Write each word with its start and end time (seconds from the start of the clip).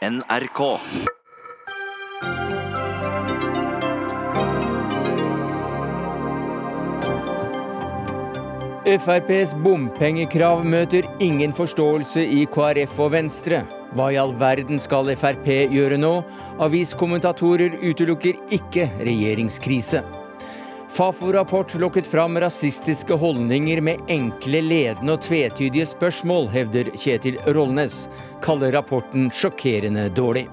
NRK. 0.00 0.60
FrPs 8.88 9.52
bompengekrav 9.60 10.64
møter 10.64 11.04
ingen 11.20 11.52
forståelse 11.52 12.24
i 12.24 12.46
KrF 12.48 12.96
og 12.96 13.12
Venstre. 13.12 13.60
Hva 13.92 14.06
i 14.08 14.16
all 14.22 14.32
verden 14.40 14.80
skal 14.80 15.12
Frp 15.20 15.52
gjøre 15.68 16.00
nå? 16.00 16.14
Aviskommentatorer 16.64 17.76
utelukker 17.84 18.40
ikke 18.56 18.88
regjeringskrise. 19.04 20.00
Fafo-rapport 20.90 21.74
lokket 21.74 22.06
fram 22.06 22.38
rasistiske 22.40 23.14
holdninger 23.14 23.80
med 23.80 24.00
enkle, 24.10 24.58
ledende 24.60 25.14
og 25.14 25.22
tvetydige 25.22 25.86
spørsmål, 25.86 26.48
hevder 26.50 26.90
Kjetil 26.98 27.38
Rollnes. 27.54 28.08
Kaller 28.42 28.74
rapporten 28.74 29.28
sjokkerende 29.30 30.08
dårlig. 30.16 30.48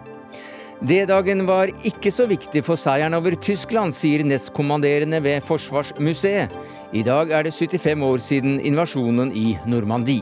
D-dagen 0.85 1.41
var 1.48 1.71
ikke 1.89 2.12
så 2.13 2.27
viktig 2.29 2.62
for 2.67 2.77
seieren 2.77 3.17
over 3.17 3.34
Tyskland, 3.41 3.98
sier 3.98 4.21
nestkommanderende 4.21 5.23
ved 5.26 5.41
Forsvarsmuseet. 5.41 6.54
I 6.93 7.01
dag 7.01 7.34
er 7.34 7.49
det 7.49 7.55
75 7.57 8.05
år 8.05 8.21
siden 8.21 8.62
invasjonen 8.62 9.34
i 9.34 9.57
Normandie. 9.65 10.21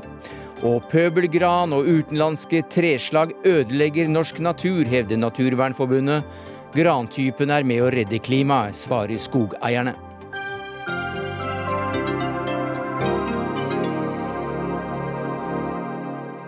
Og 0.63 0.79
pøbelgran 0.89 1.75
og 1.75 1.91
utenlandske 1.91 2.63
treslag 2.71 3.35
ødelegger 3.43 4.07
norsk 4.07 4.39
natur, 4.39 4.87
hevder 4.87 5.19
Naturvernforbundet. 5.19 6.23
Grantypen 6.75 7.51
er 7.51 7.67
med 7.67 7.83
å 7.83 7.91
redde 7.91 8.23
klimaet, 8.23 8.79
svarer 8.79 9.19
skogeierne. 9.19 10.04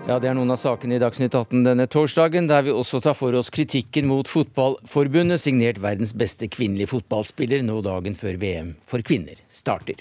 Ja, 0.08 0.22
Det 0.24 0.30
er 0.30 0.38
noen 0.38 0.54
av 0.54 0.56
sakene 0.56 0.96
i 0.96 1.02
Dagsnytt 1.04 1.34
18 1.36 1.66
denne 1.66 1.84
torsdagen, 1.92 2.46
der 2.48 2.62
vi 2.64 2.72
også 2.72 3.02
tar 3.04 3.16
for 3.20 3.36
oss 3.36 3.50
kritikken 3.52 4.06
mot 4.08 4.30
Fotballforbundet, 4.32 5.42
signert 5.44 5.82
verdens 5.84 6.14
beste 6.16 6.48
kvinnelige 6.48 6.94
fotballspiller, 6.94 7.60
nå 7.60 7.82
dagen 7.84 8.16
før 8.16 8.40
VM 8.40 8.70
for 8.88 9.04
kvinner 9.04 9.36
starter. 9.52 10.00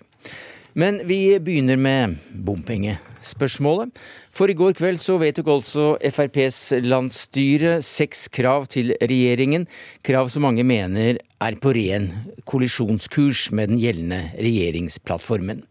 Men 0.78 1.00
vi 1.11 1.19
begynner 1.42 1.80
med 1.80 2.14
bompengespørsmålet. 2.47 3.98
For 4.30 4.47
i 4.47 4.55
går 4.55 4.78
kveld 4.78 5.03
så 5.03 5.19
vedtok 5.19 5.50
altså 5.56 5.89
FrPs 5.98 6.61
landsstyre 6.86 7.80
seks 7.83 8.28
krav 8.30 8.70
til 8.70 8.95
regjeringen. 9.02 9.67
Krav 10.06 10.30
som 10.30 10.47
mange 10.47 10.62
mener 10.62 11.19
er 11.19 11.58
på 11.58 11.75
ren 11.75 12.12
kollisjonskurs 12.47 13.48
med 13.50 13.75
den 13.75 13.83
gjeldende 13.83 14.28
regjeringsplattformen. 14.39 15.67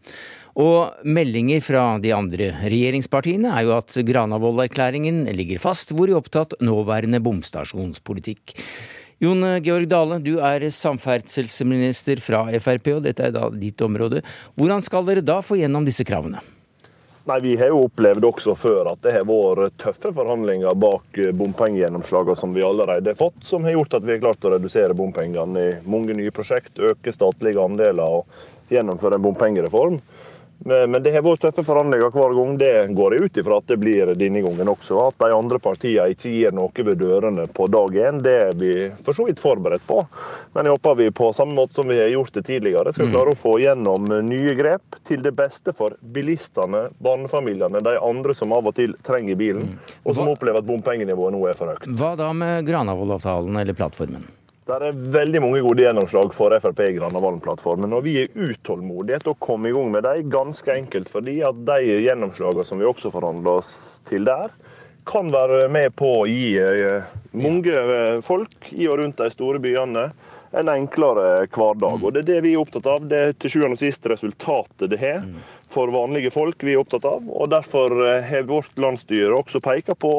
Og 0.56 1.04
meldinger 1.04 1.60
fra 1.60 1.84
de 2.00 2.14
andre 2.16 2.48
regjeringspartiene 2.62 3.50
er 3.52 3.66
jo 3.66 3.74
at 3.76 3.92
Granavolden-erklæringen 4.08 5.26
ligger 5.36 5.60
fast, 5.60 5.92
hvor 5.92 6.08
de 6.08 6.16
opptatt 6.16 6.56
nåværende 6.64 7.20
bomstasjonspolitikk. 7.20 8.54
Jon 9.20 9.44
Georg 9.64 9.88
Dale, 9.88 10.18
du 10.24 10.38
er 10.44 10.64
samferdselsminister 10.72 12.20
fra 12.24 12.46
Frp, 12.60 12.90
og 12.96 13.04
dette 13.04 13.28
er 13.28 13.36
da 13.36 13.50
ditt 13.52 13.80
område. 13.84 14.22
Hvordan 14.56 14.84
skal 14.84 15.04
dere 15.08 15.24
da 15.24 15.42
få 15.44 15.60
gjennom 15.60 15.84
disse 15.88 16.04
kravene? 16.08 16.40
Nei, 17.26 17.38
Vi 17.42 17.56
har 17.58 17.72
jo 17.72 17.84
opplevd 17.88 18.24
også 18.24 18.54
før 18.54 18.92
at 18.92 19.00
det 19.02 19.12
har 19.16 19.24
vært 19.26 19.76
tøffe 19.82 20.12
forhandlinger 20.14 20.76
bak 20.78 21.16
bompengegjennomslagene 21.34 22.36
som 22.38 22.52
vi 22.54 22.62
allerede 22.64 23.12
har 23.12 23.18
fått, 23.18 23.40
som 23.44 23.64
har 23.66 23.74
gjort 23.74 23.96
at 23.98 24.04
vi 24.06 24.14
har 24.14 24.22
klart 24.22 24.46
å 24.46 24.52
redusere 24.54 24.94
bompengene 24.94 25.64
i 25.64 25.72
mange 25.90 26.14
nye 26.14 26.32
prosjekt, 26.32 26.78
øke 26.78 27.12
statlige 27.12 27.64
andeler 27.64 28.20
og 28.20 28.70
gjennomføre 28.70 29.18
en 29.18 29.26
bompengereform. 29.26 29.98
Men 30.64 31.02
det 31.02 31.12
har 31.12 31.22
vært 31.22 31.42
tøffe 31.44 31.62
forhandlinger 31.66 32.10
hver 32.14 32.32
gang. 32.34 32.54
Det 32.58 32.72
går 32.96 33.14
jeg 33.14 33.26
ut 33.26 33.40
ifra 33.42 33.58
at 33.60 33.68
det 33.70 33.76
blir 33.80 34.12
denne 34.18 34.42
gangen 34.42 34.70
også. 34.72 34.98
At 35.10 35.18
de 35.20 35.34
andre 35.36 35.60
partiene 35.62 36.08
ikke 36.14 36.32
gir 36.32 36.54
noe 36.56 36.86
ved 36.86 36.98
dørene 37.00 37.46
på 37.52 37.68
dag 37.70 37.98
én, 38.08 38.22
det 38.24 38.34
er 38.48 38.56
vi 38.58 38.72
for 39.04 39.16
så 39.16 39.26
vidt 39.28 39.42
forberedt 39.42 39.84
på. 39.86 40.00
Men 40.56 40.66
jeg 40.66 40.78
håper 40.78 40.96
vi 40.98 41.10
på 41.14 41.30
samme 41.36 41.54
måte 41.58 41.76
som 41.76 41.88
vi 41.88 41.98
har 42.00 42.08
gjort 42.10 42.32
det 42.38 42.46
tidligere, 42.48 42.94
skal 42.94 43.10
mm. 43.10 43.12
klare 43.14 43.34
å 43.34 43.38
få 43.38 43.56
gjennom 43.62 44.08
nye 44.26 44.56
grep 44.58 44.98
til 45.06 45.22
det 45.22 45.34
beste 45.36 45.74
for 45.76 45.98
bilistene, 46.00 46.86
barnefamiliene, 47.04 47.82
de 47.84 47.98
andre 48.00 48.34
som 48.34 48.54
av 48.56 48.72
og 48.72 48.76
til 48.78 48.96
trenger 49.06 49.38
bilen, 49.38 49.76
mm. 49.76 50.00
og 50.04 50.18
som 50.18 50.32
opplever 50.32 50.62
at 50.62 50.68
bompengenivået 50.68 51.36
nå 51.36 51.44
er 51.50 51.58
for 51.58 51.74
høyt. 51.74 51.86
Hva 52.00 52.14
da 52.18 52.32
med 52.36 52.66
Granavolden-avtalen 52.66 53.60
eller 53.60 53.76
plattformen? 53.76 54.26
Det 54.66 54.74
er 54.82 54.96
veldig 55.14 55.40
mange 55.44 55.60
gode 55.62 55.84
gjennomslag 55.84 56.32
for 56.34 56.50
Frp 56.58 56.80
i 56.88 56.94
Granavolden-plattformen. 56.96 57.92
og 57.94 58.02
Vi 58.02 58.16
er 58.24 58.32
utålmodige 58.34 59.20
til 59.22 59.30
å 59.30 59.38
komme 59.38 59.70
i 59.70 59.74
gang 59.76 59.92
med 59.94 60.02
dem, 60.02 60.24
ganske 60.32 60.72
enkelt 60.74 61.10
fordi 61.12 61.36
at 61.46 61.60
de 61.68 62.00
gjennomslagene 62.02 62.66
som 62.66 62.82
vi 62.82 62.88
også 62.88 63.12
forhandler 63.14 63.60
oss 63.60 63.76
til 64.10 64.26
der, 64.26 64.50
kan 65.06 65.30
være 65.30 65.68
med 65.70 65.94
på 65.94 66.08
å 66.16 66.24
gi 66.26 66.56
eh, 66.58 67.06
mange 67.38 67.76
eh, 67.78 68.16
folk 68.26 68.72
i 68.74 68.88
og 68.90 68.98
rundt 68.98 69.22
de 69.22 69.30
store 69.30 69.62
byene 69.62 70.08
en 70.50 70.72
enklere 70.72 71.46
hverdag. 71.46 72.02
Og 72.02 72.10
Det 72.16 72.24
er 72.24 72.28
det 72.32 72.40
vi 72.48 72.56
er 72.56 72.64
opptatt 72.64 72.90
av. 72.90 73.06
Det 73.06 73.22
er 73.22 73.38
til 73.38 73.54
sjuende 73.54 73.78
og 73.78 73.84
sist 73.84 74.10
resultatet 74.10 74.90
det 74.90 74.98
har 74.98 75.22
for 75.70 75.94
vanlige 75.94 76.34
folk 76.34 76.66
vi 76.66 76.74
er 76.74 76.82
opptatt 76.82 77.06
av. 77.06 77.22
og 77.22 77.54
Derfor 77.54 77.94
eh, 78.02 78.26
har 78.32 78.50
vårt 78.50 78.74
landsstyre 78.82 79.30
også 79.38 79.62
pekt 79.62 79.94
på 80.02 80.16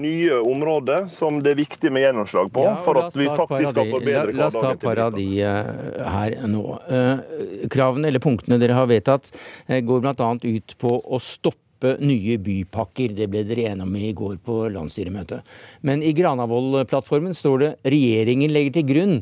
nye 0.00 0.38
områder 0.40 1.06
som 1.12 1.40
det 1.44 1.52
er 1.52 1.58
viktig 1.58 1.90
med 1.92 2.06
gjennomslag 2.06 2.52
på, 2.52 2.64
ja, 2.64 2.76
for 2.80 3.00
at 3.02 3.16
vi 3.16 3.26
faktisk 3.28 3.74
skal 3.74 3.90
forbedre 3.90 4.22
hverdagen 4.30 4.40
La 4.40 4.46
oss 4.48 4.56
ta 4.56 4.70
et 4.72 4.84
par 4.84 5.00
av 5.04 5.16
de 5.16 5.26
uh, 5.44 6.06
her 6.14 6.36
nå. 6.48 6.62
Uh, 6.88 7.66
kravene 7.72 8.08
eller 8.08 8.22
punktene 8.22 8.56
dere 8.62 8.78
har 8.78 8.88
vedtatt, 8.90 9.32
uh, 9.68 9.78
går 9.84 10.04
bl.a. 10.04 10.30
ut 10.42 10.76
på 10.80 10.94
å 10.96 11.20
stoppe 11.22 11.96
nye 12.00 12.38
bypakker. 12.40 13.12
Det 13.18 13.28
ble 13.28 13.44
dere 13.48 13.68
enige 13.72 13.88
om 13.88 13.98
i 13.98 14.14
går 14.16 14.38
på 14.46 14.62
landsstyremøtet. 14.72 15.52
Men 15.84 16.04
i 16.06 16.14
Granavolden-plattformen 16.16 17.36
står 17.36 17.64
det 17.64 17.72
regjeringen 17.92 18.54
legger 18.54 18.78
til 18.78 18.88
grunn 18.88 19.16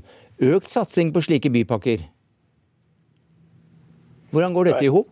økt 0.55 0.71
satsing 0.73 1.11
på 1.15 1.25
slike 1.25 1.51
bypakker. 1.53 2.07
Hvordan 4.31 4.55
går 4.55 4.71
dette 4.71 4.87
i 4.87 4.93
hop? 4.93 5.11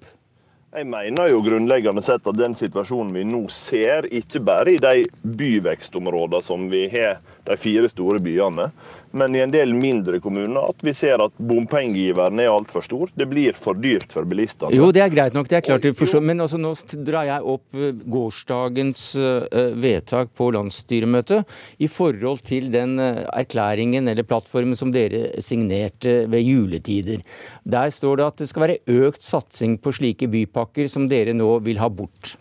Jeg 0.79 0.87
mener 0.87 1.27
jo 1.27 1.41
grunnleggende 1.43 2.03
sett 2.07 2.29
at 2.31 2.37
den 2.39 2.53
situasjonen 2.55 3.11
vi 3.17 3.25
nå 3.27 3.41
ser, 3.51 4.07
ikke 4.15 4.39
bare 4.47 4.77
i 4.77 4.79
de 4.79 5.09
byvekstområdene 5.27 6.39
som 6.45 6.69
vi 6.71 6.85
har 6.93 7.17
de 7.49 7.57
fire 7.59 7.91
store 7.91 8.21
byene, 8.23 8.69
men 9.17 9.37
i 9.37 9.43
en 9.45 9.53
del 9.53 9.75
mindre 9.77 10.21
kommuner 10.23 10.69
at 10.69 10.83
vi 10.85 10.95
ser 10.97 11.23
at 11.25 11.35
bompengegiveren 11.39 12.41
er 12.43 12.51
altfor 12.53 12.85
stor. 12.85 13.13
Det 13.15 13.29
blir 13.31 13.57
for 13.59 13.79
dyrt 13.79 14.13
for 14.15 14.29
bilistene. 14.29 14.75
Jo, 14.77 14.91
det 14.95 15.03
er 15.05 15.13
greit 15.13 15.37
nok, 15.37 15.49
det 15.51 15.61
er 15.61 15.67
klart. 15.67 15.87
Forstår, 15.99 16.25
men 16.25 16.43
altså, 16.45 16.61
nå 16.61 16.75
drar 17.07 17.29
jeg 17.29 17.47
opp 17.55 17.79
eh, 17.79 17.95
gårsdagens 18.17 19.05
uh, 19.19 19.59
vedtak 19.79 20.33
på 20.39 20.51
landsstyremøtet 20.57 21.59
i 21.85 21.89
forhold 21.91 22.43
til 22.49 22.69
den 22.73 22.99
erklæringen 22.99 24.09
eller 24.11 24.27
plattformen 24.27 24.77
som 24.79 24.93
dere 24.95 25.43
signerte 25.45 26.21
ved 26.31 26.45
juletider. 26.45 27.23
Der 27.65 27.95
står 27.95 28.21
det 28.21 28.29
at 28.29 28.43
det 28.43 28.51
skal 28.51 28.67
være 28.67 29.07
økt 29.09 29.25
satsing 29.25 29.79
på 29.83 29.95
slike 29.95 30.29
bypakker 30.31 30.91
som 30.91 31.09
dere 31.11 31.37
nå 31.37 31.57
vil 31.67 31.81
ha 31.83 31.91
bort. 31.93 32.37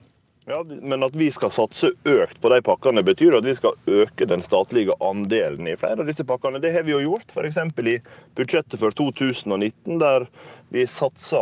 Ja, 0.49 0.65
Men 0.81 1.03
at 1.03 1.15
vi 1.15 1.27
skal 1.31 1.51
satse 1.51 1.89
økt 2.07 2.37
på 2.39 2.49
de 2.53 2.61
pakkene, 2.63 3.01
betyr 3.03 3.35
at 3.35 3.45
vi 3.45 3.55
skal 3.57 3.75
øke 3.83 4.23
den 4.29 4.39
statlige 4.45 4.95
andelen 5.03 5.67
i 5.67 5.75
flere 5.75 5.99
av 5.99 6.07
disse 6.07 6.23
pakkene. 6.23 6.61
Det 6.63 6.71
har 6.71 6.85
vi 6.87 6.93
jo 6.93 7.01
gjort, 7.03 7.33
f.eks. 7.35 7.59
i 7.83 7.97
budsjettet 8.37 8.79
for 8.79 8.95
2019, 8.95 9.97
der 9.99 10.29
vi 10.71 10.85
satsa 10.87 11.41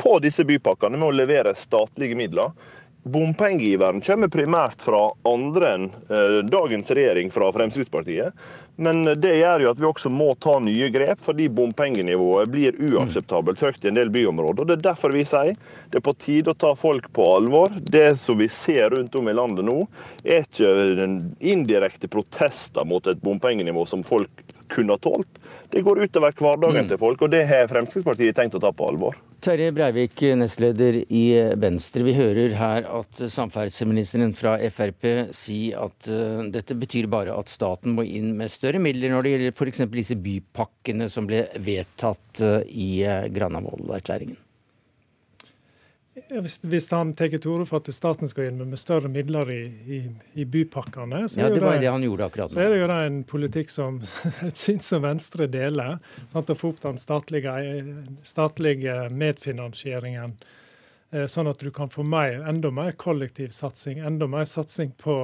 på 0.00 0.16
disse 0.24 0.48
bypakkene 0.48 0.96
med 0.96 1.10
å 1.10 1.18
levere 1.18 1.52
statlige 1.60 2.16
midler. 2.16 2.56
Bompengegiveren 3.02 4.00
kommer 4.04 4.28
primært 4.28 4.82
fra 4.84 5.06
andre 5.28 5.74
enn 5.74 5.84
eh, 6.10 6.40
dagens 6.44 6.90
regjering 6.90 7.30
fra 7.32 7.52
Fremskrittspartiet. 7.54 8.34
Men 8.78 9.02
det 9.18 9.32
gjør 9.40 9.64
jo 9.64 9.70
at 9.72 9.80
vi 9.80 9.86
også 9.88 10.10
må 10.12 10.28
ta 10.38 10.58
nye 10.62 10.86
grep, 10.94 11.18
fordi 11.24 11.48
bompengenivået 11.50 12.50
blir 12.52 12.76
uakseptabelt 12.78 13.62
høyt 13.64 13.82
i 13.82 13.88
en 13.90 13.96
del 13.98 14.12
byområder. 14.14 14.62
Og 14.62 14.68
Det 14.68 14.76
er 14.76 14.84
derfor 14.90 15.14
vi 15.14 15.24
sier 15.26 15.56
det 15.90 15.98
er 15.98 16.04
på 16.04 16.14
tide 16.14 16.52
å 16.52 16.58
ta 16.58 16.74
folk 16.78 17.08
på 17.14 17.26
alvor. 17.38 17.74
Det 17.80 18.12
som 18.20 18.38
vi 18.38 18.46
ser 18.52 18.92
rundt 18.94 19.18
om 19.18 19.30
i 19.30 19.34
landet 19.34 19.66
nå, 19.66 19.80
er 20.22 20.46
ikke 20.46 21.08
indirekte 21.42 22.10
protester 22.12 22.86
mot 22.86 23.06
et 23.10 23.18
bompengenivå 23.24 23.82
som 23.88 24.06
folk 24.06 24.46
kunne 24.70 24.94
ha 24.94 25.02
tålt. 25.02 25.42
Det 25.74 25.82
går 25.82 26.04
utover 26.06 26.38
hverdagen 26.38 26.86
mm. 26.86 26.92
til 26.92 27.02
folk, 27.02 27.26
og 27.26 27.34
det 27.34 27.48
har 27.50 27.66
Fremskrittspartiet 27.72 28.36
tenkt 28.38 28.54
å 28.54 28.62
ta 28.62 28.70
på 28.72 28.86
alvor. 28.92 29.18
Terje 29.38 29.70
Breivik, 29.70 30.18
nestleder 30.34 30.96
i 31.14 31.22
Venstre. 31.62 32.02
Vi 32.02 32.14
hører 32.16 32.56
her 32.58 32.88
at 32.90 33.20
samferdselsministeren 33.30 34.32
fra 34.34 34.56
Frp 34.74 35.06
sier 35.36 35.84
at 35.84 36.08
uh, 36.10 36.42
dette 36.50 36.74
betyr 36.74 37.06
bare 37.12 37.36
at 37.38 37.52
staten 37.52 37.94
må 37.94 38.02
inn 38.02 38.32
med 38.40 38.50
større 38.50 38.82
midler 38.82 39.14
når 39.14 39.22
det 39.22 39.34
gjelder 39.36 39.54
f.eks. 39.54 39.84
disse 39.94 40.18
bypakkene 40.18 41.06
som 41.12 41.30
ble 41.30 41.44
vedtatt 41.54 42.42
uh, 42.42 42.58
i 42.66 42.90
uh, 43.06 43.30
Granavolden-erklæringen. 43.30 44.40
Hvis, 46.28 46.58
hvis, 46.64 46.86
han 46.90 47.12
tar 47.16 47.30
til 47.32 47.50
orde 47.52 47.66
for 47.68 47.82
at 47.82 47.88
staten 47.94 48.30
skal 48.30 48.50
inn 48.50 48.60
med 48.62 48.80
større 48.80 49.10
midler 49.12 49.50
i, 49.52 49.62
i, 49.96 49.98
i 50.40 50.46
bypakkene, 50.48 51.24
så, 51.28 51.40
ja, 51.40 51.48
det, 51.52 51.60
det, 51.62 51.74
det 51.84 51.90
han 51.92 52.04
akkurat 52.04 52.52
så 52.52 52.62
er 52.64 52.72
det 52.72 52.80
jo 52.80 52.88
det 52.90 52.98
en 53.06 53.18
politikk 53.28 53.72
som 53.72 54.00
et 54.48 54.58
syn 54.58 54.80
som 54.84 55.04
Venstre 55.06 55.48
deler. 55.50 55.98
Sant, 56.32 56.50
å 56.50 56.58
få 56.58 56.72
opp 56.74 56.80
den 56.84 57.00
statlige, 57.00 57.54
statlige 58.26 59.00
medfinansieringen, 59.14 60.36
eh, 61.12 61.26
sånn 61.30 61.50
at 61.50 61.62
du 61.64 61.70
kan 61.74 61.92
få 61.92 62.06
mer, 62.06 62.40
enda 62.48 62.72
mer 62.74 62.94
kollektiv 62.98 63.52
satsing, 63.56 64.02
enda 64.04 64.30
mer 64.30 64.48
satsing 64.48 64.94
på, 65.00 65.18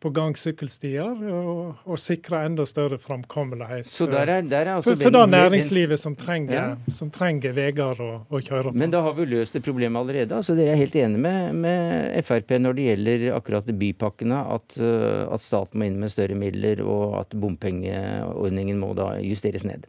på 0.00 0.10
gang- 0.14 0.36
sykkelstier, 0.38 1.22
og, 1.32 1.80
og 1.84 1.98
sikre 1.98 2.44
enda 2.46 2.64
større 2.68 2.98
framkommelighet 3.02 3.86
altså 3.88 4.94
for, 4.94 5.02
for 5.02 5.10
det 5.16 5.22
næringslivet 5.32 5.98
som 5.98 6.14
trenger, 6.16 6.54
Ja. 6.54 6.92
som 6.94 7.10
trenger 7.10 7.52
veier 7.56 7.98
å, 8.04 8.10
å 8.30 8.40
kjøre 8.40 8.70
på. 8.70 8.74
Men 8.78 8.90
da 8.94 9.02
har 9.02 9.16
vi 9.18 9.26
løst 9.26 9.56
det 9.58 9.62
problemet 9.66 9.98
allerede. 10.00 10.36
Altså 10.38 10.54
Dere 10.58 10.76
er 10.76 10.80
helt 10.82 10.94
enige 10.94 11.18
med, 11.24 11.54
med 11.54 12.24
Frp 12.24 12.54
når 12.62 12.78
det 12.78 12.86
gjelder 12.88 13.26
akkurat 13.36 13.72
bypakkene, 13.82 14.38
at, 14.54 14.78
eh, 14.78 15.26
at 15.34 15.42
staten 15.44 15.80
må 15.80 15.88
inn 15.90 15.98
med 16.00 16.14
større 16.14 16.38
midler, 16.38 16.84
og 16.86 17.18
at 17.24 17.34
bompengeordningen 17.34 18.78
må 18.78 18.94
da 18.98 19.16
justeres 19.22 19.66
ned. 19.66 19.86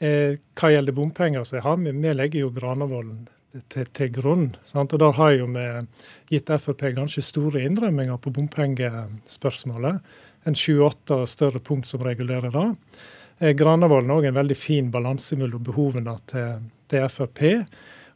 Eh, 0.00 0.38
hva 0.56 0.70
gjelder 0.72 0.96
bompenger, 0.96 1.44
så 1.44 1.60
har 1.60 1.76
vi, 1.82 1.90
vi 1.92 2.14
legger 2.14 2.46
jo 2.46 2.54
Granavolden 2.56 3.26
til, 3.72 3.86
til 3.96 4.10
grunn. 4.14 4.50
Sant? 4.64 4.92
Og 4.94 5.02
Der 5.02 5.16
har 5.18 5.36
jo 5.36 5.46
vi 5.50 5.66
gitt 6.30 6.50
Frp 6.62 6.84
ganske 6.96 7.22
store 7.24 7.64
innrømminger 7.66 8.20
på 8.22 8.32
bompengespørsmålet. 8.34 10.00
En 10.48 10.56
sju-åtte 10.56 11.26
større 11.28 11.60
punkt 11.60 11.86
som 11.86 12.02
regulerer 12.04 12.52
det. 12.54 12.68
Eh, 13.40 13.54
Granavolden 13.56 14.10
har 14.10 14.22
òg 14.22 14.28
en 14.30 14.38
veldig 14.40 14.56
fin 14.56 14.90
balanse 14.90 15.36
mellom 15.36 15.64
behovene 15.64 16.16
til, 16.30 16.60
til 16.88 17.08
Frp 17.08 17.42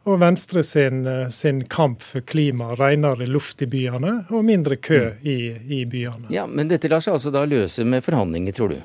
og 0.05 0.21
Venstre 0.21 0.63
sin, 0.63 1.07
eh, 1.07 1.29
sin 1.29 1.65
kamp 1.65 2.03
for 2.03 2.21
klima, 2.21 2.75
renere 2.77 3.27
luft 3.27 3.63
i 3.63 3.67
byene 3.67 4.27
og 4.31 4.45
mindre 4.45 4.77
kø 4.77 5.15
i, 5.23 5.57
i 5.81 5.85
byene. 5.85 6.29
Ja, 6.31 6.47
Men 6.47 6.69
dette 6.69 6.89
lar 6.89 7.01
seg 7.01 7.17
altså 7.17 7.33
da 7.33 7.45
løse 7.49 7.85
med 7.85 8.05
forhandlinger, 8.05 8.53
tror 8.53 8.75
du? 8.75 8.83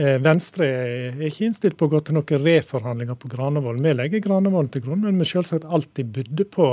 Eh, 0.00 0.16
Venstre 0.22 0.64
er 0.64 1.18
ikke 1.28 1.44
innstilt 1.50 1.74
på 1.76 1.84
å 1.88 1.90
gå 1.92 1.98
til 2.06 2.14
noen 2.16 2.44
reforhandlinger 2.46 3.16
på 3.20 3.28
Granavolden. 3.34 3.84
Vi 3.84 3.98
legger 3.98 4.22
Granavolden 4.24 4.72
til 4.72 4.84
grunn, 4.86 5.02
men 5.04 5.20
vi 5.20 5.26
selvsagt 5.28 5.66
alltid 5.68 6.06
bydde 6.14 6.44
på. 6.54 6.68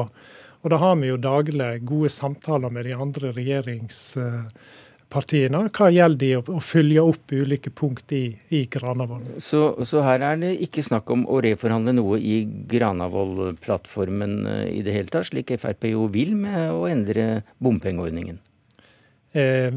Og 0.63 0.67
da 0.71 0.77
har 0.79 0.95
vi 1.01 1.09
jo 1.09 1.17
daglig 1.19 1.83
gode 1.87 2.09
samtaler 2.13 2.69
med 2.73 2.85
de 2.87 2.93
andre 2.95 3.31
regjeringspartiene 3.35 5.59
hva 5.75 5.87
gjelder 5.93 6.21
de 6.23 6.31
å 6.39 6.59
følge 6.63 7.01
opp 7.03 7.31
ulike 7.35 7.69
punkt 7.75 8.11
i, 8.15 8.37
i 8.47 8.65
Granavolden. 8.71 9.41
Så, 9.43 9.75
så 9.83 10.01
her 10.07 10.19
er 10.23 10.35
det 10.41 10.61
ikke 10.63 10.87
snakk 10.87 11.05
om 11.11 11.27
å 11.27 11.43
reforhandle 11.43 11.91
noe 11.99 12.15
i 12.23 12.47
Granavolden-plattformen 12.71 14.33
eh, 14.47 14.71
i 14.79 14.81
det 14.87 14.95
hele 14.95 15.11
tatt, 15.11 15.27
slik 15.33 15.51
Frp 15.59 15.83
jo 15.91 16.07
vil 16.15 16.31
med 16.39 16.71
å 16.71 16.87
endre 16.87 17.43
bompengeordningen. 17.59 18.39
Eh, 19.31 19.73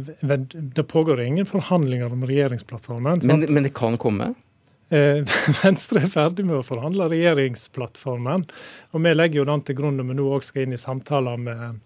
det 0.52 0.82
pågår 0.82 1.20
ingen 1.20 1.46
forhandlinger 1.46 2.12
om 2.12 2.26
regjeringsplattformen. 2.26 3.20
Men, 3.24 3.40
men 3.40 3.62
det 3.62 3.74
kan 3.74 3.98
komme? 3.98 4.34
Eh, 4.90 5.24
Venstre 5.62 6.04
er 6.04 6.10
ferdig 6.10 6.46
med 6.46 6.60
å 6.60 6.66
forhandle 6.66 7.10
regjeringsplattformen. 7.12 8.46
Og 8.94 9.04
vi 9.04 9.14
legger 9.14 9.42
jo 9.42 9.50
den 9.50 9.62
til 9.66 9.78
grunn 9.78 10.00
når 10.00 10.10
vi 10.10 10.18
nå 10.18 10.30
òg 10.34 10.46
skal 10.46 10.66
inn 10.66 10.74
i 10.74 10.80
samtaler 10.80 11.38
med, 11.38 11.78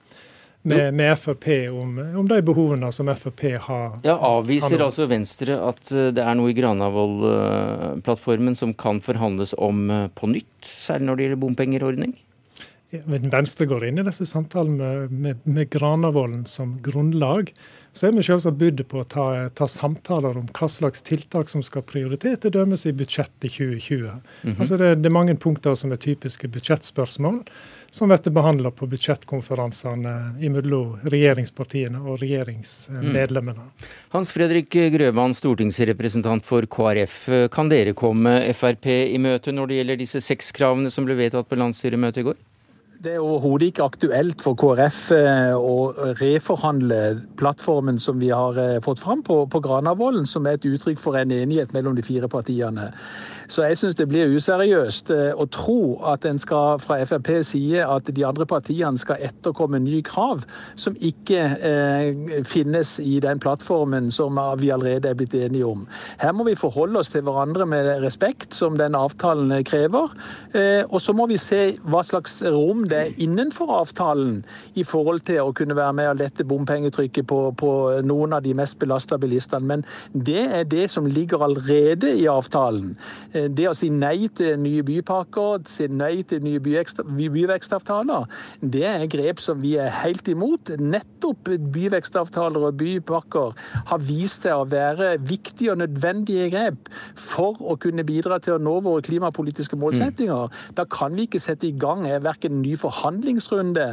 med, 0.64 0.94
med 0.96 1.12
Frp 1.20 1.48
om, 1.72 1.98
om 2.20 2.28
de 2.28 2.40
behovene 2.44 2.92
som 2.96 3.10
Frp 3.12 3.42
har. 3.66 3.98
Ja, 4.06 4.16
Avviser 4.16 4.78
har 4.78 4.86
altså 4.88 5.08
Venstre 5.10 5.58
at 5.60 5.92
eh, 5.92 6.12
det 6.16 6.24
er 6.24 6.40
noe 6.40 6.52
i 6.52 6.56
Granavolden-plattformen 6.56 8.56
som 8.60 8.76
kan 8.76 9.00
forhandles 9.04 9.56
om 9.56 9.88
på 10.16 10.32
nytt, 10.32 10.54
særlig 10.64 11.10
når 11.10 11.16
det 11.16 11.28
gjelder 11.28 11.44
bompengeordning? 11.44 12.16
Venstre 13.04 13.66
går 13.66 13.88
inn 13.88 14.00
i 14.00 14.06
disse 14.06 14.26
samtalene 14.28 14.76
med, 14.78 15.12
med, 15.12 15.46
med 15.46 15.70
Granavolden 15.72 16.44
som 16.46 16.76
grunnlag. 16.82 17.52
Så 17.94 18.08
er 18.08 18.14
vi 18.16 18.24
selvsagt 18.26 18.58
budd 18.58 18.80
på 18.90 19.04
å 19.04 19.06
ta, 19.06 19.24
ta 19.54 19.68
samtaler 19.70 20.34
om 20.40 20.48
hva 20.50 20.66
slags 20.70 21.04
tiltak 21.06 21.50
som 21.50 21.62
skal 21.62 21.84
prioriteres, 21.86 22.40
til 22.42 22.50
dømes 22.56 22.82
i 22.90 22.92
budsjettet 22.96 23.54
2020. 23.54 24.08
Altså 24.56 24.78
det, 24.80 24.88
det 24.98 25.10
er 25.10 25.14
mange 25.14 25.36
punkter 25.38 25.76
som 25.78 25.94
er 25.94 26.00
typiske 26.02 26.50
budsjettspørsmål, 26.56 27.44
som 27.94 28.10
blir 28.10 28.34
behandla 28.34 28.72
på 28.74 28.88
budsjettkonferansene 28.90 30.14
mellom 30.42 30.96
regjeringspartiene 31.06 32.00
og 32.02 32.18
regjeringsmedlemmene. 32.24 33.68
Hans 34.14 34.34
Fredrik 34.34 34.74
Grøvan, 34.74 35.36
stortingsrepresentant 35.38 36.42
for 36.46 36.66
KrF. 36.66 37.20
Kan 37.54 37.70
dere 37.70 37.94
komme 37.94 38.40
Frp 38.58 38.90
i 38.90 39.22
møte 39.22 39.54
når 39.54 39.70
det 39.70 39.78
gjelder 39.78 40.02
disse 40.02 40.24
seks 40.24 40.50
kravene 40.56 40.90
som 40.90 41.06
ble 41.06 41.14
vedtatt 41.22 41.46
på 41.46 41.60
landsstyremøtet 41.62 42.24
i 42.24 42.28
går? 42.32 42.42
Det 43.04 43.18
er 43.18 43.20
overhodet 43.20 43.66
ikke 43.68 43.84
aktuelt 43.84 44.40
for 44.40 44.56
KrF 44.56 44.98
eh, 45.12 45.52
å 45.52 45.90
reforhandle 46.16 47.00
plattformen 47.36 47.98
som 48.00 48.16
vi 48.16 48.30
har 48.32 48.56
eh, 48.56 48.78
fått 48.84 49.02
fram 49.02 49.20
på, 49.26 49.42
på 49.52 49.60
Granavolden, 49.60 50.24
som 50.24 50.48
er 50.48 50.56
et 50.56 50.64
uttrykk 50.64 51.02
for 51.02 51.18
en 51.20 51.34
enighet 51.34 51.74
mellom 51.76 51.98
de 51.98 52.04
fire 52.06 52.30
partiene. 52.32 52.88
Så 53.52 53.64
jeg 53.66 53.76
syns 53.76 53.98
det 53.98 54.06
blir 54.08 54.32
useriøst 54.32 55.10
eh, 55.12 55.32
å 55.36 55.44
tro 55.52 55.98
at 56.08 56.24
en 56.28 56.40
skal 56.40 56.80
fra 56.80 56.96
FrPs 57.04 57.52
side 57.52 57.84
at 57.84 58.08
de 58.16 58.24
andre 58.24 58.46
partiene 58.48 59.00
skal 59.00 59.20
etterkomme 59.24 59.82
nye 59.84 60.00
krav 60.06 60.46
som 60.80 60.96
ikke 60.96 61.42
eh, 61.60 62.40
finnes 62.48 62.96
i 63.04 63.18
den 63.20 63.42
plattformen 63.42 64.10
som 64.14 64.40
vi 64.60 64.72
allerede 64.72 65.12
er 65.12 65.18
blitt 65.18 65.36
enige 65.36 65.68
om. 65.68 65.84
Her 66.22 66.32
må 66.32 66.48
vi 66.48 66.56
forholde 66.58 67.02
oss 67.02 67.12
til 67.12 67.26
hverandre 67.26 67.68
med 67.68 67.90
respekt, 68.04 68.54
som 68.56 68.78
den 68.80 68.96
avtalen 68.96 69.52
krever. 69.66 70.16
Eh, 70.56 70.82
og 70.88 71.02
så 71.04 71.12
må 71.12 71.28
vi 71.28 71.38
se 71.40 71.74
hva 71.84 72.00
slags 72.06 72.40
rom 72.48 72.86
det 72.88 72.93
er 72.94 73.12
innenfor 73.22 73.70
avtalen 73.80 74.42
i 74.74 74.84
forhold 74.86 75.24
til 75.28 75.42
å 75.42 75.52
kunne 75.56 75.76
være 75.76 75.96
med 75.98 76.10
og 76.12 76.20
lette 76.22 76.46
bompengetrykket 76.48 77.26
på, 77.30 77.40
på 77.58 77.70
noen 78.06 78.36
av 78.36 78.44
de 78.44 78.54
mest 78.56 78.78
belasta 78.80 79.18
bilistene. 79.20 79.66
Men 79.66 79.84
det 80.12 80.44
er 80.60 80.64
det 80.68 80.88
som 80.92 81.06
ligger 81.06 81.44
allerede 81.44 82.12
i 82.16 82.26
avtalen. 82.30 82.94
Eh, 83.32 83.48
Det 83.54 83.68
å 83.70 83.74
si 83.76 83.90
nei 83.90 84.28
til 84.34 84.58
nye 84.60 84.82
bypakker, 84.86 85.64
si 85.70 85.88
nei 85.88 86.22
til 86.26 86.42
nye 86.44 86.60
byvekstavtaler, 86.60 88.26
det 88.60 88.84
er 88.88 89.06
grep 89.10 89.40
som 89.42 89.60
vi 89.62 89.76
er 89.80 89.92
helt 90.02 90.28
imot. 90.28 90.74
Nettopp 90.80 91.50
byvekstavtaler 91.74 92.68
og 92.70 92.78
bypakker 92.80 93.54
har 93.90 94.02
vist 94.04 94.44
seg 94.44 94.56
å 94.56 94.68
være 94.68 95.14
viktige 95.22 95.72
og 95.72 95.80
nødvendige 95.82 96.50
grep 96.52 96.90
for 97.18 97.60
å 97.60 97.76
kunne 97.80 98.04
bidra 98.06 98.40
til 98.42 98.56
å 98.56 98.62
nå 98.62 98.78
våre 98.84 99.04
klimapolitiske 99.06 99.78
målsettinger. 99.80 100.50
Da 100.76 100.86
kan 100.90 101.14
vi 101.16 101.28
ikke 101.28 101.42
sette 101.42 101.68
i 101.68 101.76
gang 101.78 102.04
verken 102.24 102.60
ny 102.62 102.74
forhandlingsrunde 102.84 103.86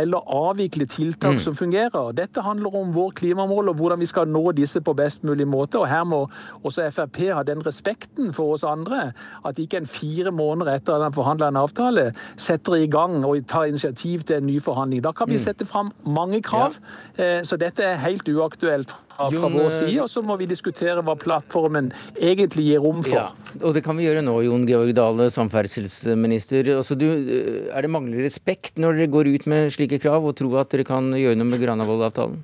eller 0.00 0.32
avvikle 0.34 0.86
tiltak 0.90 1.40
som 1.44 1.56
fungerer. 1.56 2.12
Dette 2.16 2.44
handler 2.44 2.74
om 2.80 2.94
vår 2.94 3.14
klimamål 3.20 3.72
og 3.72 3.80
hvordan 3.80 4.00
vi 4.00 4.08
skal 4.10 4.30
nå 4.30 4.42
disse 4.56 4.80
på 4.84 4.94
best 4.96 5.24
mulig 5.26 5.46
måte. 5.48 5.78
og 5.78 5.88
Her 5.90 6.04
må 6.08 6.24
også 6.62 6.88
Frp 6.94 7.22
ha 7.36 7.44
den 7.46 7.64
respekten 7.66 8.32
for 8.36 8.56
oss 8.56 8.64
andre 8.66 9.10
at 9.46 9.58
ikke 9.58 9.82
en 9.82 9.90
fire 9.90 10.32
måneder 10.32 10.78
etter 10.78 10.96
at 10.96 11.06
en 11.06 11.16
forhandla 11.16 11.50
en 11.50 11.60
avtale, 11.60 12.10
setter 12.36 12.80
i 12.80 12.88
gang 12.90 13.20
og 13.24 13.40
tar 13.48 13.68
initiativ 13.70 14.24
til 14.26 14.40
en 14.40 14.46
ny 14.46 14.58
forhandling. 14.62 15.04
Da 15.04 15.12
kan 15.12 15.30
vi 15.30 15.38
sette 15.38 15.66
fram 15.66 15.92
mange 16.04 16.42
krav. 16.42 16.78
Ja. 17.18 17.42
Så 17.44 17.56
dette 17.60 17.84
er 17.84 18.00
helt 18.02 18.28
uaktuelt 18.28 18.94
fra, 19.16 19.48
vår 19.48 19.66
eh, 19.66 19.76
side. 19.78 19.96
Og 20.04 20.10
så 20.12 20.22
må 20.24 20.36
vi 20.40 20.48
diskutere 20.50 21.04
hva 21.04 21.16
plattformen 21.18 21.90
egentlig 22.16 22.68
gir 22.70 22.84
rom 22.84 23.02
for. 23.06 23.16
Ja, 23.16 23.56
og 23.60 23.76
det 23.76 23.84
kan 23.86 23.98
vi 23.98 24.06
gjøre 24.06 24.24
nå, 24.26 24.36
Jon 24.46 24.68
Georg 24.68 24.94
Dale, 24.96 25.30
samferdselsminister. 25.34 26.74
Altså, 26.78 26.98
du, 26.98 27.08
er 27.10 27.86
det 27.86 27.92
manglende 27.92 28.26
respekt 28.26 28.80
når 28.80 29.00
dere 29.00 29.14
går 29.16 29.32
ut 29.34 29.50
med 29.50 29.74
slike 29.74 30.00
krav 30.02 30.26
og 30.26 30.38
tror 30.40 30.62
at 30.64 30.72
dere 30.72 30.86
kan 30.88 31.12
gjøre 31.16 31.38
noe 31.40 31.50
med 31.50 31.62
Granavolden-avtalen? 31.64 32.40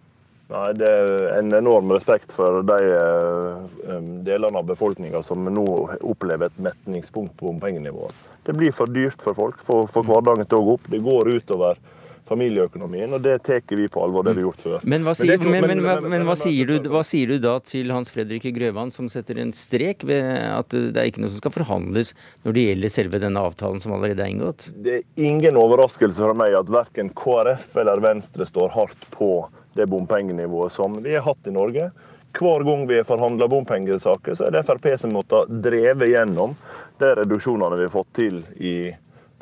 Nei, 0.46 0.66
Det 0.78 0.87
er 0.87 1.40
en 1.40 1.50
enorm 1.58 1.90
respekt 1.90 2.30
for 2.35 2.62
de 2.66 2.76
eh, 2.94 3.96
delene 4.28 4.61
av 4.61 4.68
befolkninga 4.68 5.23
som 5.26 5.42
nå 5.50 5.66
opplever 6.06 6.46
et 6.46 6.61
metningspunkt 6.68 7.35
på 7.35 7.49
bompengenivået. 7.49 8.14
Det 8.46 8.54
blir 8.54 8.70
for 8.70 8.87
dyrt 8.87 9.18
for 9.23 9.35
folk, 9.35 9.58
for, 9.66 9.90
for 9.90 10.06
hverdagen 10.06 10.46
til 10.46 10.61
å 10.61 10.66
gå 10.68 10.76
opp. 10.78 10.87
Det 10.92 11.02
går 11.02 11.32
utover 11.35 11.80
familieøkonomien, 12.26 13.12
og 13.16 13.23
det 13.25 13.37
tar 13.47 13.62
vi 13.76 13.87
på 13.92 14.02
alvor. 14.02 14.25
Det 14.26 14.33
har 14.35 14.38
vi 14.40 14.45
gjort 14.47 14.64
før. 14.64 14.85
Men 14.85 15.04
hva 15.06 15.14
er 15.14 15.21
sier, 15.21 15.38
men, 15.45 15.61
men, 15.66 15.83
men- 15.83 16.02
men, 16.02 16.11
men- 16.11 16.26
hva, 16.26 16.37
sier 16.38 16.66
du, 16.66 16.88
hva 16.90 17.02
sier 17.06 17.30
du 17.30 17.38
da 17.42 17.59
til 17.64 17.90
Hans 17.95 18.11
Fredrik 18.14 18.47
Grøvan, 18.56 18.90
som 18.95 19.09
setter 19.12 19.38
en 19.42 19.52
strek 19.56 20.04
ved 20.09 20.25
at 20.47 20.68
det 20.75 20.97
er 20.97 21.11
ikke 21.11 21.23
noe 21.25 21.33
som 21.33 21.42
skal 21.42 21.54
forhandles 21.54 22.14
når 22.45 22.56
det 22.59 22.66
gjelder 22.68 22.95
selve 22.97 23.23
denne 23.23 23.42
avtalen 23.42 23.80
som 23.83 23.95
allerede 23.97 24.23
er 24.25 24.33
inngått? 24.35 24.68
Det 24.83 24.99
er 25.00 25.06
ingen 25.28 25.56
overraskelse 25.61 26.18
fra 26.18 26.35
meg 26.37 26.56
at 26.59 26.71
verken 26.73 27.12
KrF 27.16 27.76
eller 27.83 28.02
Venstre 28.04 28.47
står 28.49 28.75
hardt 28.75 29.09
på 29.14 29.30
det 29.76 29.87
bompengenivået 29.92 30.73
som 30.73 30.95
vi 31.04 31.14
har 31.14 31.25
hatt 31.26 31.47
i 31.47 31.52
Norge. 31.54 31.90
Hver 32.37 32.64
gang 32.68 32.83
vi 32.88 32.99
har 32.99 33.04
forhandla 33.09 33.47
bompengesaker, 33.49 34.35
så 34.37 34.47
er 34.49 34.50
det 34.59 34.64
Frp 34.68 34.90
som 35.00 35.12
måtte 35.16 35.38
ha 35.40 35.47
drevet 35.49 36.11
gjennom 36.11 36.52
de 37.00 37.14
reduksjonene 37.16 37.76
vi 37.78 37.87
har 37.87 37.92
fått 37.92 38.11
til 38.16 38.42
i 38.61 38.75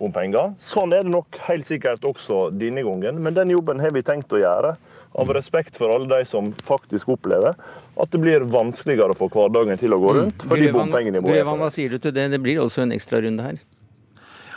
bompenger. 0.00 0.54
Sånn 0.62 0.94
er 0.94 1.04
det 1.04 1.12
nok 1.12 1.38
helt 1.48 1.68
sikkert 1.68 2.04
også 2.06 2.48
denne 2.54 2.84
gangen, 2.86 3.20
men 3.22 3.36
den 3.36 3.52
jobben 3.54 3.82
har 3.82 3.94
vi 3.94 4.02
tenkt 4.06 4.32
å 4.34 4.42
gjøre. 4.42 4.74
Av 5.14 5.28
respekt 5.30 5.76
for 5.78 5.92
alle 5.94 6.08
de 6.10 6.24
som 6.26 6.48
faktisk 6.66 7.12
opplever 7.14 7.54
at 7.54 8.10
det 8.10 8.18
blir 8.18 8.42
vanskeligere 8.50 9.14
å 9.14 9.18
få 9.18 9.28
hverdagen 9.30 9.78
til 9.78 9.94
å 9.94 10.00
gå 10.02 10.14
rundt. 10.16 10.42
fordi 10.42 10.72
bompengene 10.74 11.20
bompengenivået 11.22 11.38
er 11.38 11.46
for 11.46 11.62
hva 11.62 11.70
sier 11.70 11.94
du 11.94 12.02
til 12.02 12.14
det? 12.16 12.24
Det 12.32 12.40
blir 12.42 12.58
også 12.58 12.82
en 12.82 12.94
ekstrarunde 12.96 13.46
her. 13.46 13.60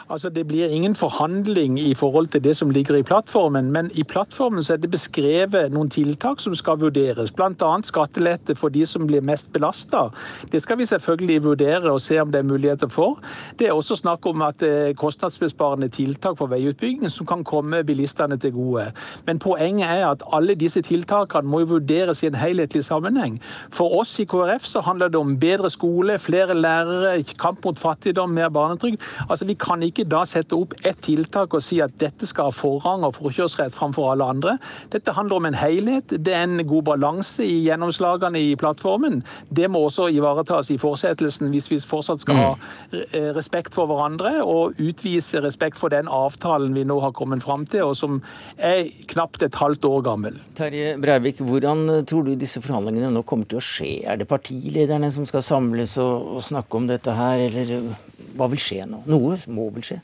Altså, 0.09 0.29
Det 0.29 0.47
blir 0.47 0.67
ingen 0.67 0.95
forhandling 0.95 1.79
i 1.79 1.93
forhold 1.93 2.27
til 2.27 2.43
det 2.43 2.57
som 2.57 2.69
ligger 2.69 2.95
i 2.95 3.03
plattformen, 3.03 3.71
men 3.71 3.89
i 3.93 4.03
plattformen 4.03 4.63
så 4.63 4.73
er 4.73 4.77
det 4.77 4.91
beskrevet 4.91 5.73
noen 5.73 5.89
tiltak 5.91 6.39
som 6.39 6.55
skal 6.55 6.79
vurderes. 6.79 7.31
Bl.a. 7.31 7.71
skattelette 7.83 8.55
for 8.55 8.71
de 8.71 8.85
som 8.85 9.07
blir 9.07 9.21
mest 9.21 9.51
belasta. 9.53 10.05
Det 10.51 10.61
skal 10.63 10.77
vi 10.77 10.85
selvfølgelig 10.85 11.43
vurdere 11.43 11.91
og 11.91 11.99
se 12.01 12.21
om 12.21 12.31
det 12.31 12.39
er 12.39 12.47
muligheter 12.47 12.87
for. 12.87 13.19
Det 13.59 13.67
er 13.67 13.73
også 13.75 13.97
snakk 13.99 14.25
om 14.25 14.41
at 14.47 14.63
eh, 14.63 14.93
kostnadsbesparende 14.95 15.89
tiltak 15.91 16.37
for 16.37 16.47
veiutbygging 16.47 17.11
som 17.11 17.27
kan 17.27 17.43
komme 17.43 17.83
bilistene 17.83 18.37
til 18.39 18.55
gode. 18.55 18.91
Men 19.25 19.39
poenget 19.39 19.89
er 19.89 20.07
at 20.07 20.23
alle 20.33 20.55
disse 20.55 20.81
tiltakene 20.81 21.47
må 21.47 21.65
vurderes 21.65 22.23
i 22.23 22.31
en 22.31 22.39
helhetlig 22.39 22.85
sammenheng. 22.85 23.41
For 23.75 23.99
oss 23.99 24.15
i 24.19 24.25
KrF 24.25 24.71
så 24.71 24.81
handler 24.87 25.11
det 25.11 25.19
om 25.19 25.35
bedre 25.39 25.69
skole, 25.69 26.19
flere 26.19 26.55
lærere, 26.55 27.23
kamp 27.39 27.65
mot 27.65 27.79
fattigdom, 27.79 28.29
mer 28.29 28.49
barnetrygd. 28.49 29.03
Altså, 29.29 29.45
Vi 29.45 29.53
kan 29.53 29.83
ikke 29.83 29.96
da 30.05 30.23
sette 30.27 30.55
opp 30.57 30.75
ett 30.85 30.99
tiltak 31.05 31.55
og 31.57 31.63
si 31.63 31.79
at 31.83 31.95
dette 32.01 32.27
skal 32.29 32.49
ha 32.49 32.55
forrang 32.55 33.05
og 33.07 33.15
forkjørsrett 33.17 33.75
framfor 33.75 34.11
alle 34.11 34.27
andre. 34.27 34.57
Dette 34.93 35.15
handler 35.15 35.39
om 35.39 35.47
en 35.49 35.57
helhet. 35.57 36.11
Det 36.11 36.33
er 36.33 36.45
en 36.45 36.61
god 36.67 36.85
balanse 36.91 37.45
i 37.45 37.63
gjennomslagene 37.65 38.41
i 38.51 38.55
plattformen. 38.59 39.23
Det 39.49 39.69
må 39.71 39.85
også 39.87 40.09
ivaretas 40.13 40.71
i 40.73 40.79
fortsettelsen 40.81 41.51
hvis 41.53 41.69
vi 41.71 41.79
fortsatt 41.81 42.23
skal 42.23 42.41
ha 42.41 42.49
eh, 42.91 43.31
respekt 43.37 43.77
for 43.77 43.89
hverandre 43.89 44.37
og 44.43 44.77
utvise 44.81 45.41
respekt 45.43 45.79
for 45.79 45.93
den 45.93 46.09
avtalen 46.11 46.75
vi 46.77 46.85
nå 46.87 46.99
har 47.03 47.15
kommet 47.17 47.45
fram 47.45 47.65
til, 47.69 47.87
og 47.91 47.97
som 47.97 48.19
er 48.57 48.87
knapt 49.11 49.45
et 49.45 49.57
halvt 49.57 49.87
år 49.89 50.03
gammel. 50.07 50.41
Terje 50.57 50.95
Breivik, 51.01 51.41
hvordan 51.45 51.87
tror 52.09 52.27
du 52.27 52.35
disse 52.35 52.61
forhandlingene 52.63 53.11
nå 53.13 53.23
kommer 53.27 53.49
til 53.49 53.61
å 53.61 53.63
skje? 53.63 53.91
Er 54.07 54.19
det 54.19 54.29
partilederne 54.29 55.09
som 55.13 55.27
skal 55.29 55.45
samles 55.45 55.97
og, 56.01 56.37
og 56.37 56.45
snakke 56.45 56.79
om 56.79 56.89
dette 56.89 57.13
her, 57.17 57.47
eller 57.49 57.95
hva 58.37 58.47
vil 58.51 58.61
skje 58.61 58.85
nå? 58.89 59.01
Noe 59.09 59.37
må 59.51 59.69
vel 59.75 59.85
skje? 59.85 60.01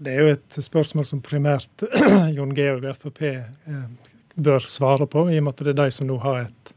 Det 0.00 0.12
er 0.14 0.22
jo 0.24 0.32
et 0.32 0.60
spørsmål 0.64 1.04
som 1.04 1.20
primært 1.24 1.84
Jon 2.36 2.54
Georg 2.56 2.86
og 2.88 3.00
Frp 3.02 3.24
eh, 3.28 3.80
bør 4.40 4.64
svare 4.64 5.08
på, 5.10 5.26
i 5.28 5.40
og 5.40 5.48
med 5.48 5.56
at 5.56 5.64
det 5.66 5.74
er 5.74 5.80
de 5.82 5.88
som 5.92 6.08
nå 6.08 6.16
har 6.22 6.46
et, 6.46 6.70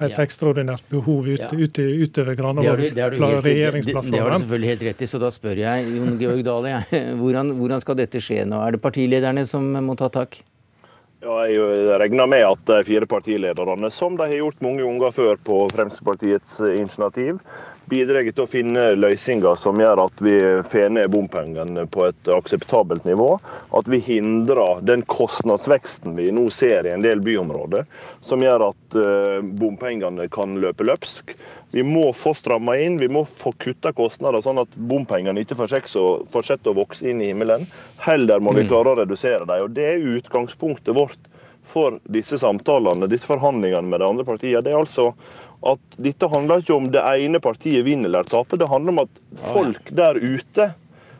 har 0.00 0.08
et 0.08 0.16
ja. 0.16 0.24
ekstraordinært 0.24 0.88
behov 0.90 1.28
ut, 1.28 1.44
ja. 1.44 1.50
ut, 1.52 1.78
utover 1.78 2.38
Granavolden-regjeringsplattformen. 2.40 4.10
Det, 4.10 4.16
det, 4.16 4.24
har 4.24 4.34
du 4.34 4.42
selvfølgelig 4.42 4.72
helt 4.72 4.82
rett 4.88 5.04
i, 5.04 5.10
så 5.12 5.20
da 5.22 5.30
spør 5.34 5.60
jeg 5.62 5.92
Jon 6.00 6.18
Georg 6.18 6.42
Dale. 6.48 6.80
Hvordan, 7.20 7.54
hvordan 7.60 7.84
skal 7.84 8.00
dette 8.00 8.24
skje 8.24 8.42
nå? 8.48 8.58
Er 8.64 8.74
det 8.74 8.82
partilederne 8.82 9.46
som 9.46 9.70
må 9.86 9.94
ta 10.00 10.10
tak? 10.10 10.40
Ja, 11.24 11.38
jeg 11.48 12.00
regner 12.02 12.26
med 12.28 12.42
at 12.44 12.66
de 12.68 12.82
fire 12.84 13.06
partilederne, 13.08 13.88
som 13.88 14.18
de 14.18 14.26
har 14.26 14.42
gjort 14.42 14.58
mange 14.66 14.82
ganger 14.82 15.14
før 15.14 15.38
på 15.40 15.62
Fremskrittspartiets 15.72 16.58
initiativ, 16.74 17.38
bidrar 17.90 18.26
til 18.30 18.44
å 18.44 18.50
finne 18.50 18.86
løsninger 18.96 19.58
som 19.60 19.78
gjør 19.80 20.04
at 20.06 20.22
vi 20.24 20.36
får 20.70 20.92
ned 20.96 21.10
bompengene 21.12 21.86
på 21.90 22.06
et 22.08 22.30
akseptabelt 22.32 23.06
nivå. 23.08 23.34
At 23.76 23.90
vi 23.90 24.00
hindrer 24.04 24.80
den 24.86 25.04
kostnadsveksten 25.08 26.16
vi 26.16 26.30
nå 26.34 26.46
ser 26.54 26.88
i 26.88 26.94
en 26.94 27.04
del 27.04 27.22
byområder, 27.24 27.84
som 28.24 28.42
gjør 28.44 28.68
at 28.70 28.98
eh, 29.00 29.42
bompengene 29.44 30.28
kan 30.32 30.56
løpe 30.62 30.86
løpsk. 30.86 31.34
Vi 31.74 31.82
må 31.82 32.12
få 32.14 32.34
stramma 32.38 32.76
inn, 32.78 33.00
vi 33.00 33.10
må 33.10 33.24
få 33.26 33.50
kutta 33.58 33.90
kostnader, 33.96 34.44
sånn 34.44 34.62
at 34.62 34.76
bompengene 34.78 35.42
ikke 35.42 35.58
fortsetter 35.58 36.70
å 36.70 36.76
vokse 36.76 37.08
inn 37.10 37.22
i 37.24 37.32
himmelen. 37.32 37.66
Heller 38.04 38.38
må 38.38 38.54
vi 38.54 38.62
mm. 38.62 38.68
klare 38.70 38.92
å 38.92 38.98
redusere 39.00 39.42
dem. 39.42 39.64
og 39.66 39.74
Det 39.74 39.88
er 39.90 40.10
utgangspunktet 40.14 40.94
vårt 40.94 41.30
for 41.64 41.98
disse 42.04 42.38
samtalene, 42.38 43.08
disse 43.10 43.26
forhandlingene 43.26 43.88
med 43.88 44.00
de 44.00 44.06
andre 44.06 44.26
partiene. 44.28 44.62
Det 44.62 44.72
er 44.72 44.78
altså 44.78 45.10
at 45.72 45.98
dette 46.06 46.28
handler 46.28 46.62
ikke 46.62 46.76
om 46.76 46.88
det 46.92 47.02
ene 47.02 47.40
partiet 47.42 47.86
vinner 47.86 48.10
eller 48.10 48.28
taper. 48.28 48.60
Det 48.60 48.70
handler 48.70 48.96
om 48.96 49.04
at 49.06 49.20
folk 49.52 49.92
der 49.96 50.20
ute 50.20 50.72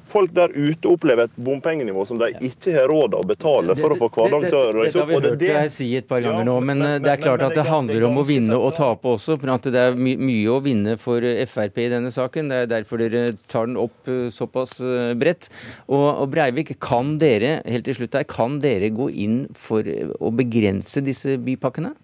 folk 0.04 0.32
der 0.36 0.52
ute 0.52 0.88
opplever 0.88 1.28
et 1.28 1.36
bompengenivå 1.40 2.04
som 2.06 2.18
de 2.20 2.30
ikke 2.44 2.74
har 2.76 2.88
råd 2.90 3.14
til 3.14 3.20
å 3.20 3.28
betale 3.28 3.76
for 3.78 3.94
å 3.94 3.98
få 3.98 4.08
hverdagen 4.12 4.50
til 4.50 4.58
å 4.58 4.72
røyse 4.76 4.90
opp. 4.90 4.92
Det 4.94 5.00
har 5.00 5.08
vi 5.08 5.28
hørt 5.28 5.44
deg 5.44 5.72
si 5.72 5.88
et 5.98 6.08
par 6.08 6.24
ganger 6.24 6.48
nå, 6.48 6.56
men, 6.68 6.84
det 7.04 7.12
er 7.14 7.22
klart 7.22 7.44
at 7.46 7.56
det 7.56 7.66
handler 7.68 8.06
om 8.10 8.20
å 8.20 8.26
vinne 8.28 8.58
og 8.58 8.74
tape 8.76 9.14
også. 9.14 9.38
for 9.40 9.54
at 9.54 9.70
Det 9.74 9.84
er 9.88 9.96
mye 9.98 10.52
å 10.52 10.60
vinne 10.64 10.96
for 11.00 11.24
Frp 11.48 11.80
i 11.86 11.90
denne 11.92 12.12
saken. 12.14 12.52
Det 12.52 12.60
er 12.62 12.70
derfor 12.76 13.00
dere 13.00 13.24
tar 13.50 13.68
den 13.70 13.80
opp 13.80 14.10
eh, 14.10 14.28
såpass 14.34 14.76
eh, 14.84 15.14
bredt. 15.18 15.48
Og, 15.88 16.04
og 16.04 16.28
Breivik, 16.32 16.74
kan 16.82 17.16
dere 17.20 17.58
helt 17.64 17.88
til 17.88 17.98
slutt 17.98 18.18
her, 18.18 18.28
kan 18.28 18.60
dere 18.62 18.92
gå 18.94 19.08
inn 19.10 19.44
for 19.56 19.84
å 19.84 20.32
begrense 20.34 21.02
disse 21.04 21.38
bypakkene? 21.40 21.94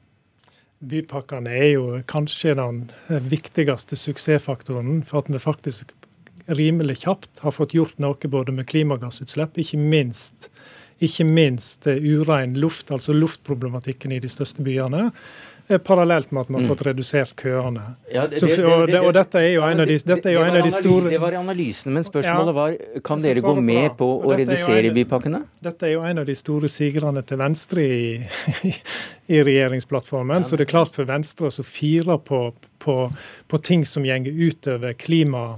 Bypakkene 0.81 1.53
er 1.53 1.67
jo 1.75 1.89
kanskje 2.09 2.55
den 2.57 2.85
viktigste 3.29 3.99
suksessfaktoren 4.01 5.03
for 5.05 5.21
at 5.21 5.29
vi 5.29 5.41
faktisk 5.43 5.93
rimelig 6.57 7.03
kjapt 7.03 7.43
har 7.45 7.53
fått 7.53 7.75
gjort 7.77 7.99
noe 8.01 8.31
både 8.33 8.55
med 8.57 8.69
klimagassutslipp, 8.71 9.59
ikke 9.61 9.77
minst, 9.77 10.49
ikke 11.05 11.27
minst 11.29 11.85
urein 11.87 12.57
luft, 12.57 12.91
altså 12.91 13.13
luftproblematikken 13.13 14.17
i 14.17 14.23
de 14.25 14.31
største 14.33 14.65
byene. 14.65 15.11
Parallelt 15.79 16.31
med 16.31 16.41
at 16.41 16.49
man 16.49 16.63
har 16.63 16.69
fått 16.73 16.81
mm. 16.83 16.89
redusert 16.89 17.35
køene. 17.39 17.83
Ja, 18.13 18.27
det, 18.27 18.41
det, 18.41 18.57
det, 18.91 19.01
og, 19.01 19.13
dette 19.15 19.39
er 19.39 19.53
jo 19.55 19.63
en 19.63 19.83
av 19.85 19.87
de, 19.87 19.99
jo 20.35 20.43
en 20.43 20.57
av 20.59 20.67
de 20.67 20.73
store 20.75 21.13
Det 21.13 21.21
var 21.23 21.37
analysen, 21.39 21.93
men 21.95 22.07
spørsmålet 22.07 22.57
var 22.57 22.77
kan 23.07 23.23
dere 23.23 23.45
gå 23.45 23.55
med 23.61 23.95
på 24.01 24.09
å 24.27 24.35
redusere 24.35 24.91
bypakkene? 24.97 25.45
Dette 25.63 25.87
er 25.89 25.95
jo 25.95 26.05
en 26.07 26.23
av 26.23 26.27
de 26.27 26.37
store 26.39 26.71
sigrene 26.73 27.23
til 27.27 27.41
Venstre 27.41 27.85
i, 27.87 28.11
i 29.35 29.43
regjeringsplattformen. 29.47 30.47
Så 30.47 30.59
det 30.59 30.67
er 30.67 30.75
klart 30.75 30.97
for 30.97 31.09
Venstre 31.09 31.51
å 31.51 31.67
fire 31.67 32.19
på, 32.19 32.43
på, 32.83 32.97
på 33.47 33.63
ting 33.63 33.87
som 33.87 34.07
går 34.07 34.35
utover 34.51 34.99
klima 34.99 35.55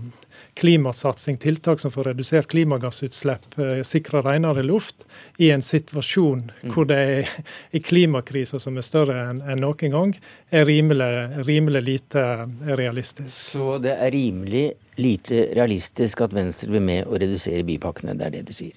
klimasatsing, 0.55 1.37
tiltak 1.37 1.81
som 1.81 1.93
får 1.93 2.05
redusert 2.05 2.49
klimagassutslipp, 2.53 3.59
eh, 3.59 3.83
sikre 3.83 4.23
renere 4.23 4.63
luft, 4.63 5.07
i 5.37 5.51
en 5.51 5.63
situasjon 5.63 6.45
mm. 6.51 6.73
hvor 6.75 6.89
det 6.91 6.99
er 6.99 7.33
en 7.71 7.85
klimakrise 7.87 8.61
som 8.61 8.77
er 8.77 8.87
større 8.87 9.19
enn 9.31 9.43
en 9.43 9.65
noen 9.65 9.97
gang, 9.97 10.15
er 10.51 10.67
rimelig, 10.69 11.11
rimelig 11.49 11.83
lite 11.87 12.27
realistisk. 12.69 13.55
Så 13.57 13.79
det 13.83 13.97
er 13.97 14.13
rimelig 14.13 14.67
lite 15.01 15.49
realistisk 15.57 16.21
at 16.27 16.35
Venstre 16.37 16.69
blir 16.73 16.85
med 16.85 17.09
å 17.09 17.21
redusere 17.21 17.65
bypakkene, 17.67 18.17
det 18.19 18.29
er 18.29 18.39
det 18.39 18.47
du 18.51 18.57
sier? 18.57 18.77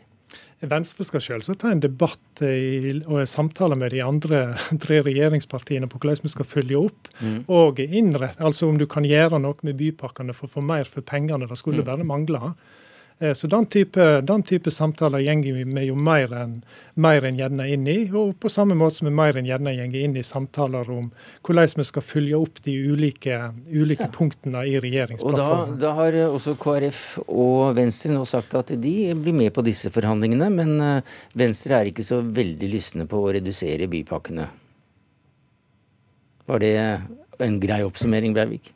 Venstre 0.66 1.06
skal 1.06 1.22
selvsagt 1.22 1.60
ta 1.62 1.72
en 1.72 1.82
debatt 1.84 2.42
i, 2.46 2.94
og 3.06 3.28
samtale 3.30 3.78
med 3.78 3.94
de 3.94 4.02
andre 4.04 4.42
tre 4.84 5.02
regjeringspartiene 5.06 5.90
på 5.92 6.00
hvordan 6.00 6.24
vi 6.24 6.32
skal 6.34 6.48
følge 6.50 6.80
opp. 6.80 7.12
Mm. 7.20 7.38
Og 7.52 7.82
innrette, 7.86 8.42
altså 8.44 8.70
om 8.72 8.80
du 8.80 8.88
kan 8.90 9.06
gjøre 9.08 9.42
noe 9.44 9.68
med 9.68 9.78
bypakkene 9.82 10.36
for 10.36 10.50
å 10.50 10.56
få 10.58 10.66
mer 10.66 10.90
for 10.90 11.06
pengene. 11.06 11.50
Det 11.50 11.60
skulle 11.60 11.86
mm. 11.86 11.90
bare 11.92 12.08
mangle. 12.08 12.56
Eh, 13.20 13.34
så 13.34 13.48
den 13.48 13.66
type, 13.66 14.22
den 14.22 14.44
type 14.44 14.72
samtaler 14.72 15.24
går 15.24 15.64
vi 15.64 15.86
jo 15.88 15.96
mer 15.96 16.34
enn 16.36 16.58
mer 17.00 17.24
gjerne 17.24 17.68
inn 17.72 17.88
i. 17.88 17.98
Og 18.12 18.36
på 18.40 18.52
samme 18.52 18.76
måte 18.76 19.00
som 19.00 19.08
vi 19.08 19.14
mer 19.16 19.38
enn 19.40 19.48
gjerne 19.48 19.76
går 19.80 20.02
inn 20.02 20.18
i 20.20 20.24
samtaler 20.26 20.90
om 20.92 21.08
hvordan 21.46 21.80
vi 21.80 21.88
skal 21.88 22.04
følge 22.06 22.36
opp 22.40 22.60
de 22.68 22.76
ulike, 22.92 23.40
ulike 23.72 24.10
ja. 24.10 24.12
punktene 24.12 24.66
i 24.68 24.76
regjeringsplattformen. 24.84 25.78
Og 25.78 25.80
da, 25.80 25.88
da, 25.88 25.96
har 26.02 26.20
også 26.28 26.58
KrF 26.60 27.02
og 27.26 27.76
Venstre 27.80 28.12
nå 28.14 28.26
sagt 28.28 28.56
at 28.60 28.76
de 28.76 28.96
blir 29.16 29.38
med 29.38 29.54
på 29.56 29.64
disse 29.66 29.92
forhandlingene, 29.96 30.52
men 30.52 30.76
eh, 30.84 31.18
Venstre 31.40 31.80
er 31.80 31.92
ikke 31.92 32.06
så 32.06 32.20
veldig 32.20 32.72
lystne 32.72 33.08
på 33.10 33.24
å 33.24 33.34
redusere 33.36 33.88
bypakkene. 33.92 34.50
Var 36.46 36.62
det 36.62 36.76
en 37.42 37.56
grei 37.64 37.80
oppsummering, 37.88 38.36
Breivik? 38.36 38.76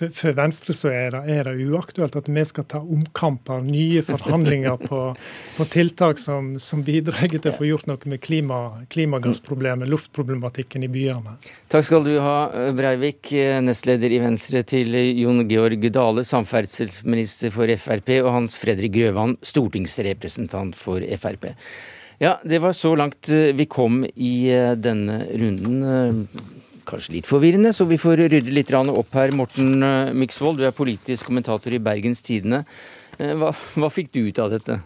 For, 0.00 0.32
Venstre 0.32 0.72
så 0.72 0.88
er 0.88 1.12
det, 1.12 1.20
er 1.28 1.48
det, 1.50 1.66
uaktuelt 1.68 2.14
at 2.16 2.28
vi 2.32 2.44
skal 2.48 2.64
ta 2.70 2.80
omkamper, 2.80 3.60
nye 3.66 4.00
forhandlinger 4.06 4.80
på, 4.80 5.00
på 5.58 5.66
tiltak 5.68 6.20
som, 6.22 6.54
som, 6.62 6.80
bidrar 6.86 7.28
til 7.28 7.50
å 7.50 7.56
få 7.58 7.68
gjort 7.68 7.88
noe 7.90 8.00
med 8.08 8.22
klima, 8.24 8.60
klimagassproblemet, 8.92 9.90
luftproblematikken 9.92 10.86
i 10.86 10.90
byene. 10.92 11.36
Takk 11.72 11.84
skal 11.90 12.06
du 12.06 12.14
ha, 12.24 12.38
Breivik, 12.76 13.34
nestleder 13.66 14.16
i 14.16 14.22
Venstre, 14.24 14.64
til 14.64 14.96
Jon 15.20 15.44
Georg 15.50 15.84
Dale, 15.92 16.24
samferdselsminister 16.24 17.52
for 17.52 17.68
Frp, 17.84 18.14
og 18.22 18.32
Hans 18.38 18.56
Fredrik 18.62 18.96
Grøvan, 18.96 19.36
stortingsrepresentant 19.44 20.78
for 20.78 21.04
Frp. 21.20 21.52
Ja, 22.20 22.38
det 22.44 22.60
var 22.64 22.72
så 22.76 22.94
langt 22.96 23.28
vi 23.28 23.64
kom 23.68 24.02
i 24.04 24.34
denne 24.76 25.22
runden 25.40 26.58
kanskje 26.90 27.16
litt 27.18 27.30
forvirrende, 27.30 27.72
så 27.76 27.86
vi 27.88 28.00
får 28.00 28.26
rydde 28.26 28.54
litt 28.54 28.74
opp 28.74 29.14
her. 29.16 29.32
Morten 29.36 29.78
Miksvold. 29.80 30.30
Myksvold, 30.40 30.60
du 30.60 30.66
er 30.66 30.76
politisk 30.76 31.26
kommentator 31.28 31.74
i 31.74 31.82
Bergens 31.82 32.22
Tidende. 32.22 32.64
Eh, 33.18 33.34
hva, 33.36 33.52
hva 33.52 33.90
fikk 33.92 34.12
du 34.14 34.22
ut 34.28 34.38
av 34.40 34.54
dette? 34.54 34.80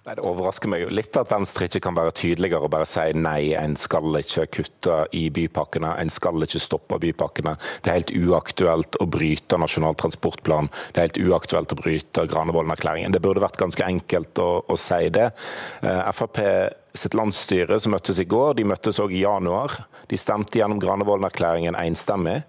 Nei, 0.00 0.14
Det 0.16 0.24
overrasker 0.24 0.70
meg 0.72 0.82
jo 0.82 0.88
litt 0.96 1.14
at 1.20 1.30
Venstre 1.30 1.68
ikke 1.68 1.82
kan 1.84 1.94
være 1.94 2.14
tydeligere 2.16 2.64
og 2.64 2.72
bare 2.72 2.88
si 2.88 3.04
nei, 3.14 3.52
en 3.54 3.76
skal 3.76 4.16
ikke 4.18 4.46
kutte 4.56 4.96
i 5.14 5.26
bypakkene, 5.30 5.92
en 6.00 6.10
skal 6.10 6.40
ikke 6.42 6.62
stoppe 6.62 6.98
bypakkene. 7.02 7.54
Det 7.84 7.92
er 7.92 8.00
helt 8.00 8.14
uaktuelt 8.16 8.96
å 8.98 9.06
bryte 9.06 9.60
Nasjonal 9.60 9.98
transportplan, 10.00 10.72
det 10.90 10.98
er 10.98 11.10
helt 11.10 11.22
uaktuelt 11.28 11.76
å 11.76 11.78
bryte 11.78 12.26
Granevolden-erklæringen. 12.32 13.12
Det 13.12 13.22
burde 13.22 13.44
vært 13.44 13.60
ganske 13.60 13.86
enkelt 13.86 14.40
å, 14.40 14.50
å 14.64 14.78
si 14.80 15.12
det. 15.12 15.30
Eh, 15.84 16.12
Frp 16.16 16.42
sitt 16.94 17.14
landsstyre 17.14 17.78
som 17.80 17.94
møttes 17.94 18.18
i 18.22 18.26
går, 18.28 18.56
de 18.58 18.66
møttes 18.66 18.98
òg 19.02 19.14
i 19.14 19.22
januar. 19.22 19.76
De 20.10 20.18
stemte 20.18 20.58
gjennom 20.58 20.80
Granevolden-erklæringen 20.82 21.78
enstemmig. 21.78 22.40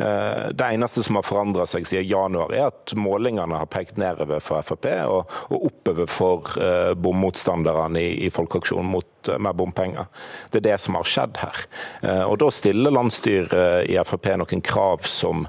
Eh, 0.00 0.48
det 0.56 0.68
eneste 0.72 1.02
som 1.04 1.18
har 1.18 1.26
forandra 1.26 1.66
seg 1.68 1.84
siden 1.88 2.08
januar, 2.08 2.54
er 2.56 2.70
at 2.70 2.94
målingene 2.96 3.60
har 3.60 3.68
pekt 3.70 4.00
nedover 4.00 4.40
for 4.44 4.64
Frp 4.64 4.88
og, 5.04 5.34
og 5.52 5.66
oppover 5.68 6.08
for 6.08 6.54
uh, 6.56 6.92
bommotstanderne 6.96 8.00
i, 8.00 8.14
i 8.24 8.30
Folkeaksjonen 8.32 8.88
mot 8.88 9.28
uh, 9.28 9.36
mer 9.42 9.56
bompenger. 9.56 10.08
Det 10.48 10.62
er 10.62 10.68
det 10.70 10.78
som 10.80 10.96
har 10.96 11.08
skjedd 11.08 11.42
her. 11.42 11.66
Og 12.30 12.38
Da 12.40 12.48
stiller 12.54 12.94
landsstyret 12.94 13.90
i 13.90 13.98
Frp 14.06 14.32
noen 14.40 14.64
krav 14.64 15.04
som 15.08 15.44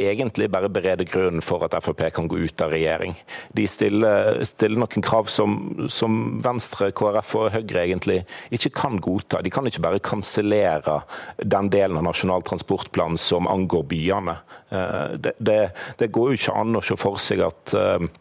egentlig 0.00 0.50
bare 0.50 0.70
bereder 0.72 1.06
grunnen 1.08 1.42
for 1.44 1.64
at 1.66 1.74
Frp 1.84 2.02
kan 2.14 2.28
gå 2.28 2.38
ut 2.46 2.64
av 2.64 2.72
regjering. 2.74 3.14
De 3.56 3.66
stiller, 3.68 4.40
stiller 4.46 4.80
noen 4.80 5.04
krav 5.04 5.30
som, 5.32 5.56
som, 5.92 6.40
Venstre, 6.44 6.90
KrF 6.96 7.34
og 7.40 7.52
Høyre 7.54 7.84
egentlig 7.84 8.20
ikke 8.54 8.74
kan 8.80 8.98
godta. 9.02 9.42
De 9.44 9.52
kan 9.54 9.66
ikke 9.68 9.84
bare 9.84 10.02
kansellere 10.04 11.00
den 11.38 11.70
delen 11.72 12.00
av 12.00 12.08
Nasjonal 12.08 12.44
transportplan 12.46 13.18
som 13.20 13.48
angår 13.50 13.86
byene. 13.90 14.36
Eh, 14.70 15.16
det, 15.18 15.36
det, 15.38 15.60
det 16.00 16.12
går 16.14 16.32
jo 16.32 16.42
ikke 16.42 16.58
an 16.60 16.78
å 16.78 16.84
se 16.84 16.98
for 17.00 17.20
seg 17.22 17.44
at 17.46 17.74
eh, 17.78 18.12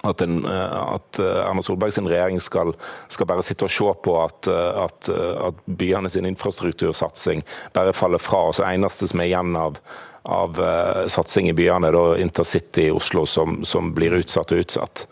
at, 0.00 0.22
en, 0.24 0.46
at, 0.48 1.18
Erna 1.20 1.60
Solberg 1.60 1.92
sin 1.92 2.08
regjering 2.08 2.40
skal, 2.40 2.72
skal, 3.12 3.28
bare 3.28 3.44
sitte 3.44 3.66
og 3.66 3.72
se 3.74 3.90
på 4.04 4.14
at, 4.22 4.48
at, 4.48 5.10
at 5.12 5.58
byene 5.66 6.08
sin 6.08 6.28
infrastruktursatsing 6.30 7.44
bare 7.76 7.92
faller 7.92 8.22
fra. 8.22 8.46
og 8.48 8.56
så 8.56 8.64
eneste 8.70 9.10
som 9.10 9.20
er 9.20 9.28
igjen 9.28 9.52
av 9.60 9.76
av 10.22 10.60
uh, 10.60 11.06
satsing 11.08 11.48
i 11.50 11.56
byene, 11.56 11.92
da 11.94 12.04
intercity 12.20 12.88
i 12.88 12.94
Oslo, 12.94 13.26
som, 13.26 13.62
som 13.64 13.92
blir 13.96 14.18
utsatt 14.20 14.52
og 14.52 14.64
utsatt. 14.64 15.06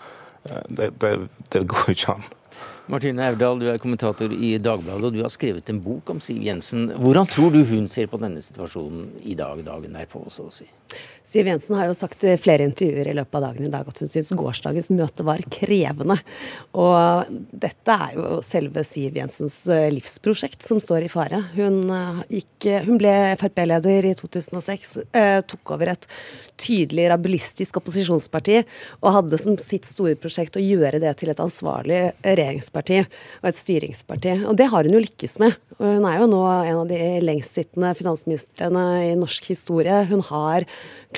Uh, 0.51 0.61
det, 0.69 0.91
det, 1.01 1.15
det, 1.49 1.65
går 1.71 1.89
jo 1.89 1.97
ikke 1.97 2.17
an. 2.19 2.29
Martine 2.89 3.27
Aurdal, 3.29 3.61
du 3.61 3.69
er 3.69 3.81
kommentator 3.81 4.33
i 4.33 4.55
Dagbladet, 4.65 5.05
og 5.05 5.17
du 5.17 5.21
har 5.21 5.33
skrevet 5.33 5.69
en 5.69 5.81
bok 5.85 6.09
om 6.15 6.21
Siv 6.25 6.41
Jensen. 6.45 6.89
Hvordan 6.97 7.29
tror 7.29 7.53
du 7.53 7.61
hun 7.69 7.89
ser 7.93 8.09
på 8.09 8.21
denne 8.21 8.41
situasjonen 8.45 9.11
i 9.29 9.37
dag, 9.37 9.61
dagen 9.67 9.97
derpå, 9.97 10.25
så 10.33 10.49
å 10.49 10.55
si? 10.55 10.65
Siv 11.29 11.47
Jensen 11.47 11.77
har 11.77 11.91
jo 11.91 11.97
sagt 11.97 12.23
i 12.25 12.39
flere 12.41 12.65
intervjuer 12.65 13.11
i 13.11 13.15
løpet 13.19 13.37
av 13.37 13.43
dagen 13.51 13.67
i 13.67 13.73
dag 13.73 13.89
at 13.91 13.99
hun 14.01 14.09
syns 14.09 14.31
gårsdagens 14.33 14.89
møte 14.97 15.27
var 15.29 15.43
krevende. 15.53 16.17
Og 16.73 17.35
dette 17.53 17.97
er 18.07 18.17
jo 18.17 18.39
selve 18.47 18.81
Siv 18.89 19.19
Jensens 19.21 19.59
eh, 19.69 19.91
livsprosjekt 19.93 20.65
som 20.65 20.81
står 20.81 21.05
i 21.05 21.13
fare. 21.13 21.43
Hun, 21.53 21.83
eh, 21.93 22.23
gikk, 22.39 22.71
hun 22.89 23.01
ble 23.03 23.13
Frp-leder 23.43 24.09
i 24.09 24.15
2006, 24.17 24.95
eh, 25.13 25.43
tok 25.45 25.77
over 25.77 25.93
et 25.93 26.09
tydelig 26.59 27.07
rabulistisk 27.13 27.77
opposisjonsparti 27.79 28.63
og 28.99 29.13
hadde 29.15 29.39
som 29.41 29.55
sitt 29.63 29.87
store 29.87 30.17
prosjekt 30.19 30.59
å 30.59 30.65
gjøre 30.65 31.01
det 31.03 31.13
til 31.21 31.31
et 31.31 31.43
ansvarlig 31.43 32.01
regjeringsparti 32.25 33.03
og 33.05 33.51
et 33.51 33.59
styringsparti. 33.59 34.35
Og 34.49 34.57
det 34.59 34.69
har 34.73 34.89
hun 34.89 34.97
jo 34.97 35.05
lykkes 35.05 35.39
med. 35.45 35.59
Hun 35.79 36.07
er 36.09 36.19
jo 36.19 36.31
nå 36.31 36.43
en 36.51 36.81
av 36.81 36.89
de 36.91 36.99
lengstsittende 37.23 37.93
finansministrene 37.99 38.85
i 39.13 39.13
norsk 39.19 39.53
historie. 39.53 40.01
Hun 40.11 40.25
har 40.27 40.67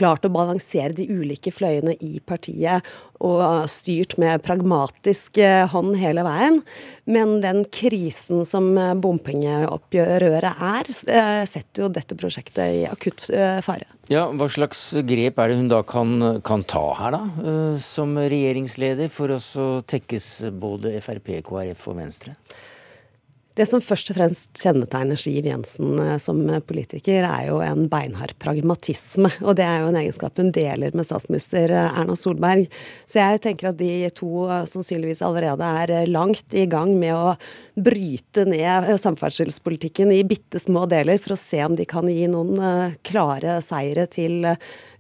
klart 0.01 0.27
å 0.27 0.33
balansere 0.33 0.97
de 0.97 1.07
ulike 1.11 1.53
fløyene 1.55 1.95
i 2.01 2.19
partiet 2.25 2.87
og 3.21 3.69
styrt 3.69 4.17
med 4.21 4.41
pragmatisk 4.47 5.39
eh, 5.45 5.67
hånd 5.69 5.99
hele 6.01 6.25
veien. 6.25 6.61
Men 7.05 7.39
den 7.45 7.67
krisen 7.69 8.47
som 8.49 8.73
bompengeopprøret 8.73 9.21
bompengeoppgjøret 9.21 10.63
er, 10.63 10.91
eh, 11.13 11.45
setter 11.49 11.85
jo 11.85 11.91
dette 11.93 12.17
prosjektet 12.19 12.81
i 12.81 12.87
akutt 12.89 13.29
fare. 13.67 13.87
Ja, 14.11 14.27
Hva 14.33 14.49
slags 14.51 14.81
grep 15.07 15.39
er 15.39 15.53
det 15.53 15.59
hun 15.61 15.69
da 15.71 15.83
kan, 15.83 16.41
kan 16.43 16.65
ta 16.65 16.83
her, 16.99 17.15
da, 17.15 17.79
som 17.85 18.17
regjeringsleder, 18.17 19.11
for 19.13 19.37
å 19.37 19.39
tekkes 19.87 20.51
både 20.51 20.97
Frp, 21.05 21.37
KrF 21.47 21.87
og 21.93 22.01
Venstre? 22.01 22.35
Det 23.59 23.67
som 23.67 23.83
først 23.83 24.13
og 24.13 24.17
fremst 24.17 24.61
kjennetegner 24.63 25.19
Siv 25.19 25.47
Jensen 25.49 25.99
eh, 25.99 26.17
som 26.23 26.39
politiker, 26.69 27.27
er 27.27 27.49
jo 27.49 27.59
en 27.65 27.89
beinhard 27.91 28.37
pragmatisme. 28.43 29.33
Og 29.43 29.57
det 29.59 29.67
er 29.67 29.83
jo 29.83 29.89
en 29.91 29.99
egenskap 29.99 30.39
hun 30.39 30.53
deler 30.55 30.95
med 30.95 31.09
statsminister 31.09 31.75
eh, 31.75 31.99
Erna 31.99 32.15
Solberg. 32.19 32.71
Så 33.11 33.19
jeg 33.19 33.43
tenker 33.43 33.73
at 33.73 33.81
de 33.81 34.07
to 34.15 34.47
eh, 34.47 34.63
sannsynligvis 34.71 35.25
allerede 35.27 35.67
er 35.83 36.07
langt 36.07 36.55
i 36.55 36.69
gang 36.71 36.95
med 37.01 37.17
å 37.17 37.35
bryte 37.81 38.47
ned 38.47 38.87
samferdselspolitikken 39.03 40.15
i 40.15 40.23
bitte 40.29 40.63
små 40.63 40.87
deler, 40.91 41.19
for 41.19 41.35
å 41.35 41.41
se 41.41 41.65
om 41.67 41.75
de 41.79 41.89
kan 41.91 42.07
gi 42.11 42.31
noen 42.31 42.95
klare 43.07 43.59
seire 43.65 44.07
til 44.11 44.45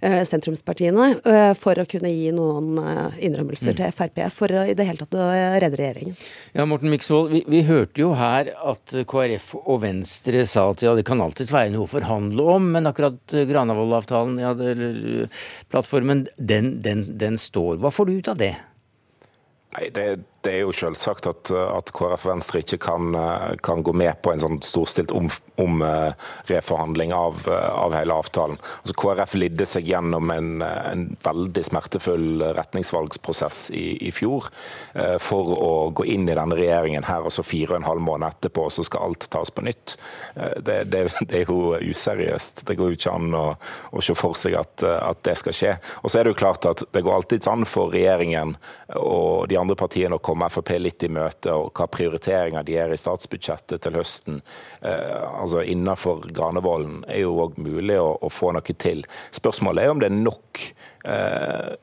sentrumspartiene 0.00 1.09
eh, 1.25 1.50
for 1.59 1.76
å 1.80 1.87
kunne 1.88 2.11
gi 2.12 2.30
noen 2.33 2.78
eh, 2.80 3.19
innrømmelser 3.28 3.75
mm. 3.75 3.78
til 3.80 3.95
Frp 3.97 4.23
for 4.33 4.54
å 4.57 4.64
i 4.71 4.76
det 4.76 4.87
hele 4.88 5.04
tatt 5.04 5.16
å 5.19 5.26
redde 5.61 5.80
regjeringen. 5.80 6.16
Ja, 6.57 6.66
Morten 6.69 6.92
Miksvold, 6.92 7.35
vi, 7.35 7.42
vi, 7.50 7.61
hørte 7.69 8.02
jo 8.02 8.14
her 8.19 8.52
at 8.57 8.95
KrF 9.11 9.52
og 9.61 9.83
Venstre 9.85 10.47
sa 10.49 10.71
at 10.73 10.85
ja, 10.87 10.95
det 10.97 11.04
kan 11.09 11.21
alltids 11.21 11.52
være 11.52 11.75
noe 11.75 11.85
å 11.85 11.92
forhandle 11.92 12.49
om, 12.57 12.73
men 12.76 12.88
akkurat 12.90 13.37
Granavolden-avtalen, 13.50 14.40
ja, 14.40 14.54
eller 14.54 15.45
plattformen, 15.73 16.26
den, 16.37 16.78
den, 16.85 17.06
den 17.21 17.39
står. 17.41 17.78
Hva 17.82 17.93
får 17.95 18.08
du 18.08 18.19
ut 18.19 18.32
av 18.32 18.41
det? 18.41 18.54
Nei, 19.76 19.86
det, 19.95 20.06
det, 20.45 20.53
er 20.53 20.63
jo 20.65 20.73
selvsagt 20.75 21.26
at, 21.31 21.50
at 21.53 21.93
KrF 21.97 22.26
Venstre 22.29 22.63
ikke 22.63 22.79
kan, 22.83 23.15
kan, 23.65 23.83
gå 23.85 23.93
med 23.97 24.21
på 24.25 24.33
en 24.33 24.43
sånn 24.43 24.59
storstilt 24.65 25.13
om, 25.17 25.29
om 25.61 25.83
uh, 25.85 26.13
reforhandling 26.49 27.13
av, 27.17 27.43
uh, 27.49 27.57
av, 27.85 27.95
hele 27.97 28.17
avtalen. 28.17 28.59
Altså, 28.81 28.97
KrF 29.03 29.37
lidde 29.39 29.67
seg 29.69 29.89
gjennom 29.91 30.33
en, 30.33 30.63
en 30.65 31.07
veldig 31.25 31.65
smertefull 31.67 32.45
retningsvalgsprosess 32.57 33.63
i, 33.76 33.85
i 34.09 34.13
fjor 34.15 34.49
uh, 34.97 35.17
for 35.23 35.53
å 35.57 35.73
gå 35.97 36.07
inn 36.15 36.29
i 36.29 36.37
denne 36.37 36.59
regjeringen 36.59 37.07
her, 37.09 37.26
og 37.26 37.35
så 37.35 37.45
fire 37.47 37.75
og 37.75 37.81
en 37.81 37.89
halv 37.91 38.05
måned 38.07 38.29
etterpå 38.31 38.69
så 38.73 38.85
skal 38.87 39.11
alt 39.11 39.29
tas 39.31 39.53
på 39.53 39.65
nytt. 39.67 39.97
Det, 40.35 40.83
det, 40.91 41.05
det, 41.29 41.43
er 41.43 41.49
jo 41.49 41.75
useriøst. 41.76 42.65
Det 42.69 42.76
går 42.79 42.93
jo 42.93 42.99
ikke 42.99 43.15
an 43.15 43.35
å, 43.37 43.45
å 43.93 44.05
se 44.05 44.17
for 44.19 44.37
seg 44.39 44.57
at, 44.61 44.85
at, 44.85 45.21
det 45.26 45.37
skal 45.39 45.57
skje. 45.57 45.73
Og 46.00 46.11
så 46.11 46.21
er 46.21 46.26
det 46.26 46.35
jo 46.35 46.41
klart 46.41 46.67
at 46.69 46.85
det 46.95 47.03
går 47.05 47.19
alltid 47.19 47.49
an 47.50 47.67
for 47.69 47.93
regjeringen 47.93 48.55
og 48.97 49.49
de 49.50 49.59
andre 49.61 49.76
partiene 49.79 50.17
å 50.17 50.23
komme 50.30 50.49
Frp 50.50 50.73
litt 50.78 51.04
i 51.04 51.10
møte, 51.12 51.52
og 51.52 51.75
hva 51.76 51.88
prioriteringer 51.90 52.64
de 52.66 52.78
gjør 52.78 52.95
i 52.95 53.02
statsbudsjettet 53.02 53.84
til 53.84 53.99
høsten. 53.99 54.40
Altså, 54.80 55.30
altså 55.45 55.64
innenfor 55.66 56.26
Granevolden, 56.34 57.04
er 57.10 57.25
jo 57.25 57.36
òg 57.45 57.58
mulig 57.60 57.99
å, 58.00 58.14
å, 58.23 58.32
få 58.32 58.54
noe 58.56 58.76
til. 58.78 59.04
Spørsmålet 59.34 59.84
er 59.84 59.95
om 59.95 60.02
det 60.02 60.10
er 60.10 60.19
nok 60.19 60.66
eh, 61.04 61.10
eh 61.10 61.78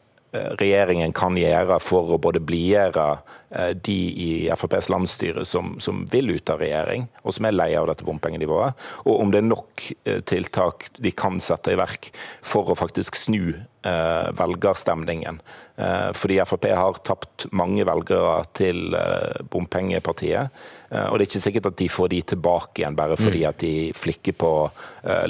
regjeringen 0.60 1.14
kan 1.16 1.38
gjøre 1.38 1.80
for 1.84 2.14
å 2.16 2.20
både 2.22 2.42
blidgjøre 2.44 3.06
eh, 3.50 3.72
de 3.74 3.98
i 4.24 4.30
FrPs 4.54 4.90
landsstyre 4.94 5.46
som, 5.48 5.76
som, 5.84 6.04
vil 6.12 6.36
ut 6.36 6.52
av 6.54 6.62
regjering, 6.64 7.08
og 7.24 7.36
som 7.38 7.48
er 7.50 7.58
lei 7.58 7.70
av 7.80 7.90
dette 7.90 8.08
bompengenivået, 8.08 8.88
og 9.06 9.24
om 9.24 9.34
det 9.34 9.42
er 9.42 9.50
nok 9.50 9.88
eh, 10.08 10.22
tiltak 10.28 10.90
de 10.98 11.14
kan 11.16 11.42
sette 11.44 11.74
i 11.74 11.80
verk 11.80 12.12
for 12.46 12.72
å 12.72 12.78
faktisk 12.78 13.20
snu 13.20 13.54
eh, 13.54 14.28
velgerstemningen. 14.38 15.42
Eh, 15.78 16.10
fordi 16.18 16.42
Frp 16.46 16.72
har 16.74 17.02
tapt 17.08 17.48
mange 17.52 17.86
velgere 17.88 18.42
til 18.58 18.96
eh, 18.98 19.44
bompengepartiet. 19.54 20.54
Eh, 20.90 21.06
og 21.08 21.18
det 21.18 21.26
er 21.26 21.30
ikke 21.30 21.44
sikkert 21.44 21.70
at 21.72 21.78
de 21.82 21.90
får 21.92 22.12
de 22.14 22.22
tilbake 22.34 22.82
igjen 22.82 22.98
bare 22.98 23.18
fordi 23.20 23.44
mm. 23.44 23.50
at 23.50 23.60
de 23.64 23.74
flikker 23.98 24.38
på 24.38 24.52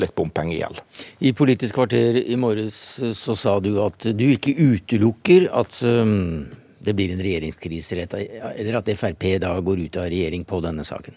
litt 0.02 0.15
bompengegjeld. 0.17 0.80
I 1.22 1.34
Politisk 1.38 1.78
kvarter 1.78 2.17
i 2.17 2.38
morges 2.39 2.78
så 3.17 3.36
sa 3.38 3.58
du 3.62 3.76
at 3.84 4.08
du 4.17 4.26
ikke 4.32 4.56
utelukker 4.58 5.48
at 5.54 5.78
det 5.78 6.96
blir 6.98 7.13
en 7.13 7.22
regjeringskrise, 7.22 8.08
eller 8.08 8.80
at 8.80 8.89
Frp 8.98 9.28
da 9.43 9.54
går 9.62 9.86
ut 9.86 10.00
av 10.02 10.10
regjering 10.10 10.46
på 10.50 10.62
denne 10.65 10.86
saken? 10.88 11.13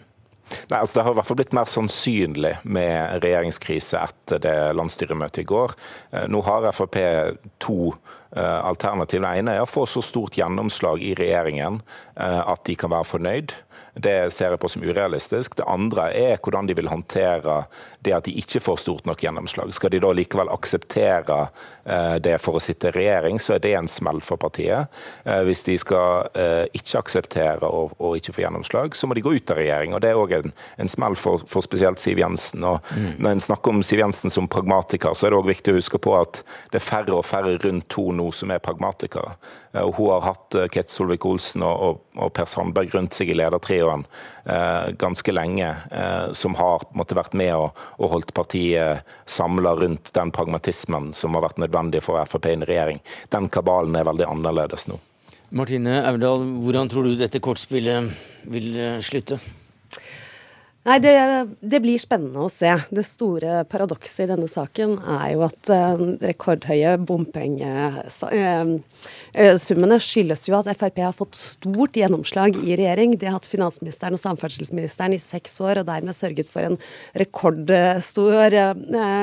Nei, 0.69 0.77
altså 0.77 0.99
Det 0.99 1.05
har 1.07 1.15
i 1.15 1.17
hvert 1.17 1.29
fall 1.29 1.39
blitt 1.39 1.55
mer 1.55 1.69
sannsynlig 1.69 2.53
med 2.67 3.23
regjeringskrise 3.23 4.01
etter 4.03 4.41
det 4.43 4.55
landsstyremøtet 4.77 5.45
i 5.45 5.49
går. 5.49 5.77
Nå 6.29 6.41
har 6.45 6.69
Frp 6.75 6.99
to 7.63 7.79
Eh, 7.89 8.20
alternativ. 8.39 9.21
Det 9.21 9.33
ene 9.41 9.57
er 9.57 9.65
å 9.65 9.69
få 9.69 9.85
så 9.89 10.03
stort 10.05 10.37
gjennomslag 10.39 11.01
i 11.03 11.13
regjeringen 11.17 11.81
eh, 12.15 12.39
at 12.39 12.63
de 12.67 12.77
kan 12.79 12.93
være 12.93 13.09
fornøyd. 13.09 13.55
Det 13.93 14.31
ser 14.31 14.53
jeg 14.53 14.61
på 14.61 14.69
som 14.71 14.83
urealistisk. 14.83 15.55
Det 15.57 15.67
andre 15.67 16.07
er 16.15 16.39
hvordan 16.39 16.69
de 16.69 16.75
vil 16.77 16.87
håndtere 16.87 17.65
det 17.99 18.13
at 18.15 18.25
de 18.25 18.33
ikke 18.39 18.61
får 18.63 18.79
stort 18.85 19.07
nok 19.09 19.23
gjennomslag. 19.23 19.73
Skal 19.75 19.91
de 19.91 19.99
da 20.01 20.13
likevel 20.15 20.49
akseptere 20.51 21.39
eh, 21.83 22.15
det 22.23 22.37
for 22.41 22.57
å 22.57 22.63
sitte 22.63 22.89
i 22.89 22.95
regjering, 22.95 23.39
så 23.39 23.57
er 23.57 23.63
det 23.63 23.73
en 23.77 23.89
smell 23.91 24.21
for 24.23 24.39
partiet. 24.41 24.87
Eh, 25.25 25.41
hvis 25.47 25.65
de 25.67 25.75
skal 25.81 26.31
eh, 26.31 26.63
ikke 26.77 27.01
akseptere 27.01 27.67
og, 27.67 27.97
og 27.99 28.15
ikke 28.17 28.37
få 28.37 28.45
gjennomslag, 28.45 28.95
så 28.95 29.09
må 29.09 29.17
de 29.17 29.25
gå 29.25 29.35
ut 29.35 29.53
av 29.53 29.59
regjering. 29.59 29.95
og 29.95 30.01
Det 30.03 30.13
er 30.13 30.21
òg 30.21 30.37
en, 30.39 30.55
en, 30.77 30.91
smell 30.91 31.19
for, 31.19 31.43
for, 31.51 31.65
spesielt 31.65 31.99
Siv 32.01 32.21
Jensen. 32.23 32.63
Og 32.63 32.79
mm. 32.95 33.19
Når 33.19 33.35
en 33.35 33.45
snakker 33.49 33.75
om 33.75 33.83
Siv 33.85 34.05
Jensen 34.05 34.33
som 34.33 34.49
pragmatiker, 34.51 35.13
så 35.13 35.27
er 35.27 35.35
det 35.35 35.41
òg 35.41 35.51
viktig 35.51 35.75
å 35.75 35.81
huske 35.81 35.99
på 36.01 36.15
at 36.17 36.41
det 36.71 36.79
er 36.79 36.87
færre 36.87 37.19
og 37.19 37.27
færre 37.27 37.57
rundt 37.61 37.89
to 37.91 38.07
nå 38.21 38.29
som 38.35 38.53
er 38.53 38.61
pragmatikere. 38.63 39.33
Og 39.81 39.93
hun 39.97 40.11
har 40.13 40.25
hatt 40.29 40.57
Ket 40.71 40.93
Solvik-Olsen 40.93 41.63
og, 41.65 42.01
og, 42.15 42.31
Per 42.35 42.47
Sandberg 42.49 42.93
rundt 42.95 43.17
seg 43.17 43.31
i 43.31 43.37
ledertrioen 43.37 44.05
eh, 44.45 44.91
ganske 45.01 45.33
lenge, 45.33 45.69
eh, 45.91 46.31
som 46.37 46.57
har 46.59 46.85
måtte, 46.97 47.17
vært 47.17 47.37
med 47.37 47.53
og, 47.57 47.79
og 47.99 48.15
holdt 48.15 48.33
partiet 48.37 49.07
samla 49.29 49.73
rundt 49.79 50.13
den 50.15 50.33
pragmatismen 50.35 51.11
som 51.17 51.37
har 51.37 51.47
vært 51.49 51.63
nødvendig 51.63 52.03
for 52.05 52.21
Frp 52.29 52.51
i 52.51 52.57
regjering. 52.61 53.01
Den 53.33 53.49
kabalen 53.51 53.97
er 53.97 54.07
veldig 54.07 54.29
annerledes 54.29 54.87
nå. 54.91 54.99
Martine 55.51 55.97
Aurdal, 56.07 56.45
hvordan 56.63 56.91
tror 56.91 57.09
du 57.09 57.17
dette 57.19 57.41
kortspillet 57.43 58.13
vil 58.51 58.77
slutte? 59.03 59.41
Nei, 60.81 60.95
det, 60.97 61.13
det, 61.61 61.77
blir 61.83 61.99
spennende 62.01 62.41
å 62.41 62.49
se. 62.49 62.71
Det 62.89 63.03
store 63.05 63.59
paradokset 63.69 64.23
i 64.23 64.29
denne 64.31 64.47
saken 64.49 64.95
er 64.97 65.27
jo 65.35 65.43
at 65.45 65.69
eh, 65.69 65.99
rekordhøye 66.31 66.95
bompengesummene 67.05 68.79
eh, 69.37 70.01
skyldes 70.01 70.47
jo 70.49 70.57
at 70.57 70.71
Frp 70.73 70.97
har 71.05 71.13
fått 71.13 71.37
stort 71.37 71.99
gjennomslag 72.01 72.57
i 72.63 72.73
regjering. 72.79 73.13
De 73.13 73.29
har 73.29 73.37
hatt 73.37 73.45
finansministeren 73.51 74.17
og 74.17 74.23
samferdselsministeren 74.23 75.13
i 75.13 75.21
seks 75.21 75.61
år, 75.61 75.83
og 75.83 75.89
dermed 75.91 76.17
sørget 76.17 76.49
for 76.49 76.65
en 76.65 76.81
rekordstor 77.21 78.49
eh, 78.49 78.73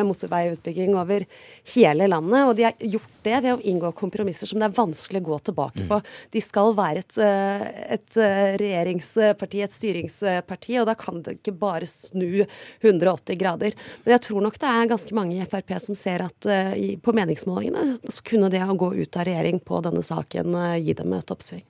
motorveiutbygging 0.07 0.95
over 0.95 1.27
hele 1.75 2.09
landet. 2.09 2.47
Og 2.47 2.57
de 2.57 2.67
har 2.67 2.77
gjort 2.79 3.15
det 3.27 3.37
ved 3.45 3.53
å 3.55 3.61
inngå 3.71 3.91
kompromisser 3.97 4.49
som 4.49 4.61
det 4.61 4.69
er 4.69 4.77
vanskelig 4.77 5.21
å 5.23 5.27
gå 5.29 5.39
tilbake 5.49 5.87
på. 5.89 5.99
Mm. 6.01 6.13
De 6.35 6.43
skal 6.45 6.75
være 6.79 7.03
et, 7.03 7.19
eh, 7.25 7.65
et 7.97 8.21
eh, 8.25 8.53
regjeringsparti, 8.63 9.63
et 9.65 9.75
styringsparti, 9.75 10.79
og 10.81 10.89
da 10.89 10.97
kan 10.99 11.21
det 11.25 11.39
ikke 11.39 11.57
bare 11.59 11.89
snu 11.89 12.45
180 12.81 13.41
grader. 13.41 13.77
Men 14.05 14.17
jeg 14.17 14.25
tror 14.29 14.47
nok 14.47 14.61
det 14.63 14.71
er 14.71 14.93
ganske 14.93 15.19
mange 15.19 15.37
i 15.39 15.49
Frp 15.49 15.75
som 15.83 15.97
ser 15.99 16.25
at 16.25 16.49
uh, 16.49 16.73
på 17.03 17.13
meningsmålingene 17.15 17.99
så 18.11 18.25
kunne 18.27 18.49
det 18.53 18.63
å 18.65 18.77
gå 18.79 18.91
ut 18.97 19.19
av 19.19 19.27
regjering 19.29 19.61
på 19.65 19.81
denne 19.85 20.03
saken 20.05 20.57
gi 20.83 20.95
dem 20.97 21.13
et 21.17 21.35
oppsving. 21.35 21.65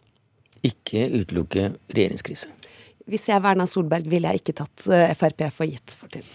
Ikke 0.66 1.04
utelukke 1.12 1.72
regjeringskrise. 1.94 2.50
Hvis 3.08 3.28
jeg 3.30 3.42
var 3.42 3.56
Erna 3.56 3.66
Solberg, 3.68 4.08
ville 4.10 4.30
jeg 4.32 4.42
ikke 4.42 4.56
tatt 4.60 4.88
Frp 5.18 5.46
for 5.54 5.68
gitt 5.68 5.94
for 5.98 6.12
tiden. 6.12 6.28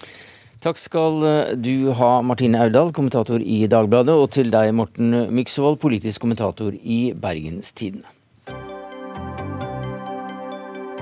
Takk 0.64 0.80
skal 0.80 1.24
eh, 1.28 1.54
du 1.60 1.92
ha, 1.92 2.22
Martine 2.24 2.62
Aurdal, 2.64 2.94
kommentator 2.96 3.44
i 3.44 3.66
Dagbladet, 3.68 4.16
og 4.16 4.30
til 4.32 4.52
deg, 4.54 4.72
Morten 4.72 5.12
Myksvold, 5.36 5.76
politisk 5.84 6.24
kommentator 6.24 6.72
i 6.72 7.12
Bergenstidene. 7.20 8.08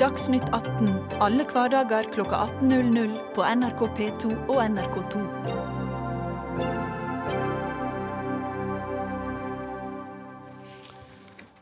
Dagsnytt 0.01 0.47
18 0.49 0.89
alle 1.21 1.45
hverdager 1.45 2.09
klokka 2.15 2.39
18.00 2.63 3.13
på 3.35 3.45
NRK 3.45 3.85
P2 3.99 4.33
og 4.49 4.63
NRK2. 4.65 5.21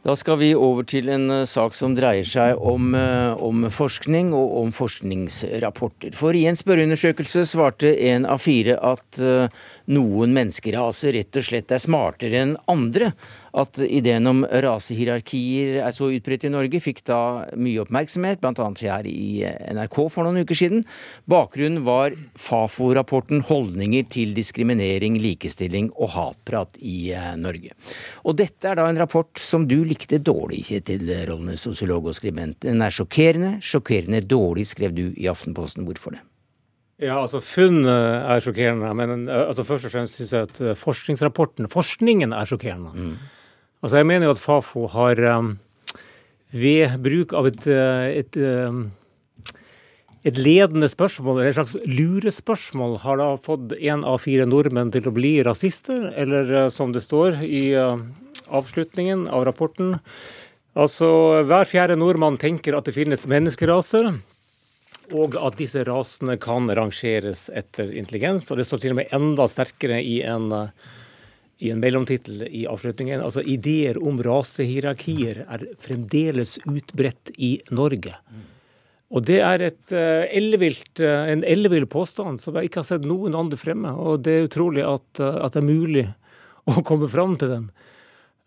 Da 0.07 0.13
skal 0.15 0.37
vi 0.39 0.53
over 0.55 0.85
til 0.87 1.09
en 1.11 1.25
uh, 1.27 1.45
sak 1.49 1.73
som 1.75 1.91
dreier 1.97 2.23
seg 2.23 2.55
om, 2.63 2.93
uh, 2.95 3.35
om, 3.43 3.65
forskning 3.73 4.31
og 4.31 4.53
om 4.61 4.71
forskningsrapporter. 4.71 6.15
For 6.15 6.37
i 6.37 6.45
en 6.47 6.59
spørreundersøkelse 6.59 7.43
svarte 7.49 7.91
en 8.07 8.27
av 8.29 8.39
fire 8.39 8.77
at 8.79 9.19
uh, 9.19 9.51
noen 9.91 10.31
menneskeraser 10.37 11.17
rett 11.17 11.41
og 11.41 11.47
slett 11.49 11.75
er 11.75 11.83
smartere 11.83 12.45
enn 12.45 12.55
andre. 12.71 13.11
At 13.57 13.79
ideen 13.81 14.27
om 14.29 14.43
rasehierarkier 14.45 15.79
er 15.85 15.95
så 15.95 16.11
utbredt 16.13 16.45
i 16.45 16.51
Norge, 16.53 16.81
fikk 16.83 17.01
da 17.09 17.19
mye 17.57 17.81
oppmerksomhet, 17.83 18.41
bl.a. 18.43 18.67
her 18.81 19.09
i 19.09 19.43
NRK 19.73 19.97
for 20.13 20.27
noen 20.27 20.43
uker 20.43 20.57
siden. 20.57 20.85
Bakgrunnen 21.29 21.83
var 21.87 22.15
Fafo-rapporten 22.39 23.43
'Holdninger 23.47 24.07
til 24.13 24.33
diskriminering, 24.37 25.17
likestilling 25.21 25.91
og 25.97 26.13
hatprat 26.15 26.77
i 26.81 27.13
Norge'. 27.39 27.73
Og 28.25 28.37
dette 28.39 28.69
er 28.69 28.79
da 28.79 28.87
en 28.89 28.99
rapport 29.01 29.31
som 29.39 29.67
du 29.67 29.79
likte 29.87 30.21
dårlig, 30.21 30.65
Kjetil 30.69 31.09
Rollnes, 31.29 31.65
sosiolog 31.65 32.11
og 32.11 32.17
skribent. 32.17 32.59
Den 32.65 32.83
er 32.85 32.93
sjokkerende. 32.93 33.57
Sjokkerende 33.65 34.21
dårlig, 34.25 34.67
skrev 34.69 34.93
du 34.95 35.07
i 35.15 35.29
Aftenposten. 35.31 35.87
Hvorfor 35.87 36.17
det? 36.17 36.23
Ja, 36.99 37.15
altså 37.21 37.39
Funnet 37.39 37.87
er 37.87 38.41
sjokkerende, 38.43 38.91
men 38.97 39.27
eh, 39.29 39.45
altså, 39.47 39.63
først 39.63 39.87
og 39.87 39.93
fremst 39.93 40.19
syns 40.19 40.33
jeg 40.35 40.47
at 40.49 40.57
eh, 40.59 40.75
forskningsrapporten, 40.75 41.69
forskningen, 41.71 42.35
er 42.35 42.49
sjokkerende. 42.49 42.91
Mm. 42.91 43.13
Altså 43.79 44.01
Jeg 44.01 44.07
mener 44.09 44.27
jo 44.27 44.35
at 44.35 44.41
Fafo 44.43 44.87
har 44.91 45.19
um, 45.39 45.53
ved 46.51 46.97
bruk 47.03 47.35
av 47.37 47.47
et, 47.47 47.67
et, 47.67 48.39
um, 48.39 48.89
et 50.27 50.39
ledende 50.39 50.89
spørsmål, 50.91 51.39
eller 51.39 51.53
et 51.53 51.59
slags 51.59 51.77
lurespørsmål, 51.87 52.97
har 53.05 53.21
da 53.21 53.29
fått 53.45 53.77
én 53.79 54.03
av 54.03 54.19
fire 54.25 54.47
nordmenn 54.49 54.91
til 54.91 55.07
å 55.07 55.15
bli 55.15 55.37
rasister, 55.47 56.09
eller 56.11 56.51
uh, 56.65 56.65
som 56.73 56.91
det 56.95 57.05
står 57.05 57.39
i 57.45 57.69
uh, 57.77 57.95
avslutningen 58.51 59.29
av 59.31 59.47
rapporten. 59.47 59.95
Altså, 60.75 61.07
hver 61.47 61.63
fjerde 61.69 61.95
nordmann 61.99 62.39
tenker 62.39 62.75
at 62.75 62.89
det 62.89 62.97
finnes 62.99 63.27
menneskeraser 63.31 64.11
og 65.15 65.35
at 65.39 65.57
disse 65.57 65.81
rasene 65.87 66.35
kan 66.41 66.69
rangeres 66.75 67.47
etter 67.57 67.89
intelligens. 67.97 68.45
Og 68.51 68.59
det 68.59 68.67
står 68.67 68.83
til 68.83 68.93
og 68.93 68.99
med 69.01 69.13
enda 69.15 69.47
sterkere 69.49 70.01
i 70.05 70.19
en, 70.27 70.51
i 71.59 71.71
en 71.73 71.81
mellomtittel 71.81 72.45
i 72.47 72.63
avslutningen. 72.69 73.21
Altså 73.23 73.43
ideer 73.43 73.99
om 74.03 74.21
rasehierarkier 74.23 75.43
er 75.43 75.65
fremdeles 75.83 76.57
utbredt 76.63 77.33
i 77.35 77.57
Norge. 77.75 78.15
Og 79.09 79.25
det 79.25 79.39
er 79.41 79.65
et, 79.65 79.81
uh, 79.91 80.23
ellevilt, 80.29 81.01
uh, 81.01 81.25
en 81.31 81.43
ellevill 81.43 81.87
påstand 81.89 82.43
som 82.43 82.55
jeg 82.55 82.69
ikke 82.69 82.83
har 82.83 82.89
sett 82.91 83.07
noen 83.09 83.35
andre 83.35 83.57
fremme. 83.57 83.91
Og 83.97 84.21
det 84.23 84.35
er 84.35 84.47
utrolig 84.47 84.85
at, 84.85 85.07
uh, 85.19 85.41
at 85.45 85.57
det 85.57 85.63
er 85.63 85.67
mulig 85.67 86.05
å 86.69 86.83
komme 86.85 87.09
fram 87.11 87.37
til 87.41 87.55
den. 87.57 87.69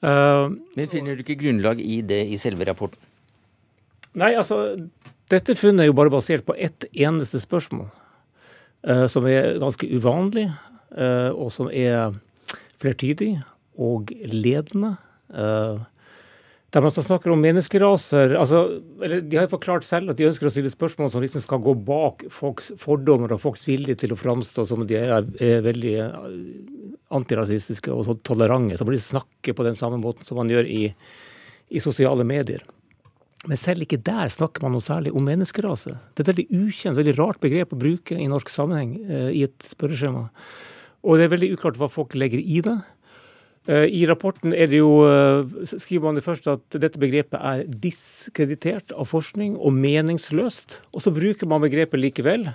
Men 0.03 0.89
finner 0.91 1.15
du 1.15 1.21
ikke 1.23 1.39
grunnlag 1.39 1.79
i 1.79 2.01
det 2.03 2.25
i 2.35 2.39
selve 2.41 2.67
rapporten? 2.67 2.99
Nei, 4.19 4.33
altså 4.35 4.57
dette 5.33 5.57
funnet 5.57 5.85
er 5.85 5.89
jo 5.89 5.97
bare 5.97 6.13
basert 6.13 6.45
på 6.45 6.57
ett 6.61 6.85
eneste 6.93 7.41
spørsmål, 7.41 7.87
uh, 8.89 9.07
som 9.09 9.27
er 9.29 9.57
ganske 9.63 9.89
uvanlig, 9.89 10.49
uh, 10.99 11.31
og 11.33 11.53
som 11.55 11.71
er 11.73 12.13
flertydig 12.83 13.33
og 13.81 14.13
ledende. 14.29 14.97
Uh, 15.33 15.81
der 16.73 16.81
man 16.81 16.93
snakker 16.93 17.33
om 17.33 17.41
menneskeraser 17.45 18.33
altså, 18.41 18.81
De 18.97 19.37
har 19.37 19.45
jo 19.45 19.53
forklart 19.53 19.85
selv 19.85 20.13
at 20.13 20.17
de 20.17 20.25
ønsker 20.29 20.49
å 20.49 20.53
stille 20.53 20.71
spørsmål 20.73 21.11
som 21.13 21.25
liksom 21.25 21.45
skal 21.45 21.61
gå 21.65 21.75
bak 21.85 22.25
folks 22.33 22.71
fordommer 22.81 23.35
og 23.35 23.43
folks 23.43 23.67
vilje 23.69 23.99
til 24.01 24.15
å 24.15 24.19
framstå 24.21 24.65
som 24.71 24.87
de 24.89 24.97
er, 24.97 25.29
er 25.37 25.65
veldig 25.67 25.95
antirasistiske 27.13 27.93
og 27.93 28.15
tolerante. 28.25 28.79
Så 28.81 28.89
må 28.89 28.97
de 28.97 29.03
snakke 29.05 29.53
på 29.57 29.67
den 29.69 29.77
samme 29.77 30.01
måten 30.01 30.25
som 30.25 30.41
man 30.41 30.53
gjør 30.53 30.69
i, 30.69 30.87
i 31.69 31.85
sosiale 31.85 32.25
medier. 32.25 32.65
Men 33.51 33.59
selv 33.59 33.85
ikke 33.85 34.01
der 34.01 34.31
snakker 34.33 34.65
man 34.65 34.73
noe 34.77 34.85
særlig 34.85 35.13
om 35.13 35.25
menneskerase. 35.27 35.97
Det 36.15 36.23
er 36.23 36.29
et 36.29 36.33
veldig 36.33 36.61
ukjent, 36.63 36.97
veldig 36.97 37.17
rart 37.19 37.43
begrep 37.43 37.75
å 37.75 37.81
bruke 37.85 38.17
i 38.17 38.31
norsk 38.31 38.53
sammenheng 38.53 38.95
eh, 39.03 39.31
i 39.35 39.43
et 39.49 39.67
spørreskjema. 39.67 40.29
Og 41.03 41.19
det 41.19 41.27
er 41.27 41.33
veldig 41.35 41.53
uklart 41.57 41.79
hva 41.81 41.89
folk 41.91 42.15
legger 42.19 42.43
i 42.43 42.61
det. 42.65 42.77
Eh, 43.71 43.87
I 43.91 44.05
rapporten 44.11 44.55
er 44.55 44.71
det 44.71 44.81
jo, 44.81 45.05
eh, 45.07 45.67
skriver 45.71 46.09
man 46.09 46.19
det 46.19 46.25
først 46.25 46.49
at 46.51 46.79
dette 46.79 46.99
begrepet 47.03 47.39
er 47.39 47.65
diskreditert 47.67 48.95
av 48.95 49.11
forskning 49.11 49.57
og 49.57 49.75
meningsløst. 49.75 50.81
Og 50.95 51.03
så 51.03 51.15
bruker 51.15 51.47
man 51.51 51.63
begrepet 51.63 52.01
likevel. 52.01 52.49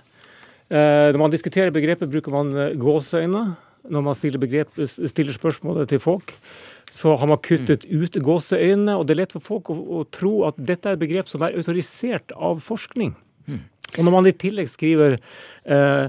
Eh, 0.70 1.12
når 1.12 1.20
man 1.20 1.32
diskuterer 1.32 1.72
begrepet, 1.72 2.12
bruker 2.12 2.32
man 2.32 2.52
gåseøyne 2.80 3.56
når 3.88 4.04
man 4.04 4.16
stiller, 4.20 4.40
begrep, 4.40 4.68
stiller 4.84 5.32
spørsmålet 5.32 5.88
til 5.88 6.00
folk 6.04 6.34
så 6.92 7.16
har 7.20 7.28
man 7.28 7.40
kuttet 7.44 7.86
mm. 7.86 8.04
ut 8.04 8.20
gåseøynene. 8.24 8.96
Og 8.96 9.08
det 9.08 9.16
er 9.16 9.22
lett 9.24 9.36
for 9.36 9.44
folk 9.44 9.72
å, 9.74 9.76
å, 9.76 10.04
tro 10.12 10.34
at 10.48 10.60
dette 10.60 10.90
er 10.90 10.98
et 10.98 11.04
begrep 11.04 11.32
som 11.32 11.44
er 11.44 11.58
autorisert 11.60 12.34
av 12.36 12.62
forskning. 12.64 13.14
Mm. 13.48 13.62
Og 13.98 14.00
når 14.04 14.16
man 14.16 14.30
i 14.30 14.36
tillegg 14.36 14.70
skriver 14.72 15.18
eh, 15.18 16.08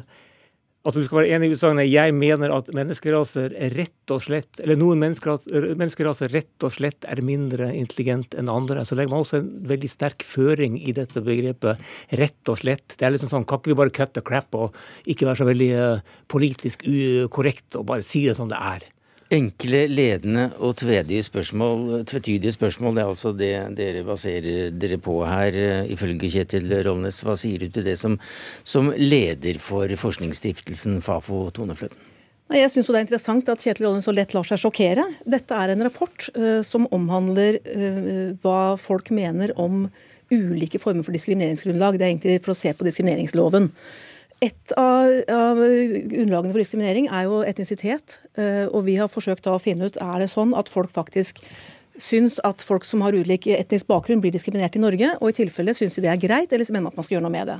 at 0.89 0.97
du 0.97 1.05
skal 1.05 1.21
være 1.21 1.37
enig 1.37 1.51
i 1.51 1.55
utsagnet 1.55 1.91
'jeg 1.91 2.15
mener 2.17 2.53
at 2.55 2.71
menneskeraser 2.73 3.53
er 3.53 3.75
rett 3.77 4.13
og 4.15 4.23
slett', 4.25 4.61
eller 4.65 4.77
noen 4.81 4.99
menneskeraser, 5.03 5.75
menneskeraser 5.77 6.33
rett 6.33 6.65
og 6.65 6.73
slett 6.73 7.05
er 7.05 7.21
mindre 7.21 7.69
intelligent 7.77 8.35
enn 8.35 8.49
andre, 8.49 8.85
så 8.89 8.97
legger 8.97 9.13
man 9.13 9.25
også 9.25 9.43
en 9.43 9.51
veldig 9.69 9.91
sterk 9.91 10.25
føring 10.25 10.81
i 10.81 10.93
dette 10.93 11.21
begrepet 11.21 11.79
'rett 12.11 12.49
og 12.49 12.57
slett'. 12.57 12.97
Det 12.97 13.05
er 13.05 13.13
liksom 13.13 13.29
sånn, 13.29 13.47
kan 13.47 13.59
ikke 13.59 13.75
vi 13.75 13.81
bare 13.83 13.91
cut 13.93 14.15
the 14.15 14.23
crap 14.23 14.55
og 14.55 14.75
ikke 15.07 15.27
være 15.29 15.37
så 15.37 15.49
veldig 15.49 15.73
uh, 15.77 16.01
politisk 16.27 16.85
ukorrekt 16.89 17.77
og 17.77 17.87
bare 17.87 18.03
si 18.03 18.25
det 18.25 18.37
som 18.37 18.49
det 18.49 18.57
er? 18.57 18.89
Enkle, 19.29 19.83
ledende 19.93 20.47
og 20.65 20.79
tvedige 20.81 21.21
spørsmål, 21.27 22.07
tvetydige 22.09 22.55
spørsmål, 22.55 22.95
det 22.97 23.03
er 23.03 23.11
altså 23.11 23.33
det 23.37 23.51
dere 23.77 24.05
baserer 24.07 24.71
dere 24.73 24.97
på 25.05 25.19
her, 25.29 25.53
eh, 25.53 25.91
ifølge 25.93 26.31
Kjetil 26.33 26.73
Rollnes. 26.87 27.21
Hva 27.27 27.37
sier 27.37 27.61
du 27.61 27.69
til 27.69 27.85
det 27.85 27.99
som, 28.01 28.17
som 28.65 28.89
leder 28.97 29.61
for 29.61 29.93
forskningsstiftelsen 30.01 31.03
Fafo, 31.05 31.51
Tone 31.53 31.77
Fløten? 31.77 32.01
Jeg 32.57 32.73
syns 32.73 32.89
det 32.89 32.97
er 32.97 33.05
interessant 33.05 33.53
at 33.53 33.61
Kjetil 33.61 33.91
Rollnes 33.91 34.09
så 34.09 34.17
lett 34.17 34.33
lar 34.33 34.49
seg 34.49 34.65
sjokkere. 34.65 35.05
Dette 35.29 35.61
er 35.61 35.75
en 35.75 35.85
rapport 35.85 36.31
uh, 36.33 36.63
som 36.65 36.89
omhandler 36.89 37.61
uh, 37.69 38.33
hva 38.41 38.79
folk 38.81 39.13
mener 39.13 39.53
om 39.61 39.91
ulike 40.33 40.81
former 40.81 41.05
for 41.05 41.13
diskrimineringsgrunnlag. 41.13 42.01
Det 42.01 42.07
er 42.07 42.15
egentlig 42.15 42.41
for 42.47 42.57
å 42.57 42.63
se 42.63 42.73
på 42.73 42.89
diskrimineringsloven. 42.89 43.69
Et 44.39 44.73
av, 44.79 45.09
av, 45.35 45.59
grunnlagene 45.59 46.53
for 46.55 46.63
diskriminering 46.63 47.09
er 47.11 47.25
jo 47.27 47.41
etnisitet. 47.43 48.21
Eh, 48.39 48.67
og 48.71 48.87
vi 48.87 48.97
har 49.01 49.11
forsøkt 49.11 49.49
å 49.51 49.59
finne 49.63 49.91
ut 49.91 49.99
er 50.01 50.23
det 50.23 50.31
sånn 50.33 50.55
at 50.59 50.71
folk 50.71 50.93
faktisk 50.95 51.43
syns 51.99 52.39
at 52.47 52.63
folk 52.63 52.87
som 52.87 53.03
har 53.03 53.17
ulik 53.17 53.49
etnisk 53.51 53.89
bakgrunn, 53.91 54.23
blir 54.23 54.35
diskriminert 54.35 54.77
i 54.79 54.83
Norge. 54.83 55.17
Og 55.19 55.33
i 55.33 55.39
tilfelle 55.41 55.75
syns 55.75 55.99
de 55.99 56.05
det 56.07 56.13
er 56.13 56.23
greit, 56.23 56.53
eller 56.53 56.71
mener 56.71 56.93
at 56.93 56.99
man 57.01 57.07
skal 57.07 57.19
gjøre 57.19 57.27
noe 57.27 57.35
med 57.35 57.51
det. 57.51 57.59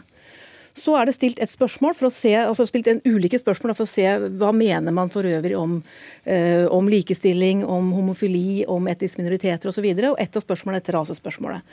Så 0.79 0.95
er 0.95 1.09
det 1.09 1.17
stilt 1.17 1.41
et 1.43 1.51
spørsmål 1.51 1.97
for 1.99 2.07
å 2.07 2.13
se, 2.15 2.31
altså 2.39 2.67
spilt 2.69 2.87
en 2.93 3.01
ulike 3.03 3.41
spørsmål 3.41 3.75
for 3.75 3.83
å 3.83 3.91
se 3.91 4.05
hva 4.39 4.53
mener 4.55 4.95
man 4.95 5.11
for 5.11 5.27
øvrig 5.27 5.57
om, 5.59 5.81
eh, 6.25 6.67
om 6.71 6.87
likestilling, 6.87 7.65
om 7.67 7.91
homofili, 7.97 8.65
om 8.69 8.87
etniske 8.87 9.19
minoriteter 9.19 9.67
osv. 9.67 9.73
Og, 9.73 9.75
så 9.81 9.83
videre, 9.83 10.13
og 10.13 10.23
et 10.23 10.37
av 10.37 10.45
spørsmålene 10.45 10.83
etter 10.83 10.95
rasespørsmålet. 10.95 11.67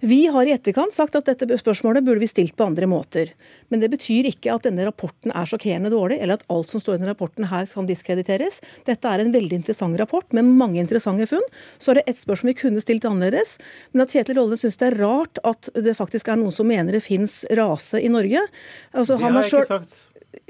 Vi 0.00 0.26
har 0.32 0.46
i 0.46 0.52
etterkant 0.52 0.94
sagt 0.94 1.16
at 1.16 1.28
dette 1.28 1.58
spørsmålet 1.60 2.04
burde 2.04 2.20
vi 2.20 2.28
stilt 2.28 2.56
på 2.56 2.66
andre 2.66 2.88
måter. 2.90 3.32
Men 3.72 3.82
det 3.82 3.90
betyr 3.94 4.28
ikke 4.30 4.52
at 4.54 4.66
denne 4.66 4.84
rapporten 4.86 5.32
er 5.32 5.48
sjokkerende 5.48 5.92
dårlig, 5.92 6.18
eller 6.20 6.38
at 6.38 6.46
alt 6.52 6.72
som 6.72 6.82
står 6.82 6.96
i 6.96 7.00
denne 7.00 7.12
rapporten 7.14 7.48
her 7.50 7.68
kan 7.70 7.88
diskrediteres. 7.88 8.60
Dette 8.88 9.10
er 9.10 9.22
en 9.22 9.32
veldig 9.34 9.60
interessant 9.62 9.98
rapport 10.00 10.36
med 10.36 10.48
mange 10.48 10.80
interessante 10.82 11.28
funn. 11.30 11.44
Så 11.78 11.92
er 11.92 12.00
det 12.00 12.08
ett 12.12 12.20
spørsmål 12.20 12.52
vi 12.52 12.58
kunne 12.60 12.84
stilt 12.84 13.06
annerledes. 13.08 13.56
Men 13.92 14.04
at 14.04 14.12
Kjetil 14.14 14.38
Rolle 14.40 14.58
syns 14.60 14.78
det 14.80 14.90
er 14.90 15.00
rart 15.00 15.40
at 15.48 15.70
det 15.74 15.96
faktisk 15.98 16.28
er 16.28 16.40
noen 16.40 16.54
som 16.54 16.68
mener 16.68 16.98
det 16.98 17.04
fins 17.06 17.40
rase 17.56 18.02
i 18.02 18.12
Norge. 18.12 18.44
Altså, 18.92 19.16
det 19.16 19.24
har 19.24 19.40
jeg 19.40 19.50
ikke 19.50 19.66
sagt 19.70 20.04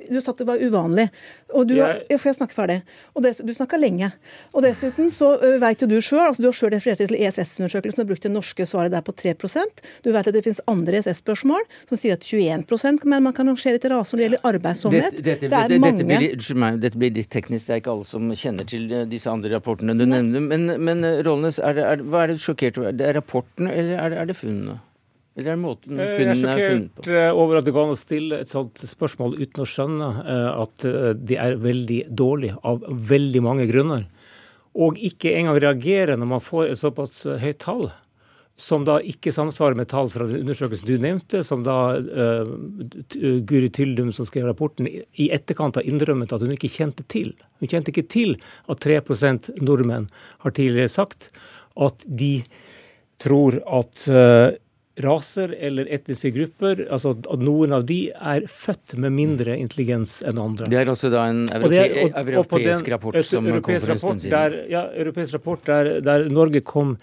du 0.07 0.20
sa 0.20 0.33
at 0.33 0.40
det 0.40 0.46
var 0.49 0.61
uvanlig. 0.62 1.07
Og 1.55 1.66
du, 1.68 1.77
jeg... 1.79 2.03
Ja, 2.11 2.18
får 2.20 2.31
jeg 2.31 2.38
snakke 2.38 2.57
ferdig? 2.57 2.77
Og 3.14 3.25
det, 3.25 3.33
du 3.46 3.53
snakka 3.55 3.79
lenge. 3.81 4.11
Og 4.53 4.64
dessuten 4.64 5.11
så 5.14 5.33
vet 5.62 5.83
jo 5.83 5.88
du 5.90 5.96
sjøl, 6.01 6.25
altså 6.29 6.44
du 6.44 6.49
har 6.51 6.57
sjøl 6.57 6.72
referert 6.75 7.03
til 7.03 7.16
ESS-undersøkelsen 7.18 8.05
og 8.05 8.11
brukt 8.11 8.27
det 8.27 8.33
norske 8.35 8.66
svaret 8.68 8.94
der 8.94 9.05
på 9.07 9.14
3% 9.16 9.83
Du 10.05 10.11
vet 10.14 10.29
at 10.29 10.35
det 10.35 10.44
finnes 10.46 10.62
andre 10.70 11.01
ESS-spørsmål 11.01 11.66
som 11.88 12.01
sier 12.01 12.16
at 12.18 12.27
21% 12.27 13.07
men 13.07 13.27
man 13.27 13.37
kan 13.37 13.51
rangere 13.51 13.81
etter 13.81 13.94
rase 13.94 14.14
når 14.14 14.22
det 14.22 14.27
gjelder 14.27 14.49
arbeidsomhet. 14.53 15.18
Dette, 15.18 15.27
dette, 15.27 15.51
det 15.53 15.79
er 15.79 15.83
mange... 15.83 16.03
Dette 16.07 16.09
blir, 16.11 16.61
meg, 16.62 16.81
dette 16.83 17.01
blir 17.01 17.14
litt 17.16 17.31
teknisk, 17.33 17.68
det 17.68 17.77
er 17.77 17.83
ikke 17.83 17.94
alle 17.96 18.09
som 18.09 18.31
kjenner 18.33 18.68
til 18.68 18.88
disse 19.11 19.31
andre 19.33 19.55
rapportene 19.57 19.96
du 19.99 20.07
nevnte. 20.07 20.42
Men, 20.46 20.68
men 20.83 21.07
Rollnes, 21.27 21.61
er 21.62 21.79
det, 21.79 21.87
er, 21.87 22.05
hva 22.07 22.25
er 22.25 22.35
det 22.35 22.42
sjokkert 22.44 22.81
over? 22.81 22.94
Det 22.96 23.09
er 23.11 23.18
rapporten, 23.18 23.70
eller 23.70 23.99
er 24.03 24.12
det, 24.12 24.20
er 24.22 24.31
det 24.31 24.38
funnene? 24.38 24.79
Eller 25.37 25.53
er 25.53 25.61
måten 25.61 26.01
eh, 26.01 26.14
funnene 26.16 26.53
er 26.55 26.62
funnet 26.62 26.92
på? 26.96 27.05
Jeg 27.05 27.18
er 27.20 27.29
sjokkert 27.29 27.42
over 27.42 27.59
at 27.59 27.66
det 27.66 27.75
går 27.77 27.87
an 27.87 27.92
å 27.92 28.01
stille 28.01 28.40
et 28.40 28.53
sånt 28.53 28.81
spørsmål 28.88 29.37
uten 29.37 29.62
å 29.62 29.68
skjønne 29.68 30.09
eh, 30.22 30.49
at 30.62 30.87
eh, 30.88 31.12
det 31.16 31.38
er 31.42 31.59
veldig 31.61 32.01
dårlig 32.16 32.55
av 32.64 32.87
veldig 33.12 33.42
mange 33.44 33.68
grunner. 33.68 34.07
Og 34.77 34.96
ikke 35.01 35.35
engang 35.37 35.61
reagere 35.61 36.16
når 36.16 36.33
man 36.33 36.44
får 36.44 36.72
et 36.72 36.81
såpass 36.81 37.22
høyt 37.42 37.61
tall, 37.64 37.88
som 38.57 38.87
da 38.88 38.96
ikke 39.05 39.33
samsvarer 39.37 39.77
med 39.77 39.90
tall 39.90 40.09
fra 40.12 40.25
den 40.29 40.40
undersøkelsen 40.40 40.88
du 40.88 41.01
nevnte, 41.01 41.42
som 41.44 41.61
da 41.64 41.77
uh, 42.01 42.49
Guri 43.49 43.68
Tyldum, 43.72 44.14
som 44.16 44.29
skrev 44.29 44.49
rapporten, 44.49 44.88
i 44.88 45.29
etterkant 45.33 45.77
har 45.77 45.88
innrømmet 45.88 46.33
at 46.33 46.44
hun 46.44 46.55
ikke 46.55 46.72
kjente 46.72 47.05
til. 47.12 47.35
Hun 47.61 47.72
kjente 47.72 47.92
ikke 47.92 48.07
til 48.12 48.37
at 48.72 48.81
3% 48.85 49.51
nordmenn 49.61 50.09
har 50.44 50.57
tidligere 50.57 50.92
sagt 50.92 51.29
at 51.77 52.05
de 52.09 52.38
tror 53.20 53.61
at 53.81 54.07
uh, 54.09 54.57
raser 55.05 55.53
eller 55.61 55.89
etniske 55.93 56.31
grupper, 56.33 56.87
altså 56.93 57.13
at 57.17 57.43
noen 57.43 57.75
av 57.77 57.85
de 57.89 57.99
er 58.15 58.47
født 58.49 58.97
med 59.03 59.13
mindre 59.17 59.57
intelligens 59.61 60.19
enn 60.27 60.41
andre. 60.41 60.69
Det 60.73 60.81
er 60.81 60.91
også 60.93 61.11
da 61.13 61.27
en 61.31 61.45
europe 61.51 61.77
er, 61.77 61.97
og, 62.07 62.19
europeisk 62.23 62.87
den, 62.87 62.93
rapport 62.95 63.21
som 63.29 63.51
kom 63.61 63.81
for 63.83 63.95
en 63.97 64.03
stund 64.03 64.25
siden. 64.25 64.59
ja, 64.73 64.87
europeisk 64.97 65.37
rapport 65.37 65.69
der, 65.69 65.99
der 66.05 66.29
Norge 66.33 66.65
kom 66.65 66.97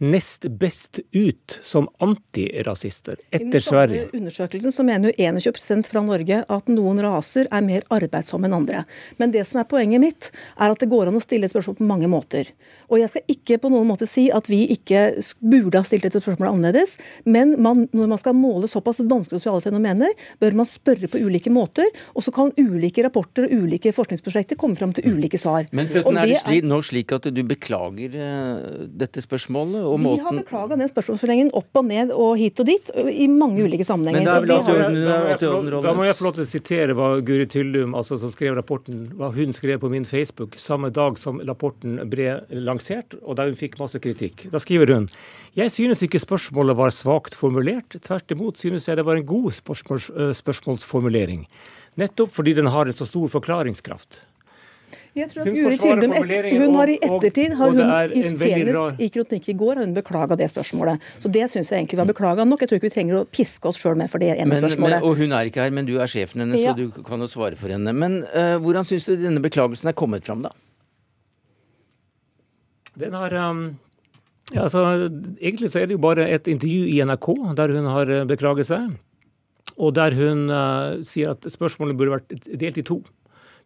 nest 0.00 0.46
best 0.48 1.00
ut 1.12 1.58
som 1.62 1.88
antirasister 1.98 3.18
etter 3.30 3.60
Sverige. 3.60 4.02
I 4.02 4.08
den 4.08 4.22
undersøkelsen 4.22 4.72
så 4.72 4.84
mener 4.86 5.10
jo 5.10 5.28
21% 5.28 5.90
fra 5.92 6.00
Norge 6.04 6.38
at 6.48 6.70
noen 6.72 7.02
raser 7.04 7.50
er 7.52 7.64
mer 7.66 7.84
arbeidsomme 7.92 8.48
enn 8.48 8.56
andre. 8.56 8.84
Men 9.20 9.34
det 9.34 9.44
som 9.50 9.60
er 9.60 9.68
poenget 9.68 10.00
mitt, 10.00 10.30
er 10.56 10.72
at 10.72 10.80
det 10.80 10.88
går 10.88 11.10
an 11.10 11.18
å 11.18 11.22
stille 11.22 11.44
et 11.44 11.52
spørsmål 11.52 11.76
på 11.82 11.88
mange 11.90 12.08
måter. 12.08 12.48
Og 12.88 13.02
jeg 13.02 13.12
skal 13.12 13.34
ikke 13.34 13.58
på 13.60 13.72
noen 13.74 13.90
måte 13.90 14.08
si 14.08 14.30
at 14.32 14.48
vi 14.48 14.62
ikke 14.72 15.02
burde 15.44 15.82
ha 15.82 15.86
stilt 15.86 16.08
dette 16.08 16.22
spørsmålet 16.22 16.56
annerledes, 16.56 16.96
men 17.28 17.52
man, 17.60 17.84
når 17.92 18.10
man 18.14 18.22
skal 18.22 18.38
måle 18.38 18.70
såpass 18.72 19.02
vanskelige 19.04 19.42
sosiale 19.42 19.64
fenomener, 19.66 20.16
bør 20.40 20.56
man 20.62 20.68
spørre 20.68 21.10
på 21.12 21.20
ulike 21.20 21.52
måter, 21.52 21.92
og 22.16 22.24
så 22.24 22.32
kan 22.34 22.54
ulike 22.56 23.04
rapporter 23.04 23.50
og 23.50 23.66
ulike 23.66 23.92
forskningsprosjekter 23.96 24.56
komme 24.60 24.80
fram 24.80 24.96
til 24.96 25.12
ulike 25.12 25.38
svar. 25.40 25.68
Men 25.76 25.92
Fløten, 25.92 26.16
er 26.16 26.32
det 26.32 26.40
slik, 26.46 26.66
nå 26.72 26.80
slik 26.88 27.14
at 27.20 27.28
du 27.28 27.44
beklager 27.44 28.16
uh, 28.16 28.88
dette 28.88 29.20
spørsmålet? 29.28 29.89
Og 29.90 30.00
måten 30.02 30.20
Vi 30.20 30.26
har 30.26 30.38
beklaga 30.38 30.78
den 30.80 30.90
spørsmålsforlengen 30.90 31.50
opp 31.58 31.80
og 31.80 31.86
ned 31.88 32.12
og 32.14 32.36
hit 32.40 32.62
og 32.62 32.68
dit 32.70 32.92
i 33.10 33.26
mange 33.30 33.64
ulike 33.66 33.86
sammenhenger. 33.86 34.22
Men 34.22 34.48
da, 34.48 34.60
da, 35.40 35.80
da, 35.82 35.94
må 35.96 36.06
jeg 36.06 36.16
få 36.18 36.28
lov 36.28 36.38
til 36.38 36.46
å 36.46 36.50
sitere 36.50 36.96
hva 36.98 37.10
Guri 37.26 37.48
Tyldum, 37.50 37.96
altså, 37.98 38.20
som 38.22 38.32
skrev 38.32 38.56
rapporten, 38.58 39.04
hva 39.18 39.32
hun 39.34 39.54
skrev 39.56 39.82
på 39.82 39.92
min 39.92 40.06
Facebook 40.08 40.58
samme 40.60 40.92
dag 40.94 41.18
som 41.20 41.42
rapporten 41.48 41.98
ble 42.12 42.38
lansert, 42.54 43.18
og 43.24 43.38
der 43.40 43.52
hun 43.52 43.58
fikk 43.60 43.78
masse 43.82 44.00
kritikk. 44.02 44.48
Da 44.54 44.62
skriver 44.62 44.94
hun 44.94 45.10
jeg 45.58 45.72
synes 45.74 45.98
ikke 46.06 46.20
spørsmålet 46.22 46.76
var 46.78 46.92
svakt 46.94 47.34
formulert. 47.34 47.96
Tvert 48.06 48.30
imot 48.30 48.60
synes 48.60 48.86
jeg 48.86 49.00
det 49.00 49.04
var 49.06 49.18
en 49.18 49.26
god 49.26 49.50
spørsmåls, 49.56 50.06
spørsmålsformulering. 50.38 51.42
Nettopp 51.98 52.30
fordi 52.36 52.54
den 52.54 52.70
har 52.70 52.86
en 52.86 52.94
så 52.94 53.06
stor 53.08 53.26
forklaringskraft. 53.32 54.20
Jeg 55.18 55.26
tror 55.32 55.42
at 55.42 55.56
Guri 55.56 55.76
Tyldum 55.80 56.12
hun 56.14 56.76
har 56.78 56.90
i 56.92 56.96
ettertid 57.02 57.54
har 57.58 57.72
hun, 57.74 57.80
i, 58.14 58.22
senest 58.30 59.02
i 59.02 59.08
kronikk 59.10 59.48
i 59.50 59.54
går 59.58 59.80
har 59.80 59.88
hun 59.88 59.94
beklaga 59.96 60.38
det 60.38 60.46
spørsmålet. 60.52 61.02
Så 61.22 61.30
det 61.34 61.48
syns 61.50 61.72
jeg 61.72 61.82
egentlig 61.82 61.98
var 61.98 62.10
beklaga 62.12 62.46
nok. 62.46 62.62
Jeg 62.62 62.70
tror 62.70 62.80
ikke 62.80 62.88
vi 62.88 62.94
trenger 62.94 63.18
å 63.18 63.24
piske 63.26 63.70
oss 63.70 63.80
sjøl 63.80 63.98
med 63.98 64.12
for 64.12 64.22
det 64.22 64.36
ene 64.36 64.46
men, 64.52 64.62
spørsmålet. 64.62 65.00
Men, 65.00 65.08
og 65.08 65.18
hun 65.18 65.34
er 65.34 65.50
ikke 65.50 65.64
her, 65.66 65.74
men 65.74 65.90
du 65.90 65.96
er 65.98 66.10
sjefen 66.10 66.44
hennes, 66.44 66.62
ja. 66.62 66.76
så 66.76 66.78
du 66.78 67.02
kan 67.06 67.22
jo 67.22 67.30
svare 67.30 67.58
for 67.58 67.74
henne. 67.74 67.94
Men 67.96 68.20
uh, 68.30 68.56
hvordan 68.62 68.86
syns 68.86 69.10
du 69.10 69.16
denne 69.18 69.42
beklagelsen 69.42 69.90
er 69.90 69.98
kommet 69.98 70.26
fram, 70.26 70.46
da? 70.46 70.54
Den 73.00 73.14
har 73.18 73.34
um, 73.50 73.66
ja, 74.52 74.64
altså, 74.66 75.10
Egentlig 75.40 75.70
så 75.70 75.82
er 75.82 75.90
det 75.90 75.98
jo 75.98 76.02
bare 76.02 76.26
et 76.30 76.46
intervju 76.50 76.86
i 76.90 76.98
NRK 77.06 77.32
der 77.58 77.74
hun 77.74 77.86
har 77.90 78.10
eh, 78.10 78.26
beklaget 78.28 78.70
seg. 78.70 78.98
Og 79.80 79.94
der 79.96 80.14
hun 80.14 80.50
uh, 80.50 81.00
sier 81.06 81.34
at 81.34 81.46
spørsmålet 81.50 81.98
burde 81.98 82.18
vært 82.18 82.54
delt 82.60 82.78
i 82.78 82.86
to. 82.86 83.02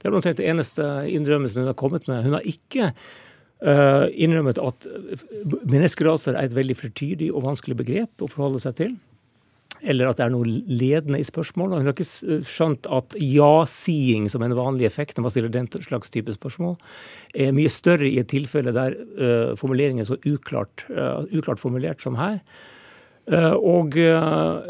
Det 0.04 0.10
er 0.10 0.18
omtrent 0.18 0.36
det 0.36 0.50
eneste 0.52 0.84
innrømmelsen 1.08 1.62
hun 1.62 1.70
har 1.70 1.78
kommet 1.80 2.04
med. 2.10 2.26
Hun 2.26 2.34
har 2.36 2.44
ikke 2.44 2.90
uh, 2.92 4.04
innrømmet 4.12 4.60
at 4.60 4.84
menneskeraser 5.72 6.36
er 6.36 6.50
et 6.50 6.56
veldig 6.58 6.76
flertydig 6.76 7.30
og 7.32 7.46
vanskelig 7.46 7.78
begrep 7.78 8.20
å 8.20 8.28
forholde 8.28 8.60
seg 8.60 8.76
til. 8.82 8.92
Eller 9.80 10.10
at 10.10 10.20
det 10.20 10.26
er 10.26 10.34
noe 10.34 10.44
ledende 10.68 11.22
i 11.22 11.24
spørsmålet. 11.24 11.80
Hun 11.80 11.88
har 11.88 11.96
ikke 11.96 12.44
skjønt 12.44 12.84
at 12.92 13.16
ja-siing 13.16 14.28
som 14.32 14.44
en 14.44 14.56
vanlig 14.60 14.90
effekt 14.90 15.16
når 15.16 15.26
man 15.26 15.32
stiller 15.32 15.56
den 15.56 15.72
slags 15.72 16.12
type 16.12 16.36
spørsmål, 16.36 16.76
er 17.32 17.56
mye 17.56 17.72
større 17.72 18.08
i 18.08 18.20
et 18.20 18.28
tilfelle 18.32 18.76
der 18.76 19.00
uh, 19.16 19.56
formuleringen 19.56 20.04
er 20.04 20.12
så 20.12 20.20
uklart, 20.20 20.84
uh, 20.92 21.24
uklart 21.32 21.64
formulert 21.64 22.04
som 22.04 22.20
her. 22.20 22.42
Eh, 23.24 23.54
og 23.56 23.94
uh, 23.96 24.60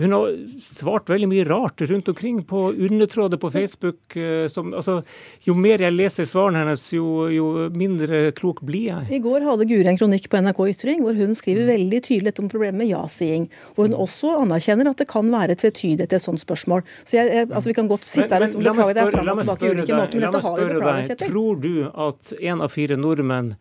hun 0.00 0.14
har 0.16 0.36
svart 0.64 1.10
veldig 1.12 1.26
mye 1.28 1.42
rart 1.44 1.82
rundt 1.84 2.06
omkring 2.08 2.38
på 2.48 2.70
undertrådet 2.72 3.36
på 3.42 3.50
Facebook. 3.52 3.98
Uh, 4.16 4.46
som, 4.48 4.70
altså, 4.72 5.02
jo 5.44 5.56
mer 5.58 5.84
jeg 5.84 5.92
leser 5.92 6.28
svarene 6.28 6.62
hennes, 6.62 6.84
jo, 6.94 7.26
jo, 7.28 7.50
mindre 7.76 8.30
klok 8.38 8.62
blir 8.64 8.88
jeg. 8.88 9.10
I 9.18 9.20
går 9.24 9.44
hadde 9.44 9.68
Guri 9.68 9.90
en 9.90 10.00
kronikk 10.00 10.30
på 10.32 10.40
NRK 10.40 10.62
Ytring 10.72 11.02
hvor 11.04 11.18
hun 11.18 11.36
skriver 11.36 11.68
veldig 11.74 12.00
tydelig 12.06 12.32
om 12.40 12.48
problemet 12.48 12.80
med 12.80 12.88
ja-siing. 12.88 13.50
Og 13.76 13.84
hun 13.84 13.98
også 14.06 14.32
anerkjenner 14.40 14.88
at 14.88 15.04
det 15.04 15.08
kan 15.10 15.28
være 15.34 15.58
tvetydighet 15.60 16.16
i 16.16 16.18
et 16.20 16.24
sånt 16.24 16.40
spørsmål. 16.40 16.86
Så 17.04 17.18
jeg, 17.20 17.28
jeg, 17.36 17.50
altså, 17.50 17.68
Vi 17.68 17.76
kan 17.76 17.92
godt 17.92 18.08
sitte 18.08 18.32
her 18.32 18.48
og 18.48 18.56
beklage 18.64 18.96
deg 18.96 19.12
fram 19.12 19.28
og 19.34 19.44
tilbake 19.44 19.68
i 19.68 19.74
ulike 19.74 20.00
måter, 20.00 20.16
men 20.16 20.26
dette 20.30 20.42
har 20.48 20.56
vi 20.56 20.72
beklaget, 20.72 21.12
Kjetil. 21.12 21.36
Tror 21.36 21.60
du 21.60 21.70
at 22.08 22.34
én 22.40 22.64
av 22.64 22.72
fire 22.72 22.96
nordmenn 22.96 23.54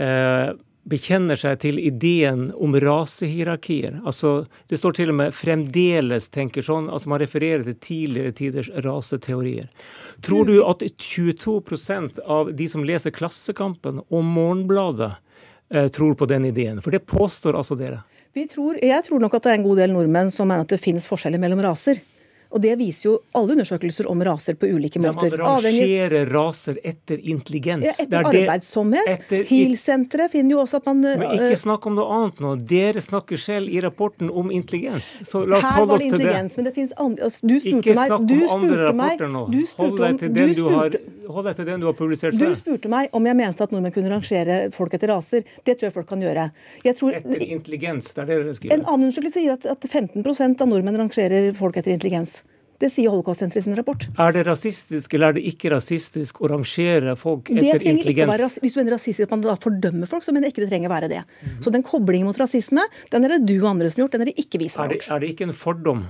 eh, 0.00 0.56
bekjenner 0.90 1.38
seg 1.38 1.60
til 1.62 1.78
ideen 1.78 2.48
om 2.58 2.74
rasehierarkier. 2.82 4.00
Altså, 4.04 4.44
det 4.70 4.80
står 4.80 4.96
til 4.98 5.12
og 5.12 5.18
med 5.20 5.34
'fremdeles' 5.34 6.30
tenker 6.30 6.62
sånn. 6.66 6.90
altså 6.90 7.08
Man 7.08 7.20
refererer 7.20 7.64
til 7.64 7.74
tidligere 7.74 8.32
tiders 8.32 8.70
raseteorier. 8.84 9.68
Tror 10.22 10.46
du 10.46 10.64
at 10.64 10.82
22% 10.82 12.18
av 12.26 12.52
de 12.56 12.68
som 12.68 12.84
leser 12.84 13.10
Klassekampen 13.10 14.02
og 14.10 14.24
Morgenbladet, 14.24 15.12
eh, 15.70 15.88
tror 15.88 16.14
på 16.14 16.26
den 16.26 16.44
ideen? 16.44 16.82
For 16.82 16.90
det 16.90 17.06
påstår 17.06 17.54
altså 17.54 17.78
dere. 17.78 18.02
Tror, 18.30 18.78
jeg 18.78 19.04
tror 19.04 19.20
nok 19.20 19.34
at 19.34 19.42
det 19.42 19.50
er 19.50 19.58
en 19.58 19.66
god 19.66 19.76
del 19.76 19.90
nordmenn 19.90 20.30
som 20.30 20.46
mener 20.46 20.60
at 20.60 20.68
det 20.68 20.80
finnes 20.80 21.06
forskjeller 21.06 21.38
mellom 21.38 21.60
raser. 21.60 22.00
Og 22.50 22.62
det 22.64 22.72
viser 22.80 23.06
jo 23.06 23.12
alle 23.38 23.54
undersøkelser 23.54 24.08
om 24.10 24.22
raser 24.26 24.56
på 24.58 24.66
ulike 24.74 24.98
måter. 25.02 25.36
Ja, 25.38 25.44
man 25.44 25.62
rangerer 25.62 26.26
raser 26.26 26.80
etter 26.82 27.20
intelligens. 27.22 27.86
Ja, 27.86 27.94
etter 28.02 28.26
arbeidsomhet. 28.26 29.30
HIL-senteret 29.46 30.32
finner 30.34 30.56
jo 30.56 30.64
også 30.64 30.80
at 30.80 30.88
man 30.90 31.04
Men 31.04 31.22
ikke 31.28 31.52
øh, 31.52 31.60
snakk 31.60 31.86
om 31.86 31.94
noe 31.98 32.16
annet 32.16 32.42
nå. 32.42 32.54
Dere 32.72 33.04
snakker 33.04 33.38
selv 33.38 33.70
i 33.70 33.78
rapporten 33.84 34.32
om 34.34 34.50
intelligens. 34.50 35.12
Så 35.28 35.44
la 35.46 35.60
oss 35.60 35.68
holde 35.78 35.98
oss 36.00 36.06
til 36.08 36.24
det. 36.24 36.34
Men 36.56 36.66
det 36.66 36.74
finnes 36.74 36.96
andre 36.98 37.28
altså, 37.28 37.46
Du 37.46 37.54
spurte 37.62 37.70
meg 37.70 37.84
Ikke 37.84 37.96
snakk 38.00 38.18
om 38.18 38.58
andre 38.58 38.82
rapporter 38.88 39.32
nå. 39.36 39.44
Hold 39.80 39.96
deg 40.00 40.20
til 40.24 40.34
den 40.40 40.54
du, 40.58 40.64
har, 40.74 40.98
hold 41.30 41.48
deg 41.50 41.60
til 41.60 41.70
den 41.70 41.84
du 41.84 41.88
har 41.90 41.96
publisert 42.02 42.34
selv. 42.34 42.50
Du 42.50 42.58
spurte 42.58 42.90
meg 42.90 43.14
om 43.16 43.30
jeg 43.30 43.38
mente 43.38 43.66
at 43.66 43.74
nordmenn 43.74 43.94
kunne 43.94 44.10
rangere 44.10 44.58
folk 44.74 44.98
etter 44.98 45.14
raser. 45.14 45.46
Det 45.62 45.78
tror 45.78 45.90
jeg 45.90 45.96
folk 46.00 46.10
kan 46.10 46.26
gjøre. 46.26 46.50
Tror, 46.98 47.14
etter 47.14 47.46
intelligens, 47.46 48.10
det 48.10 48.24
er 48.24 48.30
det 48.32 48.42
dere 48.42 48.58
skriver. 48.58 48.74
En 48.74 48.86
annen 48.88 49.06
undersøkelse 49.08 49.38
sier 49.38 49.54
at, 49.54 49.66
at 49.70 49.86
15% 49.86 50.64
av 50.66 50.70
nordmenn 50.74 50.98
rangerer 50.98 51.52
folk 51.56 51.78
etter 51.78 51.94
intelligens. 51.94 52.39
Det 52.80 52.88
sier 52.88 53.12
Holocaust-senteret 53.12 53.60
i 53.60 53.68
sin 53.68 53.76
rapport. 53.76 54.06
Er 54.16 54.32
det 54.32 54.46
rasistisk 54.48 55.14
eller 55.16 55.34
er 55.34 55.36
det 55.36 55.42
ikke 55.50 55.72
rasistisk 55.74 56.40
å 56.40 56.48
rangere 56.48 57.12
folk 57.20 57.50
etter 57.52 57.84
intelligens? 57.90 58.56
Hvis 58.62 58.76
du 58.76 58.80
mener 58.80 58.96
rasistisk 58.96 59.26
at 59.26 59.34
man 59.34 59.44
da 59.44 59.56
fordømmer 59.60 60.08
folk, 60.08 60.24
så 60.24 60.32
mener 60.32 60.48
jeg 60.48 60.54
ikke 60.54 60.64
det 60.64 60.70
trenger 60.72 60.92
være 60.92 61.10
det. 61.12 61.20
Mm 61.20 61.48
-hmm. 61.50 61.62
Så 61.64 61.70
den 61.70 61.82
koblingen 61.82 62.26
mot 62.26 62.40
rasisme, 62.40 62.80
den 63.10 63.24
er 63.24 63.28
det 63.36 63.46
du 63.46 63.60
og 63.60 63.70
andre 63.70 63.90
som 63.90 64.00
har 64.00 64.08
gjort, 64.08 64.12
den 64.12 64.22
er 64.22 64.32
det 64.32 64.38
ikke 64.38 64.58
vi 64.58 64.68
som 64.68 64.82
har 64.82 64.88
gjort. 64.94 65.04
Er 65.04 65.08
det, 65.08 65.14
er 65.16 65.20
det 65.20 65.28
ikke 65.28 65.48
en 65.48 65.52
fordom 65.52 66.04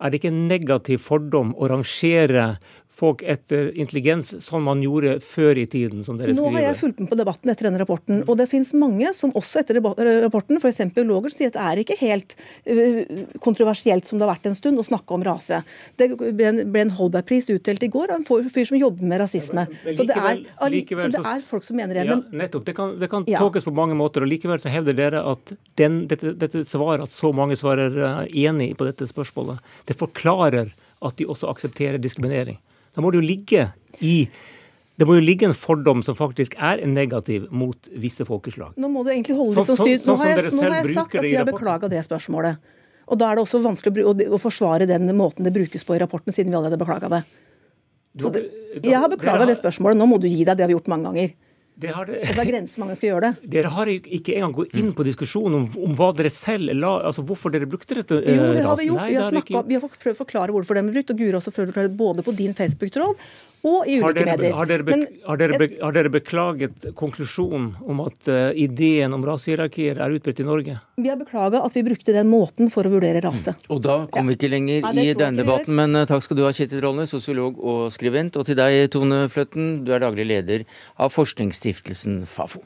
Er 0.00 0.10
det 0.10 0.20
ikke 0.20 0.28
en 0.34 0.48
negativ 0.48 0.98
fordom 0.98 1.54
å 1.54 1.68
rangere 1.68 2.58
folk 2.94 3.24
etter 3.26 3.72
intelligens, 3.78 4.30
sånn 4.44 4.62
man 4.64 4.82
gjorde 4.84 5.16
før 5.24 5.58
i 5.58 5.66
tiden, 5.70 6.04
som 6.06 6.18
dere 6.18 6.34
skriver. 6.34 6.52
Nå 6.52 6.54
har 6.54 6.66
jeg 6.68 6.78
fulgt 6.78 7.00
med 7.02 7.10
på 7.10 7.18
debatten 7.18 7.50
etter 7.50 7.68
denne 7.68 7.80
rapporten, 7.82 8.22
og 8.22 8.38
det 8.38 8.46
finnes 8.50 8.70
mange 8.78 9.10
som 9.18 9.32
også 9.34 9.62
etter 9.62 9.80
rapporten, 9.80 10.60
f.eks. 10.60 10.82
biologer, 10.94 11.34
sier 11.34 11.50
at 11.50 11.58
det 11.58 11.64
er 11.64 11.82
ikke 11.82 11.96
helt 12.00 12.36
uh, 12.38 13.00
kontroversielt 13.42 14.06
som 14.06 14.20
det 14.20 14.28
har 14.28 14.34
vært 14.36 14.46
en 14.50 14.58
stund 14.58 14.78
å 14.78 14.86
snakke 14.86 15.16
om 15.16 15.24
rase. 15.26 15.62
Det 15.98 16.12
ble 16.14 16.52
en, 16.52 16.92
Holberg-pris 16.94 17.50
utdelt 17.50 17.82
i 17.82 17.90
går 17.90 18.12
av 18.14 18.20
en 18.20 18.50
fyr 18.54 18.68
som 18.68 18.78
jobber 18.78 19.10
med 19.10 19.22
rasisme. 19.24 19.66
Ja, 19.72 19.96
så, 19.96 20.06
det 20.06 20.18
er, 20.20 20.44
likevel, 20.70 21.08
så, 21.08 21.10
det 21.16 21.24
er, 21.32 21.42
folk 21.48 21.66
som 21.66 21.80
mener 21.80 21.98
det. 21.98 22.06
Ja, 22.06 22.20
nettopp. 22.44 22.68
Det 22.68 22.76
kan, 22.78 22.94
det 23.00 23.10
kan 23.10 23.26
ja. 23.30 23.42
tolkes 23.42 23.66
på 23.66 23.74
mange 23.74 23.98
måter, 23.98 24.22
og 24.22 24.30
likevel 24.30 24.62
så 24.62 24.70
hevder 24.70 24.94
dere 25.00 25.24
at 25.34 25.56
den, 25.80 26.04
dette, 26.10 26.36
dette 26.38 26.62
svaret, 26.68 27.08
at 27.08 27.16
så 27.16 27.34
mange 27.34 27.58
svarer 27.58 27.98
uh, 27.98 28.22
enig 28.30 28.76
på 28.78 28.86
dette 28.86 29.08
spørsmålet, 29.10 29.58
det 29.90 29.98
forklarer 29.98 30.70
at 31.04 31.18
de 31.18 31.26
også 31.28 31.50
aksepterer 31.50 31.98
diskriminering. 31.98 32.60
Da 32.94 33.02
må 33.02 33.10
det 33.12 33.22
jo 33.22 33.26
ligge 33.26 33.68
i 34.00 34.16
det 34.94 35.08
må 35.08 35.16
jo 35.18 35.24
ligge 35.24 35.48
en 35.48 35.56
fordom 35.58 36.04
som 36.06 36.14
faktisk 36.14 36.52
er 36.62 36.84
negativ 36.86 37.48
mot 37.50 37.88
visse 37.98 38.22
folkeslag. 38.28 38.76
Nå 38.78 38.90
må 38.92 39.02
du 39.02 39.10
egentlig 39.10 39.34
holde 39.34 39.56
litt 39.58 39.66
sånn 39.66 39.80
styrt. 39.80 40.04
Nå 40.06 40.14
har 40.20 40.30
jeg, 40.30 40.52
nå 40.54 40.62
har 40.62 40.76
jeg 40.76 40.94
sagt 40.94 41.16
at 41.18 41.26
vi 41.26 41.32
har 41.34 41.48
beklaga 41.48 41.90
det 41.90 42.04
spørsmålet. 42.06 42.76
Og 43.10 43.18
da 43.20 43.30
er 43.30 43.36
det 43.36 43.42
også 43.42 43.60
vanskelig 43.64 44.04
å, 44.06 44.12
å, 44.14 44.38
forsvare 44.40 44.86
den 44.88 45.10
måten 45.18 45.44
det 45.44 45.52
brukes 45.56 45.82
på 45.84 45.96
i 45.96 46.00
rapporten, 46.00 46.32
siden 46.32 46.54
vi 46.54 46.60
allerede 46.60 46.78
beklaga 46.80 47.10
det. 47.10 47.24
Så 48.22 48.30
det, 48.30 48.44
jeg 48.78 48.94
har 48.94 49.10
beklaga 49.10 49.48
det 49.50 49.58
spørsmålet. 49.58 49.98
Nå 49.98 50.06
må 50.08 50.20
du 50.22 50.28
gi 50.30 50.44
deg. 50.44 50.54
Det 50.54 50.62
har 50.62 50.70
vi 50.70 50.76
gjort 50.78 50.92
mange 50.94 51.10
ganger. 51.10 51.34
Det, 51.74 51.90
har 51.90 52.06
det, 52.06 52.20
det 52.22 52.38
er 52.38 52.46
grenser 52.46 52.78
mange 52.78 52.94
skal 52.94 53.08
gjøre 53.08 53.28
det. 53.30 53.48
Dere 53.50 53.70
har 53.74 53.90
ikke 53.90 54.36
engang 54.36 54.52
gått 54.54 54.76
inn 54.78 54.92
på 54.94 55.06
diskusjonen 55.06 55.56
om, 55.58 55.64
om 55.88 55.96
hva 55.98 56.12
dere 56.14 56.30
selv 56.30 56.70
la, 56.78 56.92
altså 57.08 57.24
hvorfor 57.26 57.50
dere 57.50 57.66
brukte 57.70 57.98
dette. 57.98 58.20
Jo, 58.22 58.52
det 58.54 58.62
har 58.62 58.78
vi 58.78 58.86
gjort. 58.86 59.02
Nei, 59.02 59.08
vi, 59.10 59.18
har 59.18 59.34
snakket, 59.34 59.56
ikke... 59.56 59.64
vi, 59.72 59.80
har 59.80 59.98
prøvd 60.04 60.14
å 60.14 60.20
forklare 60.20 60.54
hvorfor 60.54 60.78
den 60.78 60.86
ble 60.86 61.00
brukt. 61.00 61.10
Og 61.10 61.18
Guri 61.18 61.34
også 61.40 61.54
forklare 61.56 61.90
både 61.90 62.26
på 62.26 62.36
din 62.38 62.54
Facebook-tråd 62.54 63.18
og 63.64 63.88
i 63.88 63.96
ulike 64.00 64.26
medier. 64.28 64.52
Har 64.56 64.68
dere, 64.68 64.84
be, 64.86 64.98
har, 65.24 65.40
dere 65.40 65.58
be, 65.60 65.68
har 65.80 65.94
dere, 65.96 66.12
beklaget 66.12 66.88
konklusjonen 66.98 67.70
om 67.88 68.02
at 68.04 68.28
uh, 68.28 68.50
ideen 68.52 69.16
om 69.16 69.24
rasehierarkier 69.24 70.00
er 70.04 70.16
utbredt 70.18 70.42
i 70.44 70.48
Norge? 70.48 70.76
Vi 71.00 71.10
har 71.10 71.18
beklaga 71.20 71.62
at 71.64 71.76
vi 71.76 71.84
brukte 71.86 72.14
den 72.16 72.28
måten 72.32 72.70
for 72.74 72.86
å 72.86 72.92
vurdere 72.92 73.24
rase. 73.24 73.56
Mm. 73.56 73.64
Og 73.76 73.82
da 73.86 73.98
kom 74.12 74.28
vi 74.28 74.36
ikke 74.38 74.52
lenger 74.52 74.84
Nei, 74.90 75.08
i 75.08 75.16
denne 75.16 75.40
debatten, 75.40 75.72
men 75.78 75.96
uh, 75.96 76.04
takk 76.10 76.26
skal 76.26 76.40
du 76.40 76.44
ha, 76.44 76.52
Kjetil 76.54 76.84
Rollnes, 76.84 77.14
sosiolog 77.14 77.58
og 77.58 77.88
skribent. 77.94 78.36
Og 78.40 78.48
til 78.48 78.60
deg, 78.60 78.84
Tone 78.92 79.24
Fløtten, 79.32 79.74
du 79.86 79.94
er 79.96 80.04
daglig 80.04 80.28
leder 80.28 80.68
av 81.00 81.14
forskningsstiftelsen 81.16 82.24
Fafo. 82.28 82.62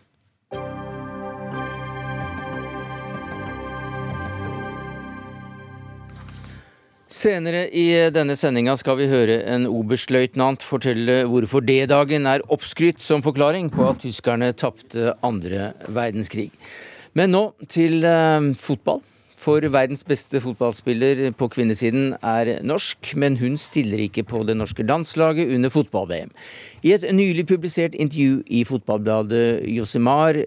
Senere 7.09 7.62
i 7.73 7.87
denne 8.12 8.35
sendinga 8.37 8.75
skal 8.77 8.99
vi 8.99 9.07
høre 9.09 9.38
en 9.49 9.62
oberstløytnant 9.64 10.61
fortelle 10.61 11.23
hvorfor 11.25 11.64
D-dagen 11.64 12.29
er 12.29 12.44
oppskrytt 12.53 13.01
som 13.01 13.25
forklaring 13.25 13.71
på 13.73 13.87
at 13.88 14.03
tyskerne 14.03 14.51
tapte 14.53 15.14
andre 15.25 15.71
verdenskrig. 15.88 16.51
Men 17.16 17.33
nå 17.33 17.42
til 17.73 18.05
eh, 18.05 18.51
fotball. 18.61 19.01
For 19.38 19.62
verdens 19.62 20.03
beste 20.03 20.40
fotballspiller 20.42 21.20
på 21.38 21.46
kvinnesiden 21.55 22.16
er 22.27 22.57
norsk, 22.66 23.12
men 23.22 23.37
hun 23.38 23.55
stiller 23.61 24.01
ikke 24.03 24.24
på 24.27 24.40
det 24.48 24.57
norske 24.59 24.83
landslaget 24.83 25.53
under 25.55 25.70
fotball-VM. 25.70 26.33
I 26.83 26.96
et 26.96 27.07
nylig 27.14 27.44
publisert 27.46 27.94
intervju 27.94 28.40
i 28.51 28.64
fotballbladet 28.66 29.62
Josimar, 29.77 30.40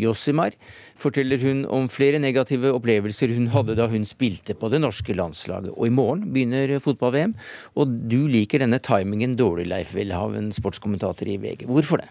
Josimar, 0.00 0.56
forteller 0.96 1.44
hun 1.44 1.66
om 1.68 1.90
flere 1.92 2.22
negative 2.24 2.72
opplevelser 2.72 3.36
hun 3.36 3.52
hadde 3.52 3.76
da 3.76 3.90
hun 3.92 4.08
spilte 4.08 4.56
på 4.56 4.72
det 4.72 4.80
norske 4.80 5.12
landslaget. 5.12 5.74
Og 5.76 5.90
i 5.90 5.92
morgen 5.92 6.30
begynner 6.32 6.78
fotball-VM, 6.80 7.36
og 7.76 7.96
du 8.08 8.22
liker 8.32 8.64
denne 8.64 8.80
timingen 8.80 9.36
dårlig, 9.36 9.68
Leif 9.68 9.92
Welhaven, 9.98 10.54
sportskommentator 10.56 11.28
i 11.28 11.36
VG. 11.36 11.68
Hvorfor 11.68 12.00
det? 12.00 12.08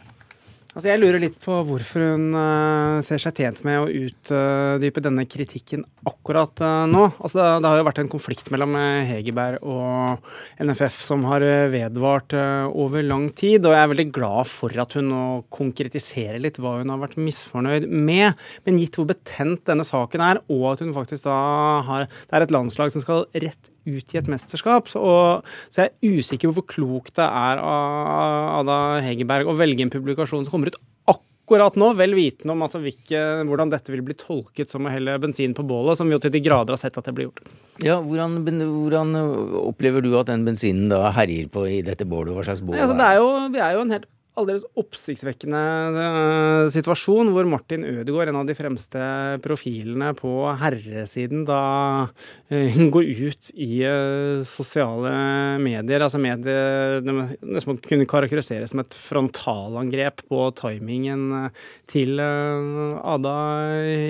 Altså 0.72 0.88
jeg 0.88 1.02
lurer 1.02 1.20
litt 1.20 1.36
på 1.44 1.56
hvorfor 1.68 2.04
hun 2.14 2.30
uh, 2.32 3.02
ser 3.04 3.20
seg 3.20 3.42
tjent 3.42 3.58
med 3.68 3.82
å 3.82 3.90
utdype 3.92 5.02
uh, 5.02 5.04
denne 5.04 5.26
kritikken 5.28 5.84
akkurat 6.08 6.64
uh, 6.64 6.86
nå. 6.88 7.10
Altså 7.20 7.42
det, 7.42 7.48
det, 7.60 7.68
har 7.68 7.82
jo 7.82 7.88
vært 7.90 8.00
en 8.00 8.12
konflikt 8.12 8.48
mellom 8.54 8.78
eh, 8.80 9.10
Hegerberg 9.10 9.66
og 9.68 10.30
NFF 10.64 11.02
som 11.04 11.26
har 11.28 11.44
vedvart 11.74 12.34
over 12.72 13.04
lang 13.04 13.28
tid. 13.36 13.68
Og 13.68 13.76
jeg 13.76 13.84
er 13.84 13.92
veldig 13.92 14.08
glad 14.16 14.48
for 14.48 14.80
at 14.84 14.96
hun 14.96 15.12
nå 15.12 15.26
konkretiserer 15.52 16.40
litt 16.40 16.62
hva 16.62 16.78
hun 16.80 16.94
har 16.94 17.04
vært 17.04 17.20
misfornøyd 17.20 17.90
med. 17.92 18.40
Men 18.64 18.80
gitt 18.80 18.96
hvor 18.96 19.10
betent 19.12 19.66
denne 19.68 19.84
saken 19.88 20.24
er, 20.24 20.40
og 20.48 20.70
at 20.72 20.86
hun 20.86 20.96
faktisk 20.96 21.28
da 21.28 21.42
har 21.90 22.08
Det 22.08 22.38
er 22.38 22.48
et 22.48 22.56
landslag 22.56 22.96
som 22.96 23.04
skal 23.04 23.28
rett 23.44 23.71
ut 23.88 24.14
i 24.14 24.20
et 24.20 24.30
mesterskap. 24.32 24.90
Så, 24.92 25.02
og, 25.02 25.52
så 25.72 25.86
jeg 25.86 25.92
er 25.92 26.22
usikker 26.22 26.52
på 26.52 26.62
hvor 26.62 26.70
klokt 26.76 27.18
det 27.20 27.28
er 27.28 27.62
av 27.64 28.62
Ada 28.62 28.80
Hegerberg 29.06 29.52
å 29.52 29.58
velge 29.58 29.86
en 29.86 29.94
publikasjon 29.94 30.46
som 30.46 30.54
kommer 30.54 30.72
ut 30.72 30.80
akkurat 31.12 31.76
nå, 31.76 31.90
vel 32.00 32.16
vitende 32.16 32.54
om 32.54 32.62
altså, 32.64 32.80
hvilke, 32.80 33.20
hvordan 33.50 33.74
dette 33.74 33.92
vil 33.92 34.04
bli 34.06 34.16
tolket 34.16 34.72
som 34.72 34.86
å 34.88 34.94
helle 34.94 35.18
bensin 35.20 35.56
på 35.58 35.66
bålet, 35.68 36.00
som 36.00 36.08
vi 36.08 36.16
jo 36.16 36.22
til 36.24 36.32
de 36.32 36.44
grader 36.46 36.78
har 36.78 36.80
sett 36.80 36.96
at 37.00 37.10
det 37.10 37.16
blir 37.18 37.28
gjort. 37.28 37.44
Ja, 37.84 37.98
hvordan, 38.00 38.40
hvordan 38.46 39.18
opplever 39.66 40.06
du 40.06 40.14
at 40.20 40.30
den 40.30 40.46
bensinen 40.48 40.88
da 40.94 41.10
herjer 41.16 41.50
på 41.52 41.66
i 41.68 41.82
dette 41.86 42.08
bålet? 42.08 42.36
Hva 42.38 42.46
slags 42.48 42.64
bål 42.64 42.78
ja, 42.78 42.88
altså, 42.88 43.00
det 43.02 43.10
er? 43.10 43.20
Jo, 43.20 43.52
vi 43.52 43.64
er 43.66 43.76
jo 43.76 43.84
en 43.84 43.96
helt 43.98 44.10
aldeles 44.42 44.66
oppsiktsvekkende 44.80 45.62
uh, 45.96 46.66
situasjon 46.72 47.32
hvor 47.34 47.48
Martin 47.50 47.86
Ødegaard, 47.88 48.32
en 48.32 48.40
av 48.42 48.48
de 48.50 48.56
fremste 48.58 49.02
profilene 49.44 50.12
på 50.18 50.32
herresiden, 50.62 51.44
da 51.48 51.62
uh, 52.10 52.80
går 52.94 53.10
ut 53.22 53.52
i 53.56 53.70
uh, 53.86 54.42
sosiale 54.48 55.14
medier. 55.62 56.04
Altså 56.04 56.22
medier 56.22 57.02
det 57.06 57.64
kunne 57.88 58.10
karakteriseres 58.10 58.74
som 58.74 58.84
et 58.84 58.98
frontalangrep 58.98 60.26
på 60.32 60.44
timingen 60.60 61.50
til 61.92 62.20
Ada 62.22 63.36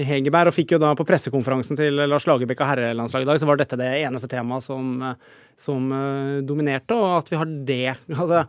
Hegerberg. 0.08 0.52
Og 0.52 0.58
fikk 0.58 0.76
jo 0.76 0.82
da 0.82 0.91
på 0.98 1.06
pressekonferansen 1.08 1.80
til 1.80 2.02
Lars 2.10 2.28
Lagerbäck 2.30 2.63
av 2.63 2.74
herrelandslaget 2.74 3.28
i 3.28 3.32
dag, 3.32 3.41
så 3.41 3.50
var 3.50 3.62
dette 3.62 3.80
det 3.80 3.91
eneste 4.02 4.30
temaet 4.32 4.65
som, 4.65 5.00
som 5.62 5.88
dominerte, 6.48 6.98
og 6.98 7.22
at 7.22 7.32
vi 7.32 7.39
har 7.41 7.56
det 7.72 7.86
altså 8.22 8.46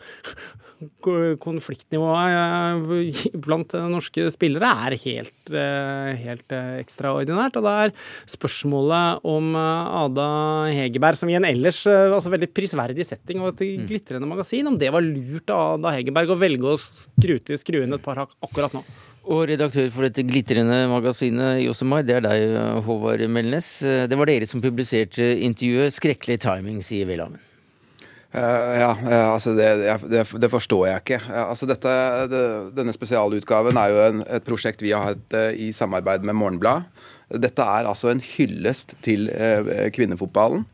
konfliktnivået 1.43 2.37
eh, 2.37 3.29
blant 3.45 3.75
norske 3.93 4.27
spillere 4.35 4.71
er 4.87 4.97
helt, 5.03 5.53
eh, 5.53 6.11
helt 6.23 6.55
eh, 6.55 6.81
ekstraordinært. 6.83 7.59
Og 7.59 7.67
det 7.67 7.75
er 7.85 7.95
spørsmålet 8.35 9.27
om 9.29 9.53
Ada 9.59 10.27
Hegerberg, 10.73 11.21
som 11.21 11.31
i 11.31 11.39
en 11.39 11.47
ellers 11.49 11.85
altså 11.87 12.33
veldig 12.33 12.51
prisverdig 12.55 13.07
setting 13.09 13.43
og 13.43 13.53
et 13.53 13.65
mm. 13.83 13.87
glitrende 13.91 14.29
magasin, 14.29 14.69
om 14.71 14.81
det 14.81 14.93
var 14.95 15.05
lurt 15.05 15.53
av 15.53 15.79
Ada 15.79 15.97
Hegerberg 15.99 16.35
å 16.35 16.41
velge 16.41 16.75
å 16.75 16.81
skru, 16.81 17.39
til 17.43 17.61
skruen 17.61 17.97
et 17.97 18.05
par 18.05 18.25
hakk 18.25 18.37
akkurat 18.43 18.75
nå. 18.77 18.85
Og 19.33 19.45
redaktør 19.47 19.87
for 19.95 20.09
dette 20.09 20.25
glitrende 20.27 20.81
magasinet, 20.91 21.61
Josemar, 21.63 22.03
det 22.03 22.17
er 22.19 22.27
deg, 22.27 22.59
Håvard 22.89 23.23
Melnes. 23.31 23.71
Det 24.11 24.19
var 24.19 24.31
dere 24.33 24.51
som 24.51 24.65
publiserte 24.65 25.29
intervjuet 25.47 25.95
'Skrekkelig 25.95 26.43
timing', 26.43 26.83
sier 26.83 27.07
Welhaven. 27.07 27.39
Uh, 28.33 28.75
ja, 28.81 28.93
uh, 28.97 29.35
altså 29.35 29.53
det, 29.53 29.67
det, 30.09 30.23
det, 30.41 30.49
forstår 30.51 30.87
jeg 30.89 31.03
ikke. 31.03 31.19
Uh, 31.27 31.51
altså 31.51 31.69
dette, 31.69 31.91
det, 32.33 32.45
denne 32.79 32.95
spesialutgaven 32.97 33.77
er 33.77 33.93
jo 33.93 33.99
en, 34.07 34.23
et 34.39 34.47
prosjekt 34.47 34.81
vi 34.85 34.95
har 34.97 35.11
hatt 35.11 35.37
i 35.53 35.69
samarbeid 35.77 36.25
med 36.25 36.39
Morgenbladet. 36.41 36.89
Dette 37.43 37.65
er 37.65 37.89
altså 37.89 38.11
en 38.13 38.21
hyllest 38.25 38.93
til 39.05 39.31
kvinnefotballen 39.97 40.67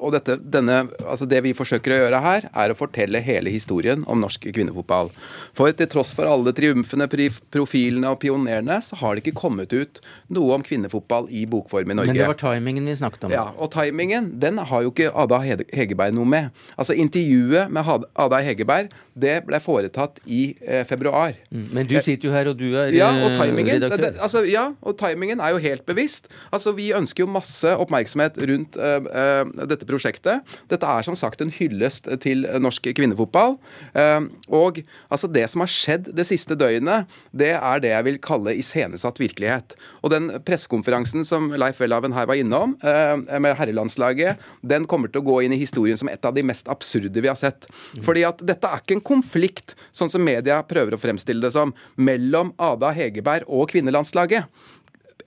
og 0.00 0.14
dette, 0.16 0.38
denne, 0.40 0.82
altså 1.04 1.28
det 1.28 1.42
vi 1.44 1.54
forsøker 1.56 1.94
å 1.94 2.00
gjøre 2.02 2.22
her, 2.24 2.48
er 2.50 2.72
å 2.72 2.78
fortelle 2.78 3.22
hele 3.24 3.52
historien 3.52 4.04
om 4.10 4.22
norsk 4.22 4.48
kvinnefotball. 4.48 5.12
For 5.56 5.72
til 5.76 5.90
tross 5.92 6.12
for 6.16 6.28
alle 6.30 6.54
triumfene, 6.56 7.08
profilene 7.52 8.10
og 8.10 8.20
pionerene, 8.24 8.80
så 8.84 8.98
har 9.00 9.16
det 9.16 9.24
ikke 9.24 9.38
kommet 9.42 9.74
ut 9.74 10.00
noe 10.32 10.56
om 10.56 10.64
kvinnefotball 10.66 11.28
i 11.30 11.44
bokform 11.50 11.92
i 11.92 11.98
Norge. 11.98 12.14
Men 12.14 12.20
det 12.22 12.30
var 12.30 12.40
timingen 12.40 12.88
vi 12.88 12.96
snakket 12.98 13.28
om. 13.28 13.34
Ja, 13.34 13.48
og 13.56 13.72
timingen 13.74 14.32
den 14.42 14.60
har 14.70 14.86
jo 14.86 14.94
ikke 14.94 15.12
Ada 15.12 15.40
Hegerberg 15.44 16.16
noe 16.16 16.28
med. 16.28 16.50
Altså 16.76 16.96
Intervjuet 16.96 17.70
med 17.72 18.08
Ada 18.14 18.42
Hegerberg 18.44 18.90
det 19.20 19.36
ble 19.46 19.58
foretatt 19.62 20.20
i 20.30 20.54
eh, 20.62 20.84
februar. 20.88 21.34
Mm, 21.50 21.66
men 21.74 21.88
du 21.88 21.96
sitter 22.00 22.28
jo 22.28 22.34
her, 22.34 22.50
og 22.50 22.58
du 22.58 22.68
er 22.68 22.94
ja, 22.94 23.10
og 23.10 23.34
timingen, 23.36 23.76
redaktør. 23.76 24.04
Det, 24.06 24.22
altså, 24.22 24.44
ja, 24.48 24.70
og 24.80 24.96
timingen 25.00 25.42
er 25.42 25.54
jo 25.54 25.62
helt 25.62 25.84
bevisst. 25.88 26.30
Altså, 26.52 26.72
Vi 26.80 26.90
ønsker 26.96 27.24
jo 27.24 27.30
masse 27.30 27.74
oppmerksomhet 27.82 28.38
rundt 28.50 28.78
eh, 28.78 29.08
uh, 29.10 29.66
dette 29.68 29.88
prosjektet. 29.90 30.46
Dette 30.70 30.88
er 30.88 31.06
som 31.06 31.16
sagt 31.18 31.42
en 31.42 31.52
hyllest 31.52 32.08
til 32.22 32.46
norsk 32.62 32.90
kvinnefotball. 32.96 33.56
Ehm, 33.98 34.30
og 34.48 34.80
altså 35.10 35.30
det 35.30 35.46
som 35.50 35.64
har 35.64 35.70
skjedd 35.72 36.10
det 36.16 36.26
siste 36.28 36.56
døgnet, 36.58 37.10
det 37.36 37.52
er 37.56 37.82
det 37.82 37.92
jeg 37.92 38.06
vil 38.08 38.20
kalle 38.22 38.56
iscenesatt 38.58 39.20
virkelighet. 39.20 39.76
Og 40.04 40.14
den 40.14 40.30
pressekonferansen 40.46 41.26
som 41.28 41.50
Leif 41.52 41.80
Welhaven 41.82 42.14
her 42.16 42.28
var 42.30 42.40
innom, 42.40 42.76
ehm, 42.82 43.26
med 43.40 43.56
herrelandslaget, 43.58 44.40
den 44.62 44.86
kommer 44.90 45.12
til 45.12 45.22
å 45.22 45.28
gå 45.30 45.40
inn 45.44 45.56
i 45.56 45.60
historien 45.60 45.98
som 46.00 46.08
et 46.08 46.24
av 46.24 46.34
de 46.34 46.44
mest 46.46 46.68
absurde 46.72 47.20
vi 47.20 47.30
har 47.30 47.38
sett. 47.38 47.68
Fordi 48.06 48.24
at 48.28 48.42
dette 48.46 48.66
er 48.66 48.82
ikke 48.82 48.98
en 48.98 49.06
konflikt, 49.12 49.76
sånn 49.92 50.10
som 50.12 50.24
media 50.24 50.62
prøver 50.66 50.96
å 50.96 51.00
fremstille 51.00 51.42
det 51.44 51.52
som, 51.54 51.74
mellom 51.96 52.54
Ada 52.58 52.92
Hegerberg 52.96 53.48
og 53.48 53.70
kvinnelandslaget 53.72 54.48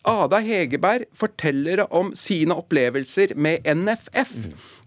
Ada 0.09 0.39
Hegerberg 0.43 1.05
forteller 1.15 1.85
om 1.95 2.11
sine 2.17 2.55
opplevelser 2.59 3.33
med 3.39 3.63
NFF. 3.63 4.33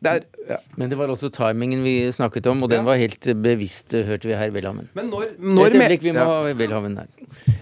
Det 0.04 0.12
er, 0.12 0.26
ja. 0.50 0.58
Men 0.76 0.92
det 0.92 0.98
var 1.00 1.10
også 1.12 1.30
timingen 1.32 1.80
vi 1.86 1.94
snakket 2.12 2.48
om, 2.52 2.60
og 2.66 2.70
den 2.72 2.82
ja. 2.82 2.88
var 2.90 3.00
helt 3.00 3.28
bevisst, 3.42 3.96
hørte 3.96 4.28
vi 4.28 4.36
her, 4.36 4.50
i 4.50 4.54
Welhaven. 4.54 4.90
Men 4.98 5.08
når, 5.12 5.32
når 5.40 5.70
Et 5.70 5.78
øyeblikk, 5.80 6.04
vi 6.04 6.14
må 6.16 6.26
ha 6.28 6.52
Welhaven 6.52 6.98
her. 7.00 7.08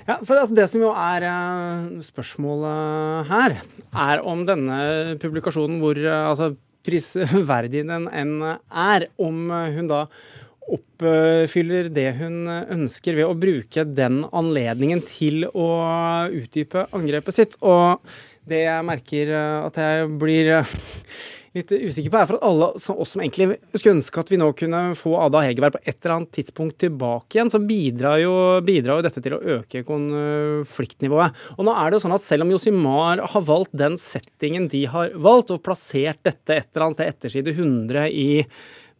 Ja, 0.08 0.18
for 0.20 0.34
altså, 0.34 0.54
Det 0.58 0.68
som 0.72 0.82
jo 0.82 0.90
er 0.90 1.28
uh, 1.30 2.02
spørsmålet 2.04 3.30
her, 3.30 3.58
er 4.10 4.24
om 4.26 4.44
denne 4.48 5.16
publikasjonen, 5.22 5.78
hvor 5.82 5.98
uh, 6.02 6.30
altså, 6.32 6.52
prisverdig 6.84 7.86
den 7.88 8.10
enn 8.10 8.40
er, 8.44 9.06
om 9.16 9.46
hun 9.48 9.86
da 9.88 10.04
oppfyller 10.72 11.90
det 11.92 12.08
hun 12.20 12.48
ønsker 12.48 13.18
ved 13.18 13.28
å 13.28 13.36
bruke 13.36 13.84
den 13.84 14.22
anledningen 14.32 15.04
til 15.08 15.44
å 15.50 15.68
utdype 16.32 16.86
angrepet 16.96 17.36
sitt. 17.36 17.56
Og 17.60 18.00
det 18.48 18.64
jeg 18.66 18.88
merker 18.88 19.32
at 19.36 19.80
jeg 19.80 20.10
blir 20.20 20.52
litt 21.54 21.70
usikker 21.70 22.10
på, 22.10 22.18
er 22.18 22.28
for 22.28 22.38
at 22.38 22.46
alle 22.48 22.68
oss 22.74 23.12
som 23.14 23.22
egentlig 23.22 23.60
skulle 23.76 23.96
ønske 24.00 24.22
at 24.24 24.30
vi 24.32 24.38
nå 24.40 24.48
kunne 24.58 24.80
få 24.98 25.14
Ada 25.22 25.44
Hegerberg 25.44 25.76
på 25.76 25.82
et 25.84 25.98
eller 26.00 26.16
annet 26.16 26.32
tidspunkt 26.34 26.80
tilbake 26.82 27.38
igjen, 27.38 27.52
så 27.52 27.60
bidrar 27.62 28.18
jo, 28.22 28.34
bidrar 28.66 28.98
jo 28.98 29.06
dette 29.06 29.22
til 29.22 29.36
å 29.36 29.42
øke 29.60 29.84
konfliktnivået. 29.86 31.44
Og 31.54 31.68
nå 31.68 31.74
er 31.78 31.90
det 31.90 32.00
jo 32.00 32.04
sånn 32.08 32.16
at 32.16 32.26
selv 32.26 32.46
om 32.46 32.54
Josimar 32.56 33.22
har 33.34 33.46
valgt 33.46 33.76
den 33.84 33.98
settingen 34.02 34.66
de 34.72 34.82
har 34.90 35.14
valgt, 35.14 35.54
og 35.54 35.62
plassert 35.64 36.24
dette 36.26 36.58
et 36.58 36.70
eller 36.72 36.88
annet 36.88 36.98
sted 36.98 37.12
etter 37.12 37.36
side 37.36 37.54
100 37.54 38.08
i 38.10 38.28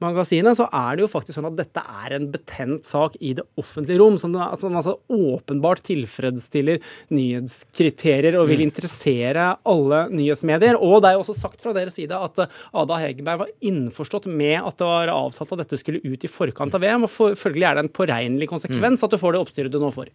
magasinet, 0.05 0.59
så 0.59 0.67
er 0.69 0.97
det 0.97 1.05
jo 1.05 1.11
faktisk 1.11 1.39
sånn 1.39 1.49
at 1.51 1.59
dette 1.59 1.83
er 2.05 2.17
en 2.17 2.29
betent 2.33 2.87
sak 2.87 3.17
i 3.21 3.35
det 3.39 3.45
offentlige 3.61 4.01
rom, 4.01 4.19
som, 4.21 4.35
som 4.61 4.77
altså 4.79 4.97
åpenbart 5.13 5.85
tilfredsstiller 5.89 6.81
nyhetskriterier 7.15 8.39
og 8.41 8.49
vil 8.51 8.63
mm. 8.63 8.67
interessere 8.69 9.49
alle 9.75 10.05
nyhetsmedier. 10.13 10.79
Og 10.79 11.01
det 11.03 11.11
er 11.11 11.19
jo 11.19 11.25
også 11.25 11.39
sagt 11.39 11.65
fra 11.65 11.75
deres 11.77 11.97
side 11.99 12.15
at 12.15 12.45
eh, 12.45 12.63
Ada 12.85 13.01
Hegerberg 13.03 13.45
var 13.45 13.53
innforstått 13.65 14.29
med 14.31 14.61
at 14.61 14.79
det 14.81 14.89
var 14.89 15.13
avtalt 15.15 15.57
at 15.57 15.65
dette 15.65 15.81
skulle 15.81 16.03
ut 16.05 16.25
i 16.25 16.31
forkant 16.31 16.77
av 16.77 16.85
VM, 16.85 17.07
og 17.07 17.37
følgelig 17.39 17.69
er 17.69 17.79
det 17.79 17.87
en 17.87 17.95
påregnelig 18.01 18.51
konsekvens 18.51 19.01
mm. 19.01 19.07
at 19.07 19.15
du 19.15 19.21
får 19.21 19.35
det 19.35 19.45
oppstyret 19.45 19.75
du 19.75 19.81
nå 19.83 19.93
får. 19.95 20.13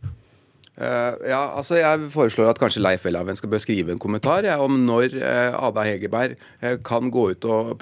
Uh, 0.79 1.17
ja, 1.27 1.41
altså 1.59 1.75
Jeg 1.75 2.07
foreslår 2.13 2.53
at 2.53 2.59
kanskje 2.61 2.79
Leif 2.79 3.03
Welhaven 3.03 3.35
skal 3.35 3.51
bør 3.51 3.59
skrive 3.59 3.91
en 3.91 3.99
kommentar 3.99 4.45
ja, 4.47 4.55
om 4.63 4.77
når 4.87 5.11
uh, 5.19 5.57
Ada 5.67 5.83
Hegerberg 5.83 6.37
uh, 6.63 6.77
kan 6.87 7.11
gå 7.11 7.25
ut 7.33 7.47
og 7.51 7.73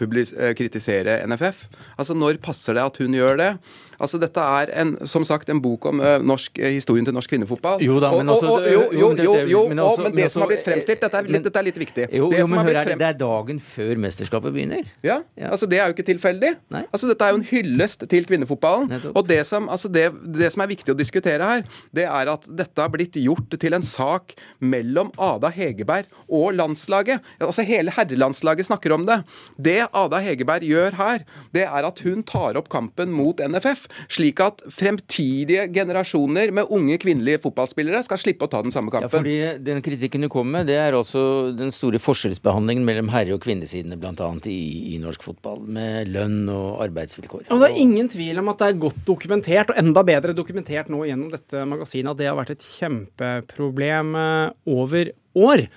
kritisere 0.57 1.19
NFF. 1.29 1.67
Altså 1.97 2.17
Når 2.17 2.41
passer 2.41 2.73
det 2.73 2.87
at 2.87 2.97
hun 2.97 3.13
gjør 3.13 3.37
det? 3.37 3.51
Altså, 3.97 4.19
Dette 4.21 4.43
er 4.61 4.71
en, 4.81 4.93
som 5.09 5.25
sagt 5.27 5.49
en 5.49 5.61
bok 5.63 5.87
om 5.89 6.01
uh, 6.03 6.17
norsk, 6.23 6.59
uh, 6.61 6.69
historien 6.69 7.07
til 7.07 7.15
norsk 7.15 7.31
kvinnefotball. 7.33 7.81
Jo 7.83 7.99
da, 8.03 8.11
men 8.15 8.29
også, 8.33 8.49
og, 8.51 8.59
og, 8.61 8.67
jo, 8.71 8.83
jo, 8.93 9.09
jo, 9.23 9.35
jo 9.51 9.63
men, 9.71 9.81
det 10.15 10.29
som 10.33 10.43
har 10.43 10.51
blitt 10.51 10.65
fremstilt, 10.65 11.01
dette 11.03 11.21
er, 11.21 11.29
litt, 11.29 11.45
dette 11.47 11.61
er 11.61 11.67
litt 11.67 11.79
viktig. 11.81 12.07
Jo, 12.17 12.29
det, 12.33 12.43
men 12.49 12.61
hør 12.61 12.79
her, 12.81 12.91
det 12.93 13.09
er 13.09 13.17
dagen 13.19 13.61
før 13.63 14.03
mesterskapet 14.07 14.55
begynner. 14.55 14.87
Ja, 15.05 15.21
altså 15.49 15.69
Det 15.69 15.81
er 15.81 15.89
jo 15.89 15.97
ikke 15.97 16.07
tilfeldig. 16.07 16.53
Altså 16.85 17.09
Dette 17.09 17.25
er 17.25 17.35
jo 17.35 17.41
en 17.41 17.47
hyllest 17.49 18.05
til 18.11 18.27
kvinnefotballen. 18.29 19.11
Og 19.13 19.23
det 19.29 19.41
som, 19.49 19.69
altså 19.73 19.91
det, 19.91 20.09
det 20.35 20.51
som 20.53 20.63
er 20.63 20.71
viktig 20.71 20.93
å 20.93 20.97
diskutere 20.97 21.51
her, 21.51 21.65
det 21.95 22.07
er 22.07 22.31
at 22.31 22.47
dette 22.47 22.83
har 22.83 22.91
blitt 22.93 23.17
gjort 23.19 23.57
til 23.59 23.77
en 23.77 23.85
sak 23.85 24.35
mellom 24.59 25.11
Ada 25.21 25.51
Hegerberg 25.53 26.11
og 26.27 26.53
landslaget. 26.57 27.23
Altså 27.41 27.65
Hele 27.67 27.93
herrelandslaget 27.93 28.69
snakker 28.69 28.95
om 28.95 29.05
det. 29.07 29.21
Det 29.57 29.79
Ada 29.91 30.21
Hegerberg 30.23 30.65
gjør 30.67 30.97
her, 30.97 31.25
det 31.55 31.65
er 31.67 31.87
at 31.87 32.01
hun 32.05 32.23
tar 32.27 32.59
opp 32.59 32.69
kampen 32.73 33.13
mot 33.15 33.39
NFF, 33.41 33.86
slik 34.11 34.41
at 34.43 34.63
fremtidige 34.73 35.67
generasjoner 35.73 36.53
med 36.55 36.71
unge 36.73 36.97
kvinnelige 37.01 37.41
fotballspillere 37.43 38.03
skal 38.05 38.21
slippe 38.21 38.47
å 38.47 38.51
ta 38.51 38.61
den 38.65 38.73
samme 38.75 38.93
kampen. 38.93 39.09
Ja, 39.09 39.13
fordi 39.13 39.63
Den 39.67 39.81
kritikken 39.85 40.25
du 40.25 40.29
kommer 40.31 40.59
med, 40.59 40.69
det 40.71 40.77
er 40.79 40.97
også 40.97 41.53
den 41.57 41.73
store 41.75 42.01
forskjellsbehandlingen 42.01 42.85
mellom 42.87 43.11
herre- 43.13 43.35
og 43.35 43.43
kvinnesidene 43.43 43.99
bl.a. 43.99 44.29
I, 44.47 44.59
i 44.95 45.01
norsk 45.01 45.23
fotball, 45.25 45.63
med 45.63 46.11
lønn 46.13 46.47
og 46.53 46.83
arbeidsvilkår. 46.87 47.47
Og 47.51 47.63
Det 47.63 47.69
er 47.71 47.81
ingen 47.83 48.09
tvil 48.11 48.41
om 48.41 48.51
at 48.53 48.61
det 48.61 48.71
er 48.71 48.81
godt 48.87 49.03
dokumentert, 49.07 49.71
og 49.71 49.81
enda 49.81 50.03
bedre 50.07 50.35
dokumentert 50.37 50.91
nå 50.93 51.03
gjennom 51.07 51.31
dette 51.33 51.63
magasinet, 51.67 52.11
at 52.13 52.21
det 52.21 52.29
har 52.29 52.37
vært 52.39 52.55
et 52.55 52.67
kjempeproblem 52.77 54.15
eh, 54.17 54.55
over 54.77 55.13
år. 55.37 55.67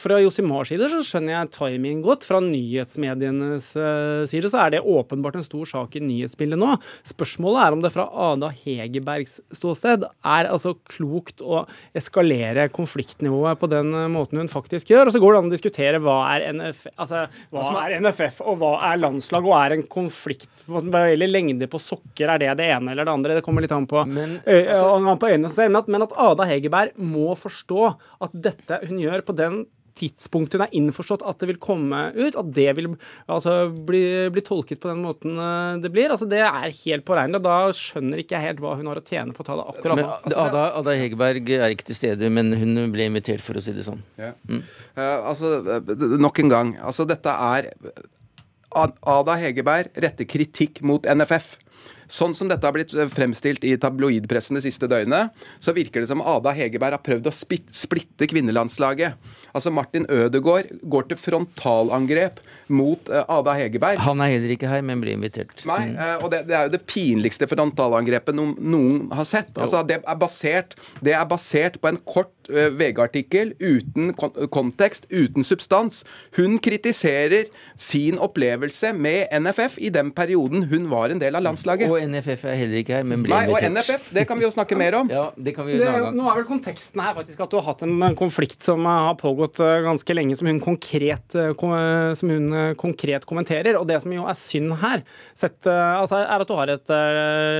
Fra 0.00 0.16
Josimars 0.22 0.70
side 0.72 0.88
så 0.88 1.02
skjønner 1.04 1.34
jeg 1.34 1.50
timingen 1.56 2.02
godt. 2.04 2.24
Fra 2.28 2.40
nyhetsmedienes 2.44 3.70
uh, 3.76 4.24
side 4.30 4.50
så 4.52 4.62
er 4.64 4.74
det 4.74 4.82
åpenbart 4.84 5.36
en 5.38 5.46
stor 5.46 5.68
sak 5.68 5.96
i 5.98 6.04
nyhetsbildet 6.04 6.60
nå. 6.60 6.76
Spørsmålet 7.08 7.64
er 7.64 7.76
om 7.76 7.84
det 7.84 7.92
fra 7.94 8.06
Ada 8.30 8.50
Hegerbergs 8.62 9.38
ståsted 9.56 10.06
er 10.06 10.50
altså 10.50 10.74
klokt 10.88 11.44
å 11.44 11.64
eskalere 11.96 12.68
konfliktnivået 12.72 13.60
på 13.60 13.70
den 13.72 13.92
uh, 13.96 14.06
måten 14.12 14.40
hun 14.40 14.52
faktisk 14.52 14.94
gjør. 14.94 15.10
Og 15.10 15.16
så 15.16 15.22
går 15.22 15.36
det 15.36 15.42
an 15.42 15.50
å 15.50 15.54
diskutere 15.54 16.02
hva 16.02 16.18
er, 16.34 16.46
NFF, 16.56 16.94
altså, 16.96 17.26
hva 17.52 17.84
er 17.84 17.98
NFF 18.00 18.40
og 18.46 18.60
hva 18.62 18.74
er 18.90 19.02
landslag, 19.02 19.48
og 19.48 19.58
er 19.60 19.76
en 19.76 19.86
konflikt 19.90 20.64
hva 20.70 21.04
gjelder 21.10 21.30
lengde 21.30 21.68
på 21.70 21.80
sokker, 21.82 22.30
er 22.30 22.40
det 22.42 22.52
det 22.60 22.68
ene 22.72 22.94
eller 22.94 23.06
det 23.06 23.12
andre? 23.12 23.36
Det 23.38 23.44
kommer 23.44 23.64
litt 23.64 23.74
an 23.74 23.88
på, 23.90 24.04
men, 24.08 24.38
altså, 24.46 25.16
på 25.20 25.30
øynene. 25.32 25.82
Men 25.90 26.06
at 26.06 26.16
Ada 26.20 26.46
Hegerberg 26.48 26.96
må 27.00 27.34
forstå 27.38 27.90
at 28.26 28.34
dette 28.48 28.80
hun 28.86 29.00
gjør 29.02 29.24
på 29.26 29.36
den 29.36 29.60
tidspunktet 29.98 30.58
hun 30.58 30.64
er 30.66 30.76
innforstått 30.76 31.24
at 31.26 31.40
det 31.42 31.48
vil 31.50 31.60
komme 31.62 32.02
ut, 32.16 32.36
at 32.38 32.50
det 32.56 32.68
vil 32.78 32.90
altså, 33.30 33.54
bli, 33.70 34.02
bli, 34.32 34.44
tolket 34.46 34.80
på 34.82 34.90
den 34.90 35.02
måten 35.04 35.38
eh, 35.40 35.80
det 35.82 35.92
blir, 35.94 36.12
altså, 36.12 36.28
det 36.30 36.42
er 36.44 36.76
helt 36.82 37.06
påregnelig. 37.08 37.42
Da 37.44 37.56
skjønner 37.76 38.22
ikke 38.22 38.36
jeg 38.36 38.48
helt 38.48 38.62
hva 38.64 38.76
hun 38.78 38.90
har 38.90 39.00
å 39.00 39.04
tjene 39.06 39.36
på 39.36 39.44
å 39.44 39.48
ta 39.48 39.58
det 39.58 39.66
akkurat 39.74 40.00
nå. 40.00 40.06
Altså, 40.20 40.44
Ada, 40.44 40.66
Ada, 40.80 40.96
Hegerberg 41.00 41.54
er 41.58 41.74
ikke 41.74 41.90
til 41.90 41.98
stede, 41.98 42.30
men 42.32 42.54
hun 42.60 42.84
ble 42.94 43.08
invitert, 43.10 43.44
for 43.44 43.58
å 43.58 43.64
si 43.64 43.74
det 43.76 43.86
sånn. 43.86 44.02
Ja. 44.20 44.32
Mm. 44.50 44.62
Uh, 44.98 45.18
altså, 45.32 45.54
nok 46.20 46.42
en 46.42 46.52
gang. 46.52 46.74
Altså, 46.84 47.06
dette 47.08 47.34
er 47.34 47.72
Ada 48.70 49.36
Hegerberg 49.40 49.96
retter 50.02 50.28
kritikk 50.30 50.82
mot 50.86 51.06
NFF. 51.08 51.56
Sånn 52.10 52.34
som 52.34 52.50
dette 52.50 52.66
har 52.66 52.74
blitt 52.74 52.92
eh, 52.96 53.10
fremstilt 53.10 53.64
i 53.66 53.76
tabloidpressen 53.80 54.58
det 54.58 54.64
siste 54.66 54.88
døgnet, 54.90 55.30
så 55.62 55.74
virker 55.76 56.02
det 56.02 56.10
som 56.10 56.22
Ada 56.26 56.52
Hegerberg 56.56 56.98
har 56.98 57.04
prøvd 57.06 57.30
å 57.30 57.34
splitte 57.34 58.28
kvinnelandslaget. 58.30 59.18
Altså 59.54 59.72
Martin 59.74 60.08
Ødegaard 60.10 60.72
går 60.90 61.10
til 61.10 61.20
frontalangrep 61.20 62.42
mot 62.70 63.10
uh, 63.10 63.22
Ada 63.30 63.54
Hegerberg. 63.58 64.02
Han 64.02 64.22
er 64.22 64.34
heller 64.34 64.54
ikke 64.54 64.70
her, 64.70 64.82
men 64.86 65.02
blir 65.02 65.16
invitert. 65.16 65.62
Nei, 65.68 65.92
uh, 65.94 66.18
og 66.20 66.30
det, 66.34 66.44
det, 66.50 66.56
er 66.56 66.68
jo 66.68 66.74
det 66.74 66.82
pinligste 66.90 67.48
frontalangrepet 67.50 68.36
noen, 68.36 68.56
noen 68.58 69.00
har 69.14 69.26
sett. 69.28 69.54
Altså, 69.58 69.82
det, 69.86 70.00
er 70.02 70.20
basert, 70.20 70.76
det 71.04 71.14
er 71.18 71.26
basert 71.30 71.80
på 71.82 71.90
en 71.90 72.00
kort 72.06 72.34
VG-artikkel 72.50 73.52
uten 73.62 74.10
kontekst, 74.50 75.06
uten 75.10 75.46
substans. 75.46 76.02
Hun 76.34 76.58
kritiserer 76.62 77.50
sin 77.78 78.18
opplevelse 78.18 78.92
med 78.96 79.30
NFF 79.30 79.78
i 79.78 79.92
den 79.94 80.10
perioden 80.16 80.66
hun 80.70 80.88
var 80.90 81.14
en 81.14 81.22
del 81.22 81.38
av 81.38 81.44
landslaget. 81.46 81.90
Og 81.90 81.99
NFF 82.08 82.44
er 82.48 82.58
heller 82.58 82.80
ikke 82.82 82.96
her, 82.98 83.06
men 83.06 83.24
ble 83.24 83.34
invitert. 83.34 83.62
Nei, 83.62 83.70
og 83.70 83.76
NFF, 83.76 84.10
det 84.16 84.24
kan 84.28 84.38
vi 84.40 84.46
jo 84.46 84.52
snakke 84.54 84.78
mer 84.78 85.00
om. 85.02 85.10
Ja, 85.20 85.24
det 85.34 85.52
kan 85.56 85.66
vi 85.66 85.74
jo 85.74 85.80
det, 85.82 86.12
Nå 86.14 86.26
er 86.30 86.38
vel 86.38 86.46
konteksten 86.48 87.00
her 87.02 87.16
faktisk 87.16 87.40
at 87.42 87.50
du 87.52 87.58
har 87.58 87.66
hatt 87.72 87.82
en 87.84 88.14
konflikt 88.18 88.62
som 88.64 88.86
har 88.86 89.16
pågått 89.20 89.58
eh, 89.62 89.80
ganske 89.84 90.14
lenge, 90.14 90.36
som 90.38 90.48
hun 90.48 90.60
konkret, 90.62 91.34
eh, 91.34 91.50
som 92.16 92.32
hun 92.32 92.46
eh, 92.56 92.72
konkret 92.78 93.26
kommenterer. 93.28 93.78
Og 93.80 93.88
det 93.88 93.98
som 94.04 94.14
jo 94.14 94.26
er 94.30 94.38
synd 94.38 94.76
her, 94.80 95.04
sett, 95.36 95.58
altså, 95.66 96.20
er 96.22 96.44
at 96.44 96.50
du 96.50 96.54
har 96.56 96.72
et 96.72 96.92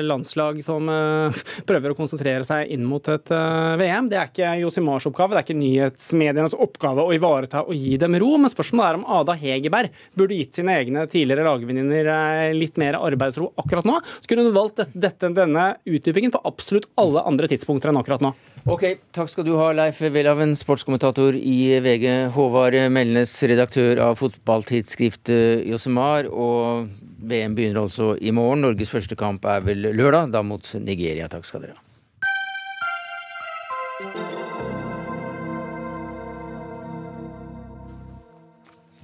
landslag 0.07 0.61
som 0.65 0.89
prøver 1.69 1.93
å 1.93 1.99
konsentrere 1.99 2.47
seg 2.47 2.71
inn 2.73 2.87
mot 2.89 3.05
et 3.11 3.33
VM. 3.81 4.09
Det 4.11 4.19
er 4.21 4.31
ikke 4.31 4.55
Josimars 4.63 5.09
oppgave, 5.11 5.35
det 5.35 5.43
er 5.43 5.49
ikke 5.49 5.61
nyhetsmedienes 5.61 6.57
oppgave 6.59 7.05
å 7.05 7.15
ivareta 7.17 7.65
og 7.67 7.75
gi 7.77 7.97
dem 8.01 8.17
ro. 8.21 8.33
Men 8.41 8.53
spørsmålet 8.53 8.89
er 8.89 9.01
om 9.01 9.07
Ada 9.21 9.37
Hegerberg 9.41 9.95
burde 10.19 10.39
gitt 10.39 10.61
sine 10.61 10.79
egne 10.81 11.07
tidligere 11.11 11.47
lagvenninner 11.49 12.55
litt 12.57 12.79
mer 12.81 13.01
arbeidsro 13.01 13.51
akkurat 13.61 13.89
nå. 13.89 13.99
Så 14.21 14.30
kunne 14.31 14.47
hun 14.47 14.55
valgt 14.55 14.79
dette, 14.79 15.01
dette, 15.03 15.33
denne 15.35 15.65
utdypingen 15.91 16.31
på 16.35 16.41
absolutt 16.47 16.87
alle 17.01 17.25
andre 17.27 17.51
tidspunkter 17.51 17.91
enn 17.91 17.99
akkurat 17.99 18.23
nå. 18.23 18.31
Ok, 18.71 18.85
Takk 19.17 19.31
skal 19.33 19.47
du 19.49 19.55
ha, 19.57 19.71
Leif 19.75 19.99
Welhaven, 20.05 20.53
sportskommentator 20.59 21.35
i 21.35 21.81
VG. 21.83 22.07
Håvard 22.37 22.77
Melnes, 22.93 23.33
redaktør 23.49 24.03
av 24.05 24.19
fotballtidsskriftet 24.21 25.67
Josemar. 25.71 26.29
Og 26.29 26.87
VM 27.21 27.57
begynner 27.57 27.83
altså 27.87 28.15
i 28.21 28.31
morgen. 28.37 28.63
Norges 28.69 28.93
første 28.93 29.17
kamp 29.19 29.49
er 29.49 29.65
vel 29.65 29.91
lørdag, 29.97 30.31
da 30.37 30.45
mot 30.47 30.75
Nigeria. 30.79 31.29
Takk 31.33 31.49
skal 31.49 31.67
dere 31.67 31.79
ha. 31.79 31.85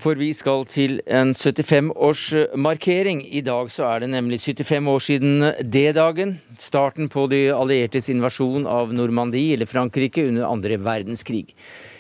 For 0.07 0.15
vi 0.15 0.29
skal 0.39 0.63
til 0.71 1.01
en 1.11 1.33
75-årsmarkering. 1.35 3.25
I 3.27 3.41
dag 3.43 3.67
så 3.75 3.89
er 3.89 4.05
det 4.05 4.13
nemlig 4.13 4.39
75 4.39 4.87
år 4.93 5.01
siden 5.03 5.43
D-dagen. 5.67 6.37
Starten 6.63 7.09
på 7.11 7.25
de 7.33 7.51
alliertes 7.51 8.07
invasjon 8.13 8.69
av 8.71 8.95
Normandie, 8.95 9.57
eller 9.57 9.67
Frankrike, 9.67 10.29
under 10.29 10.47
andre 10.47 10.79
verdenskrig. 10.79 11.51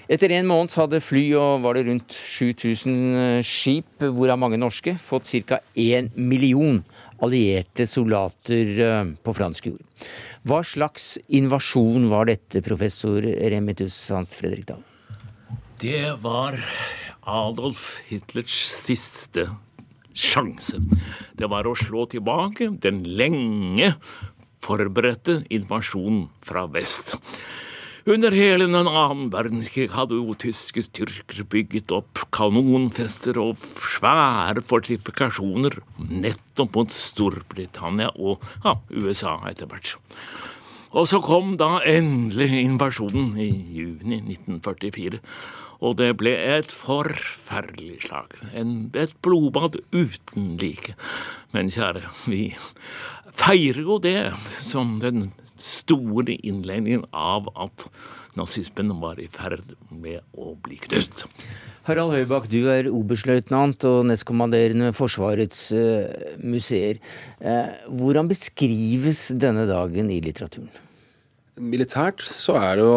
Etter 0.06 0.30
en 0.36 0.46
måned 0.46 0.70
hadde 0.78 1.02
fly 1.02 1.34
og 1.34 1.66
var 1.66 1.74
det 1.74 1.82
rundt 1.88 2.14
7000 2.14 3.42
skip, 3.42 3.98
hvorav 3.98 4.38
mange 4.38 4.62
norske, 4.62 4.94
fått 5.02 5.26
ca. 5.50 5.58
1 5.74 6.14
million 6.14 6.78
allierte 7.18 7.90
soldater 7.90 8.70
eh, 8.86 9.02
på 9.18 9.34
fransk 9.34 9.66
jord. 9.72 9.82
Hva 10.46 10.62
slags 10.62 11.18
invasjon 11.26 12.06
var 12.14 12.30
dette, 12.30 12.62
professor 12.62 13.18
Remitus 13.26 13.98
Hans 14.14 14.38
Fredrik 14.38 14.70
Dahl? 14.70 14.86
Det 15.82 16.22
var 16.22 16.62
Adolf 17.26 18.00
Hitlers 18.08 18.54
siste 18.86 19.48
sjanse. 20.16 20.80
Det 21.36 21.50
var 21.52 21.68
å 21.68 21.76
slå 21.76 22.06
tilbake 22.10 22.70
den 22.82 23.02
lenge 23.18 23.94
forberedte 24.64 25.42
invasjonen 25.52 26.26
fra 26.46 26.64
vest. 26.70 27.16
Under 28.06 28.30
hele 28.30 28.68
den 28.70 28.86
annen 28.86 29.30
verdenskrig 29.32 29.88
hadde 29.90 30.14
jo 30.14 30.34
tyske 30.38 30.84
styrker 30.86 31.42
bygget 31.50 31.90
opp 31.90 32.20
kanonfester 32.34 33.40
og 33.42 33.58
svære 33.82 34.62
fortifikasjoner 34.62 35.80
nettopp 35.98 36.78
mot 36.78 36.94
Storbritannia 36.94 38.12
og 38.14 38.44
ja, 38.62 38.76
USA 38.94 39.40
etter 39.50 39.66
hvert. 39.66 39.96
Og 40.94 41.10
så 41.10 41.18
kom 41.18 41.56
da 41.58 41.80
endelig 41.82 42.62
invasjonen 42.62 43.34
i 43.42 43.50
juni 43.74 44.22
1944. 44.22 45.18
Og 45.84 45.96
det 46.00 46.12
ble 46.20 46.32
et 46.56 46.72
forferdelig 46.72 48.06
slag. 48.06 48.36
En, 48.56 48.90
et 48.96 49.14
blodbad 49.24 49.80
uten 49.92 50.54
like. 50.60 50.96
Men 51.52 51.72
kjære, 51.72 52.04
vi 52.30 52.50
feirer 53.36 53.82
jo 53.84 53.98
det 54.02 54.20
som 54.64 54.98
den 55.02 55.30
store 55.60 56.36
innledningen 56.44 57.04
av 57.16 57.48
at 57.56 57.88
nazismen 58.36 58.92
var 59.00 59.20
i 59.20 59.28
ferd 59.32 59.72
med 59.88 60.20
å 60.36 60.54
bli 60.64 60.76
knust. 60.84 61.24
Harald 61.86 62.12
Høybakk, 62.16 62.48
du 62.52 62.66
er 62.72 62.90
oberstløytnant 62.90 63.84
og 63.88 64.00
nestkommanderende 64.10 64.90
Forsvarets 64.96 65.68
uh, 65.76 66.08
museer. 66.42 67.00
Uh, 67.40 67.72
hvordan 68.00 68.28
beskrives 68.28 69.28
denne 69.32 69.68
dagen 69.70 70.10
i 70.12 70.18
litteraturen? 70.24 70.68
Militært 71.56 72.20
så 72.20 72.58
er 72.60 72.76
det 72.76 72.84
jo 72.84 72.96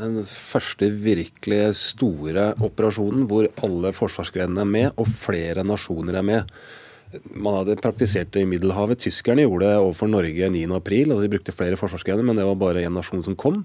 den 0.00 0.24
første 0.26 0.88
virkelig 1.04 1.60
store 1.78 2.48
operasjonen 2.58 3.28
hvor 3.30 3.46
alle 3.62 3.92
forsvarsgrenene 3.94 4.64
er 4.64 4.70
med, 4.72 4.88
og 4.98 5.06
flere 5.06 5.62
nasjoner 5.62 6.18
er 6.18 6.26
med. 6.26 6.56
Man 7.30 7.60
hadde 7.60 7.76
praktisert 7.78 8.32
det 8.34 8.42
i 8.42 8.48
Middelhavet. 8.48 8.98
Tyskerne 9.04 9.44
gjorde 9.46 9.68
det 9.68 9.76
overfor 9.78 10.10
Norge 10.10 10.50
9.4. 10.50 11.14
og 11.14 11.22
De 11.22 11.30
brukte 11.30 11.54
flere 11.54 11.78
forsvarsgrener, 11.78 12.26
men 12.26 12.40
det 12.40 12.48
var 12.48 12.58
bare 12.58 12.82
én 12.82 12.96
nasjon 12.96 13.22
som 13.22 13.38
kom. 13.38 13.62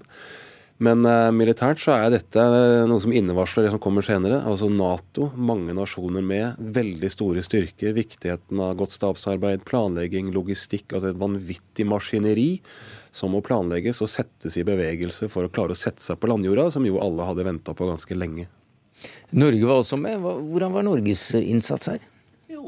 Men 0.84 1.02
uh, 1.02 1.32
militært 1.34 1.80
så 1.82 1.96
er 1.96 2.12
dette 2.14 2.42
noe 2.86 3.02
som 3.02 3.14
innevarsler 3.14 3.66
det 3.66 3.72
som 3.74 3.80
kommer 3.82 4.04
senere. 4.06 4.38
Altså 4.46 4.68
Nato, 4.70 5.32
mange 5.34 5.74
nasjoner 5.74 6.22
med, 6.22 6.60
veldig 6.76 7.10
store 7.10 7.42
styrker. 7.42 7.96
Viktigheten 7.96 8.62
av 8.62 8.76
godt 8.78 8.94
stabsarbeid, 8.94 9.64
planlegging, 9.66 10.30
logistikk. 10.34 10.92
Altså 10.92 11.10
et 11.10 11.18
vanvittig 11.18 11.86
maskineri 11.90 12.50
som 13.14 13.34
må 13.34 13.42
planlegges 13.42 14.02
og 14.04 14.12
settes 14.12 14.54
i 14.60 14.66
bevegelse 14.66 15.26
for 15.32 15.48
å 15.48 15.50
klare 15.50 15.74
å 15.74 15.78
sette 15.78 16.04
seg 16.04 16.20
på 16.20 16.30
landjorda, 16.30 16.68
som 16.70 16.86
jo 16.86 17.00
alle 17.02 17.26
hadde 17.26 17.48
venta 17.48 17.74
på 17.74 17.88
ganske 17.88 18.18
lenge. 18.18 18.46
Norge 19.34 19.66
var 19.66 19.82
også 19.82 19.98
med. 19.98 20.22
Hvordan 20.22 20.74
var 20.74 20.86
Norges 20.86 21.30
innsats 21.38 21.90
her? 21.90 22.06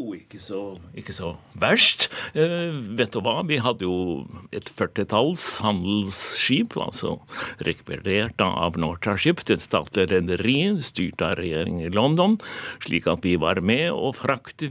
Jo, 0.00 0.14
ikke 0.16 0.38
så, 0.40 0.60
ikke 0.96 1.12
så 1.12 1.34
verst. 1.60 2.06
Eh, 2.32 2.72
vet 2.96 3.12
du 3.12 3.20
hva, 3.24 3.40
vi 3.46 3.58
hadde 3.60 3.84
jo 3.84 4.24
et 4.56 4.68
førtitalls 4.76 5.44
handelsskip, 5.64 6.76
altså 6.80 7.18
rekvirert 7.66 8.40
av 8.40 8.78
Nortraship, 8.80 9.42
det 9.48 9.58
statlige 9.60 10.08
rederiet, 10.14 10.80
styrt 10.88 11.20
av 11.24 11.36
regjeringen 11.40 11.84
i 11.84 11.92
London, 11.92 12.38
slik 12.84 13.08
at 13.10 13.26
vi 13.26 13.34
var 13.40 13.60
med 13.60 13.90
og 13.92 14.16
frakte 14.22 14.70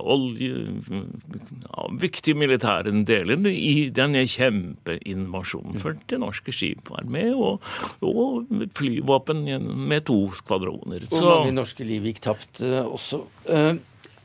olje, 0.00 0.64
viktige 2.00 2.38
militære 2.40 2.94
deler 3.08 3.50
i 3.50 3.90
denne 3.94 4.24
kjempeinvasjonen. 4.30 5.76
For 5.82 6.00
det 6.08 6.22
norske 6.22 6.54
skip 6.56 6.88
var 6.88 7.04
med, 7.10 7.34
og, 7.36 7.60
og 8.06 8.48
flyvåpen 8.78 9.44
med 9.90 10.08
to 10.08 10.22
skvadroner. 10.40 11.04
Og 11.10 11.28
mange 11.28 11.54
norske 11.60 11.84
liv 11.84 12.08
gikk 12.08 12.24
tapt 12.30 12.64
uh, 12.64 12.86
også. 12.88 13.24
Uh, 13.44 13.76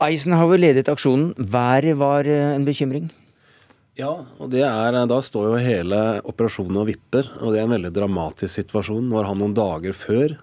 Eisenhower 0.04 0.60
ledet 0.60 0.89
aksjonen. 0.91 1.32
Været 1.38 1.96
var 2.00 2.28
eh, 2.28 2.56
en 2.56 2.66
bekymring? 2.68 3.08
Ja, 3.96 4.12
og 4.43 4.52
er, 4.52 4.98
eh, 4.98 5.08
da 5.08 5.22
står 5.24 5.48
jo 5.54 5.62
hele 5.64 6.02
operasjonen 6.28 6.82
og 6.82 6.89
vipper. 6.89 7.30
Og 7.39 7.54
det 7.54 7.62
er 7.62 7.70
en 7.70 7.76
veldig 7.78 7.93
dramatisk 7.96 8.52
situasjon. 8.60 9.08
Når 9.08 9.30
han 9.30 9.39
noen 9.39 9.56
dager 9.56 9.96
før. 9.96 10.36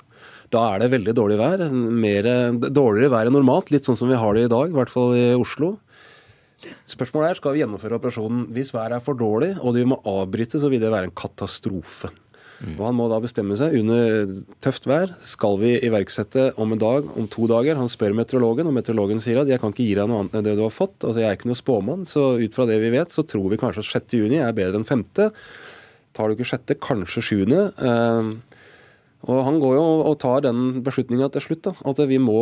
Da 0.52 0.66
er 0.72 0.82
det 0.82 0.92
veldig 0.92 1.14
dårlig 1.16 1.38
vær. 1.40 1.66
Mer, 1.72 2.28
dårligere 2.68 3.12
vær 3.12 3.28
enn 3.28 3.36
normalt. 3.36 3.72
Litt 3.72 3.88
sånn 3.88 3.96
som 3.96 4.08
vi 4.08 4.20
har 4.20 4.36
det 4.36 4.46
i 4.46 4.52
dag, 4.52 4.72
i 4.72 4.76
hvert 4.76 4.92
fall 4.92 5.16
i 5.16 5.30
Oslo. 5.36 5.76
Spørsmålet 6.88 7.32
er 7.32 7.38
skal 7.40 7.54
vi 7.54 7.62
gjennomføre 7.62 7.96
operasjonen 7.98 8.44
hvis 8.54 8.70
været 8.74 8.98
er 8.98 9.04
for 9.04 9.18
dårlig 9.18 9.56
og 9.58 9.74
vi 9.74 9.86
må 9.88 9.98
avbryte, 10.06 10.60
så 10.62 10.70
vil 10.70 10.82
det 10.82 10.92
være 10.92 11.08
en 11.10 11.16
katastrofe. 11.16 12.12
Mm. 12.62 12.76
Og 12.78 12.84
Han 12.86 12.96
må 12.98 13.08
da 13.10 13.18
bestemme 13.22 13.56
seg 13.58 13.74
under 13.80 14.30
tøft 14.62 14.86
vær. 14.86 15.16
Skal 15.26 15.58
vi 15.58 15.74
iverksette 15.82 16.52
om 16.62 16.74
en 16.74 16.82
dag, 16.82 17.08
om 17.18 17.26
to 17.30 17.48
dager? 17.50 17.78
Han 17.80 17.90
spør 17.90 18.14
meteorologen, 18.18 18.70
og 18.70 18.76
meteorologen 18.76 19.22
sier 19.22 19.42
at 19.42 19.50
jeg 19.50 19.62
kan 19.62 19.74
ikke 19.74 19.86
gi 19.88 19.98
deg 19.98 20.10
noe 20.10 20.22
annet 20.22 20.38
enn 20.38 20.46
det 20.46 20.56
du 20.58 20.64
har 20.66 20.74
fått. 20.74 20.98
Altså 21.02 21.22
Jeg 21.22 21.28
er 21.28 21.40
ikke 21.40 21.50
noe 21.50 21.58
spåmann, 21.58 22.06
så 22.08 22.32
ut 22.38 22.56
fra 22.56 22.68
det 22.70 22.78
vi 22.82 22.94
vet, 22.94 23.14
så 23.14 23.26
tror 23.26 23.50
vi 23.50 23.60
kanskje 23.60 23.84
at 23.84 23.92
6. 23.92 24.18
juni 24.22 24.38
er 24.42 24.56
bedre 24.56 24.80
enn 24.80 24.88
5. 24.88 25.04
Tar 26.12 26.28
du 26.28 26.36
ikke 26.36 26.50
6., 26.52 26.78
kanskje 26.84 27.24
7. 27.24 27.44
Og 29.30 29.44
Han 29.46 29.60
går 29.62 29.76
jo 29.76 29.84
og 30.10 30.16
tar 30.18 30.42
den 30.42 30.80
beslutninga 30.82 31.28
til 31.30 31.44
slutt. 31.44 31.62
da, 31.68 31.72
At 31.86 32.00
vi 32.10 32.18
må, 32.18 32.40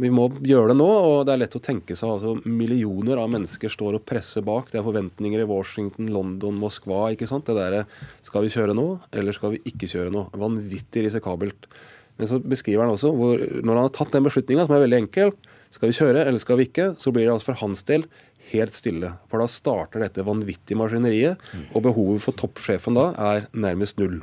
vi 0.00 0.10
må, 0.10 0.28
gjøre 0.42 0.72
det 0.72 0.78
nå. 0.80 0.88
og 0.88 1.26
Det 1.26 1.34
er 1.34 1.42
lett 1.44 1.54
å 1.58 1.62
tenke 1.62 1.94
seg 1.98 2.10
altså 2.16 2.34
Millioner 2.42 3.20
av 3.22 3.30
mennesker 3.30 3.70
står 3.70 4.00
og 4.00 4.06
presser 4.08 4.42
bak. 4.42 4.72
Det 4.72 4.80
er 4.80 4.88
forventninger 4.88 5.44
i 5.44 5.46
Washington, 5.46 6.10
London, 6.10 6.58
Moskva. 6.58 7.12
ikke 7.12 7.30
sant, 7.30 7.46
det 7.46 7.54
der, 7.54 7.86
Skal 8.26 8.42
vi 8.42 8.50
kjøre 8.50 8.74
nå, 8.74 9.00
eller 9.12 9.32
skal 9.32 9.54
vi 9.54 9.62
ikke 9.70 9.90
kjøre 9.90 10.10
nå? 10.10 10.26
Vanvittig 10.34 11.06
risikabelt. 11.06 11.70
Men 12.18 12.28
så 12.28 12.42
beskriver 12.42 12.84
han 12.84 12.92
også 12.92 13.14
hvor 13.14 13.38
når 13.38 13.72
han 13.72 13.86
har 13.86 13.94
tatt 13.94 14.12
den 14.12 14.26
beslutninga, 14.26 14.66
som 14.66 14.76
er 14.76 14.84
veldig 14.84 15.00
enkel, 15.06 15.32
skal 15.72 15.88
vi 15.88 15.96
kjøre 15.96 16.26
eller 16.26 16.42
skal 16.42 16.58
vi 16.60 16.66
ikke, 16.68 16.92
så 17.00 17.12
blir 17.14 17.24
det 17.24 17.32
altså 17.32 17.52
for 17.52 17.62
hans 17.62 17.86
del 17.88 18.04
helt 18.50 18.74
stille. 18.76 19.14
For 19.30 19.40
da 19.40 19.48
starter 19.48 20.02
dette 20.02 20.26
vanvittige 20.26 20.76
maskineriet, 20.76 21.40
og 21.72 21.86
behovet 21.86 22.24
for 22.24 22.36
toppsjefen 22.36 22.98
da 22.98 23.12
er 23.30 23.46
nærmest 23.54 24.02
null. 24.02 24.20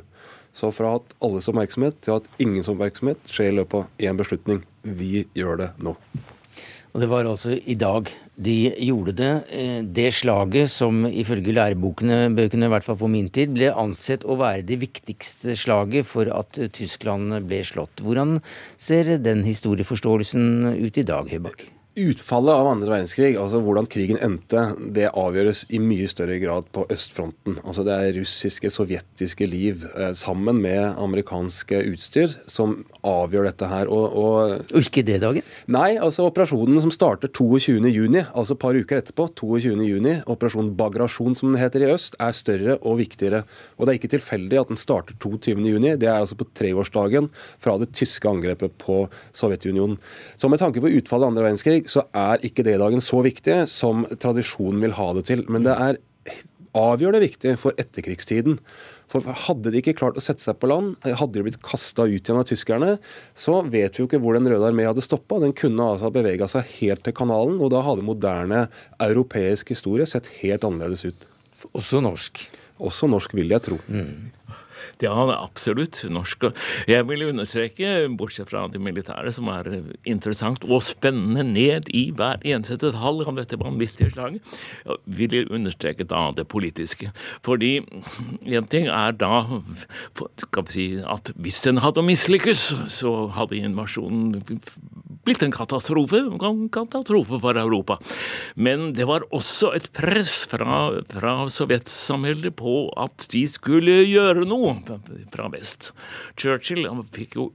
Så 0.56 0.72
fra 0.74 0.96
at 0.98 1.14
alles 1.24 1.48
oppmerksomhet 1.50 2.00
til 2.04 2.18
at 2.18 2.26
ingens 2.42 2.68
oppmerksomhet 2.70 3.30
skjer 3.30 3.52
i 3.52 3.56
løpet 3.60 3.84
av 3.84 4.10
én 4.10 4.18
beslutning. 4.18 4.64
Vi 4.82 5.26
gjør 5.36 5.64
det 5.64 5.70
nå. 5.82 5.94
Og 6.90 7.02
det 7.02 7.06
var 7.06 7.28
altså 7.28 7.54
i 7.54 7.76
dag 7.78 8.08
de 8.40 8.56
gjorde 8.82 9.14
det. 9.20 9.30
Eh, 9.54 9.80
det 9.86 10.08
slaget 10.16 10.72
som 10.72 11.04
ifølge 11.06 11.54
lærebokene, 11.54 12.32
bøkene 12.34 12.66
i 12.66 12.72
hvert 12.72 12.86
fall 12.86 12.98
på 12.98 13.10
min 13.12 13.28
tid, 13.30 13.54
ble 13.54 13.70
ansett 13.70 14.26
å 14.26 14.38
være 14.40 14.66
det 14.66 14.80
viktigste 14.82 15.54
slaget 15.58 16.08
for 16.10 16.30
at 16.34 16.58
Tyskland 16.74 17.36
ble 17.46 17.62
slått. 17.66 18.02
Hvordan 18.02 18.40
ser 18.80 19.18
den 19.22 19.44
historieforståelsen 19.46 20.80
ut 20.80 20.98
i 20.98 21.06
dag, 21.06 21.30
Høybakk? 21.30 21.68
Utfallet 22.00 22.54
av 22.56 22.68
andre 22.70 22.88
verdenskrig, 22.94 23.34
altså 23.36 23.58
hvordan 23.60 23.88
krigen 23.90 24.18
endte, 24.24 24.62
det 24.94 25.10
avgjøres 25.10 25.66
i 25.74 25.80
mye 25.82 26.08
større 26.08 26.38
grad 26.40 26.68
på 26.72 26.86
østfronten. 26.92 27.58
Altså 27.60 27.84
Det 27.84 27.92
er 27.92 28.16
russiske, 28.16 28.70
sovjetiske 28.72 29.48
liv 29.48 29.84
eh, 29.92 30.14
sammen 30.16 30.62
med 30.62 30.96
amerikanske 30.96 31.82
utstyr 31.90 32.32
som 32.48 32.78
avgjør 33.06 33.50
dette 33.50 33.68
her. 33.68 33.90
Og, 33.92 34.16
og 34.16 35.18
dagen? 35.20 35.44
Nei, 35.70 35.90
altså 36.00 36.28
operasjonen 36.28 36.80
som 36.84 36.92
starter 36.94 37.28
22.6, 37.36 38.30
altså 38.32 38.56
et 38.56 38.62
par 38.62 38.78
uker 38.78 39.00
etterpå, 39.02 39.28
22.6, 39.42 40.24
operasjon 40.30 40.72
Bagrasjon 40.78 41.36
som 41.36 41.52
den 41.52 41.60
heter 41.60 41.84
i 41.84 41.90
øst, 41.92 42.16
er 42.20 42.36
større 42.36 42.78
og 42.80 43.00
viktigere. 43.02 43.42
Og 43.76 43.86
det 43.86 43.92
er 43.92 44.00
ikke 44.00 44.12
tilfeldig 44.16 44.62
at 44.62 44.72
den 44.72 44.80
starter 44.80 45.18
22.6, 45.20 45.98
det 46.00 46.08
er 46.08 46.16
altså 46.16 46.38
på 46.38 46.48
treårsdagen 46.56 47.28
fra 47.60 47.76
det 47.82 47.92
tyske 47.98 48.30
angrepet 48.30 48.78
på 48.80 49.02
Sovjetunionen. 49.36 49.98
Så 50.40 50.48
med 50.48 50.62
tanke 50.62 50.80
på 50.80 50.92
utfallet 51.00 51.26
av 51.26 51.34
andre 51.34 51.48
verdenskrig, 51.48 51.89
så 51.90 52.06
er 52.16 52.44
ikke 52.46 52.64
D-dagen 52.66 53.02
så 53.04 53.20
viktig 53.26 53.64
som 53.70 54.06
tradisjonen 54.22 54.80
vil 54.84 54.94
ha 54.98 55.10
det 55.16 55.26
til. 55.30 55.44
Men 55.50 55.66
det 55.66 55.74
er 55.74 55.98
avgjørende 56.78 57.24
viktig 57.24 57.56
for 57.60 57.76
etterkrigstiden. 57.80 58.60
For 59.10 59.26
Hadde 59.46 59.72
de 59.72 59.80
ikke 59.80 59.96
klart 59.98 60.18
å 60.18 60.22
sette 60.22 60.44
seg 60.44 60.60
på 60.62 60.68
land, 60.70 60.94
hadde 61.02 61.34
de 61.34 61.42
blitt 61.48 61.58
kasta 61.66 62.06
ut 62.06 62.14
igjen 62.14 62.38
av 62.38 62.46
tyskerne, 62.46 62.92
så 63.34 63.56
vet 63.66 63.96
vi 63.96 64.04
jo 64.04 64.06
ikke 64.06 64.20
hvor 64.22 64.38
Den 64.38 64.46
røde 64.52 64.68
armé 64.68 64.86
hadde 64.86 65.02
stoppa. 65.02 65.40
Den 65.42 65.54
kunne 65.56 65.88
altså 65.96 66.12
bevega 66.14 66.46
seg 66.50 66.68
helt 66.78 67.02
til 67.06 67.16
kanalen, 67.18 67.58
og 67.58 67.72
da 67.74 67.82
hadde 67.86 68.06
moderne 68.06 68.68
europeisk 69.02 69.74
historie 69.74 70.06
sett 70.06 70.30
helt 70.38 70.66
annerledes 70.66 71.08
ut. 71.10 71.26
Også 71.74 72.02
norsk? 72.04 72.44
Også 72.80 73.10
norsk, 73.10 73.34
vil 73.36 73.50
jeg 73.52 73.66
tro. 73.66 73.80
Mm. 73.90 74.30
Ja, 75.00 75.14
absolutt. 75.32 76.02
Norsk. 76.12 76.50
Jeg 76.90 77.06
vil 77.08 77.24
understreke, 77.30 78.08
bortsett 78.20 78.50
fra 78.50 78.66
de 78.68 78.80
militære, 78.82 79.32
som 79.32 79.48
er 79.52 79.68
interessant 80.08 80.64
og 80.68 80.82
spennende 80.84 81.44
ned 81.46 81.88
i 81.96 82.10
hver 82.16 82.42
eneste 82.44 82.76
detalj 82.80 83.24
om 83.28 83.38
dette 83.40 83.58
vanvittige 83.60 84.12
slaget, 84.12 84.58
vil 85.06 85.36
jeg 85.36 85.48
understreke 85.48 86.04
da 86.08 86.26
det 86.36 86.46
politiske. 86.52 87.12
Fordi 87.46 87.78
en 87.80 88.68
ting 88.70 88.90
er 88.92 89.16
da 89.16 89.44
skal 90.44 90.68
vi 90.68 90.76
si, 90.76 90.86
at 91.00 91.32
hvis 91.40 91.62
den 91.64 91.80
hadde 91.80 92.04
mislykkes, 92.04 92.66
så 92.92 93.14
hadde 93.36 93.60
invasjonen 93.60 94.42
blitt 95.24 95.42
en 95.44 95.54
katastrofe. 95.54 96.20
En 96.20 96.68
katastrofe 96.72 97.40
for 97.42 97.58
Europa. 97.60 97.98
Men 98.56 98.92
det 98.96 99.06
var 99.08 99.26
også 99.32 99.72
et 99.76 99.90
press 99.96 100.42
fra, 100.50 101.00
fra 101.12 101.34
sovjetsamveldet 101.52 102.54
på 102.58 102.88
at 103.00 103.28
de 103.32 103.44
skulle 103.50 104.00
gjøre 104.08 104.46
noe 104.48 104.76
fra 105.32 105.48
vest. 105.52 105.92
Churchill 106.40 106.86
han 106.88 107.04
fikk 107.14 107.36
jo 107.38 107.50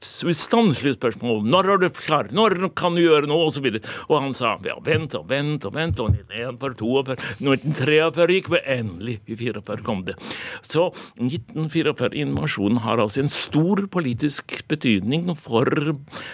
ustanselig 0.00 0.96
spørsmål. 0.96 1.42
'Når 1.44 1.68
er 1.74 1.78
du 1.78 1.88
klar? 1.90 2.28
Når 2.32 2.74
kan 2.74 2.94
du 2.94 3.02
gjøre 3.02 3.28
noe?' 3.28 3.44
Og 3.44 3.52
så. 3.52 3.60
Og 4.08 4.22
han 4.22 4.32
sa 4.32 4.56
ja, 4.64 4.76
vent 4.80 5.14
og 5.14 5.28
vent 5.28 5.64
og 5.64 5.74
vent. 5.74 6.00
Og 6.00 6.10
1942, 6.10 7.16
1943 7.40 8.36
gikk 8.36 8.50
vi 8.50 8.62
endelig. 8.64 9.20
I 9.28 9.36
44 9.36 9.84
kom 9.84 10.04
det. 10.04 10.16
Så 10.62 10.90
1944-invasjonen 11.20 12.80
har 12.84 12.98
altså 12.98 13.20
en 13.20 13.28
stor 13.28 13.86
politisk 13.86 14.62
betydning 14.68 15.36
for 15.36 15.66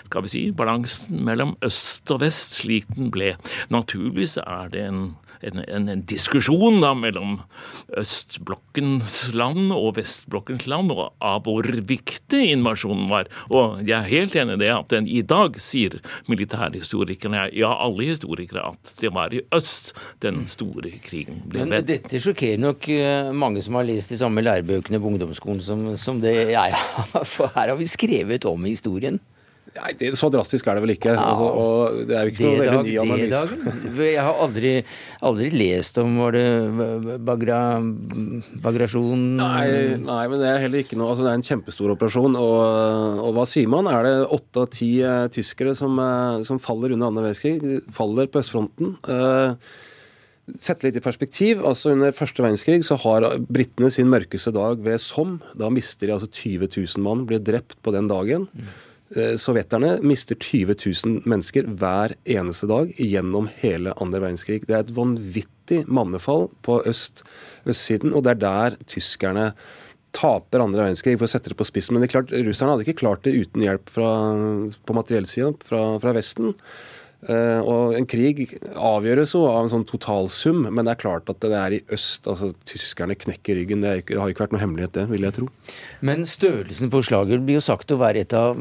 skal 0.06 0.22
vi 0.22 0.28
si, 0.28 0.50
balansen 0.50 1.24
mellom 1.26 1.56
øst 1.64 2.10
og 2.10 2.20
vest, 2.20 2.60
slik 2.60 2.86
den 2.96 3.10
ble. 3.10 3.34
Naturligvis 3.70 4.36
er 4.42 4.70
det 4.72 4.88
en 4.88 5.16
en, 5.40 5.62
en, 5.66 5.88
en, 5.92 6.02
diskusjon 6.06 6.80
da 6.82 6.92
mellom 6.96 7.40
østblokkens 7.98 9.18
land 9.36 9.72
og 9.74 9.96
vestblokkens 9.98 10.66
land 10.70 10.94
og 10.94 11.08
av 11.24 11.44
hvor 11.46 11.66
viktig 11.66 12.42
invasjonen 12.52 13.08
var. 13.10 13.30
Og 13.50 13.82
jeg 13.86 13.96
er 13.98 14.10
helt 14.10 14.36
enig 14.38 14.58
i 14.58 14.62
det 14.64 14.72
at 14.74 14.90
den 14.92 15.08
i 15.10 15.22
dag 15.26 15.58
sier 15.62 15.98
militærhistorikerne, 16.30 17.48
ja 17.56 17.72
alle 17.86 18.10
historikere, 18.10 18.72
at 18.72 18.96
det 19.02 19.12
var 19.14 19.34
i 19.34 19.42
øst 19.54 19.94
den 20.24 20.44
store 20.50 20.94
krigen 21.04 21.42
ble 21.46 21.66
Men 21.66 21.86
dette 21.86 22.20
sjokkerer 22.22 22.60
nok 22.62 22.88
eh, 22.92 23.32
mange 23.36 23.62
som 23.64 23.78
har 23.78 23.86
lest 23.88 24.12
de 24.12 24.20
samme 24.20 24.44
lærebøkene 24.44 25.00
på 25.02 25.12
ungdomsskolen 25.12 25.62
som, 25.64 25.88
som 26.00 26.20
det 26.22 26.36
jeg 26.52 26.76
har. 26.76 27.24
For 27.36 27.52
her 27.54 27.72
har 27.72 27.78
vi 27.78 27.88
skrevet 27.90 28.46
om 28.48 28.68
historien. 28.68 29.20
Nei, 29.76 29.92
det, 29.98 30.12
Så 30.18 30.30
drastisk 30.32 30.66
er 30.68 30.78
det 30.78 30.84
vel 30.84 30.94
ikke. 30.94 31.14
Ja. 31.14 31.22
Altså, 31.30 31.46
og 31.62 32.00
det 32.08 32.16
er 32.16 32.28
jo 32.28 32.34
ikke 32.34 32.44
noe 32.46 32.60
veldig 32.60 32.82
ny 32.86 32.96
analyse. 33.02 34.02
Jeg 34.06 34.26
har 34.26 34.42
aldri, 34.46 34.72
aldri, 35.30 35.50
lest 35.56 36.00
om 36.02 36.18
var 36.20 36.36
det 36.36 36.46
bagra, 37.26 37.60
bagrasjon 38.64 39.24
nei, 39.40 39.66
nei, 40.02 40.22
men 40.30 40.42
det 40.42 40.50
er 40.50 40.62
heller 40.66 40.84
ikke 40.84 40.98
noe 40.98 41.12
altså, 41.12 41.26
Det 41.26 41.32
er 41.32 41.40
en 41.40 41.48
kjempestor 41.50 41.94
operasjon. 41.96 42.38
Og, 42.40 43.24
og 43.24 43.34
hva 43.36 43.48
sier 43.48 43.70
man? 43.72 43.90
Er 43.90 44.06
det 44.06 44.14
åtte 44.36 44.64
av 44.64 44.70
ti 44.74 44.92
uh, 45.04 45.26
tyskere 45.32 45.74
som, 45.78 45.98
uh, 46.00 46.44
som, 46.46 46.62
faller 46.62 46.96
under 46.96 47.10
andre 47.10 47.28
verdenskrig? 47.28 47.82
Faller 47.96 48.30
på 48.30 48.42
østfronten? 48.42 48.96
Uh, 49.08 49.84
Sette 50.62 50.86
litt 50.86 50.98
i 50.98 51.02
perspektiv. 51.02 51.62
altså 51.66 51.90
Under 51.96 52.14
første 52.14 52.44
verdenskrig 52.44 52.84
så 52.86 52.98
har 53.02 53.26
britene 53.50 53.90
sin 53.90 54.10
mørkeste 54.12 54.52
dag 54.54 54.78
ved 54.84 55.02
Somme. 55.02 55.40
Da 55.58 55.70
mister 55.74 56.06
de 56.06 56.14
altså 56.14 56.30
20 56.30 56.70
000 56.70 57.02
mann, 57.02 57.24
blir 57.26 57.42
drept 57.42 57.80
på 57.82 57.94
den 57.94 58.06
dagen. 58.10 58.46
Mm. 58.54 58.68
Eh, 59.14 59.36
sovjeterne 59.38 60.00
mister 60.02 60.34
20 60.34 60.74
000 60.82 61.20
mennesker 61.30 61.68
hver 61.78 62.16
eneste 62.26 62.66
dag 62.66 62.90
gjennom 62.98 63.46
hele 63.60 63.92
andre 64.02 64.24
verdenskrig. 64.24 64.64
Det 64.66 64.74
er 64.74 64.82
et 64.82 64.94
vanvittig 64.96 65.84
mannefall 65.86 66.48
på 66.66 66.80
øst, 66.90 67.22
østsiden, 67.70 68.14
og 68.14 68.24
det 68.26 68.34
er 68.34 68.42
der 68.42 68.78
tyskerne 68.90 69.52
taper 70.16 70.64
andre 70.64 70.82
verdenskrig, 70.82 71.14
for 71.20 71.28
å 71.28 71.30
sette 71.30 71.52
det 71.52 71.58
på 71.60 71.68
spissen. 71.68 71.94
Men 71.94 72.02
det 72.02 72.08
er 72.08 72.16
klart, 72.16 72.34
russerne 72.48 72.74
hadde 72.74 72.86
ikke 72.86 73.02
klart 73.04 73.22
det 73.26 73.36
uten 73.36 73.62
hjelp 73.62 73.94
fra, 73.94 74.10
på 74.88 74.96
materiellsida 74.96 75.52
fra, 75.68 75.82
fra 76.02 76.14
Vesten. 76.16 76.56
Uh, 77.24 77.64
og 77.64 77.94
en 77.96 78.04
krig 78.06 78.42
avgjøres 78.76 79.32
jo 79.32 79.46
av 79.48 79.62
en 79.62 79.70
sånn 79.72 79.86
totalsum, 79.88 80.66
men 80.68 80.84
det 80.84 80.92
er 80.92 81.00
klart 81.00 81.30
at 81.32 81.40
det 81.42 81.56
er 81.56 81.78
i 81.78 81.80
øst. 81.96 82.28
altså 82.28 82.52
Tyskerne 82.68 83.16
knekker 83.18 83.56
ryggen. 83.56 83.82
Det, 83.82 83.94
ikke, 84.02 84.14
det 84.14 84.20
har 84.20 84.34
ikke 84.34 84.44
vært 84.44 84.54
noe 84.54 84.62
hemmelighet, 84.62 84.94
det, 84.98 85.06
vil 85.10 85.26
jeg 85.26 85.36
tro. 85.38 85.48
Men 86.04 86.28
størrelsen 86.28 86.92
på 86.92 87.00
slaget 87.08 87.42
blir 87.46 87.58
jo 87.58 87.64
sagt 87.64 87.94
å 87.94 87.98
være 88.02 88.26
et 88.26 88.36
av 88.36 88.60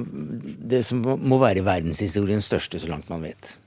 det 0.71 0.85
som 0.87 1.03
må 1.03 1.39
være 1.43 1.65
verdenshistoriens 1.67 2.47
største, 2.47 2.81
så 2.81 2.89
langt 2.89 3.11
man 3.11 3.27
vet. 3.27 3.57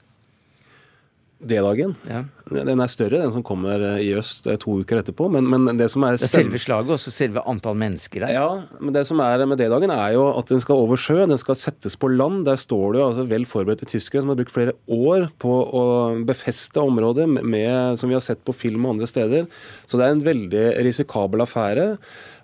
D-dagen. 1.38 1.94
Ja. 2.08 2.24
Den 2.48 2.80
er 2.80 2.90
større, 2.90 3.20
den 3.20 3.32
som 3.34 3.44
kommer 3.44 3.82
eh, 3.92 4.02
i 4.06 4.12
øst 4.16 4.46
eh, 4.48 4.56
to 4.60 4.78
uker 4.80 5.02
etterpå. 5.02 5.28
Men, 5.32 5.48
men 5.50 5.78
det 5.78 5.90
som 5.92 6.04
er 6.06 6.16
det 6.16 6.24
er 6.26 6.32
selve 6.32 6.60
slaget, 6.60 6.92
også 6.94 7.12
selve 7.12 7.42
antall 7.50 7.76
mennesker 7.78 8.24
der? 8.24 8.32
Ja, 8.36 8.78
men 8.80 8.94
det 8.96 9.04
som 9.08 9.20
er 9.24 9.44
med 9.48 9.60
D-dagen, 9.60 9.92
er 9.92 10.14
jo 10.16 10.24
at 10.32 10.48
den 10.52 10.62
skal 10.64 10.80
over 10.86 11.00
sjø. 11.00 11.20
Den 11.28 11.40
skal 11.40 11.58
settes 11.60 11.98
på 12.00 12.10
land. 12.12 12.44
Der 12.48 12.60
står 12.60 12.94
det 12.94 13.02
jo 13.02 13.08
altså 13.10 13.26
vel 13.28 13.44
forberedte 13.48 13.88
tyskere 13.90 14.24
som 14.24 14.32
har 14.32 14.40
brukt 14.40 14.54
flere 14.54 14.76
år 14.86 15.28
på 15.42 15.52
å 15.52 15.84
befeste 16.28 16.80
området, 16.82 17.28
med, 17.28 17.98
som 18.00 18.10
vi 18.10 18.16
har 18.16 18.24
sett 18.24 18.40
på 18.46 18.56
film 18.56 18.86
og 18.86 18.96
andre 18.96 19.10
steder. 19.10 19.46
Så 19.86 20.00
det 20.00 20.08
er 20.08 20.16
en 20.16 20.26
veldig 20.26 20.66
risikabel 20.88 21.44
affære. 21.44 21.92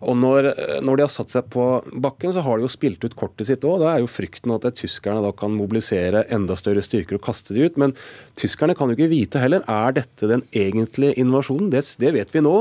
Og 0.04 0.16
når, 0.20 0.50
når, 0.84 0.98
de 0.98 1.04
har 1.06 1.12
satt 1.12 1.32
seg 1.32 1.46
på 1.52 1.64
bakken, 2.02 2.34
så 2.34 2.42
har 2.44 2.58
de 2.58 2.66
jo 2.66 2.72
spilt 2.72 3.04
ut 3.06 3.16
kortet 3.16 3.48
sitt 3.48 3.64
òg. 3.64 3.80
Da 3.80 3.94
er 3.94 4.02
jo 4.02 4.10
frykten 4.10 4.52
at 4.54 4.66
tyskerne 4.76 5.22
da 5.24 5.32
kan 5.36 5.54
mobilisere 5.56 6.26
enda 6.34 6.56
større 6.58 6.84
styrker 6.84 7.18
og 7.18 7.24
kaste 7.24 7.56
de 7.56 7.64
ut. 7.64 7.78
Men 7.80 7.94
tyskerne 8.38 8.76
kan 8.76 8.90
jo 8.90 8.98
ikke 8.98 9.12
vite 9.12 9.40
heller. 9.42 9.64
Er 9.70 9.93
dette 9.96 10.30
den 10.30 10.44
egentlige 10.52 11.16
invasjonen? 11.20 11.70
Det, 11.72 11.84
det 12.00 12.14
vet 12.16 12.34
vi 12.34 12.44
nå. 12.44 12.58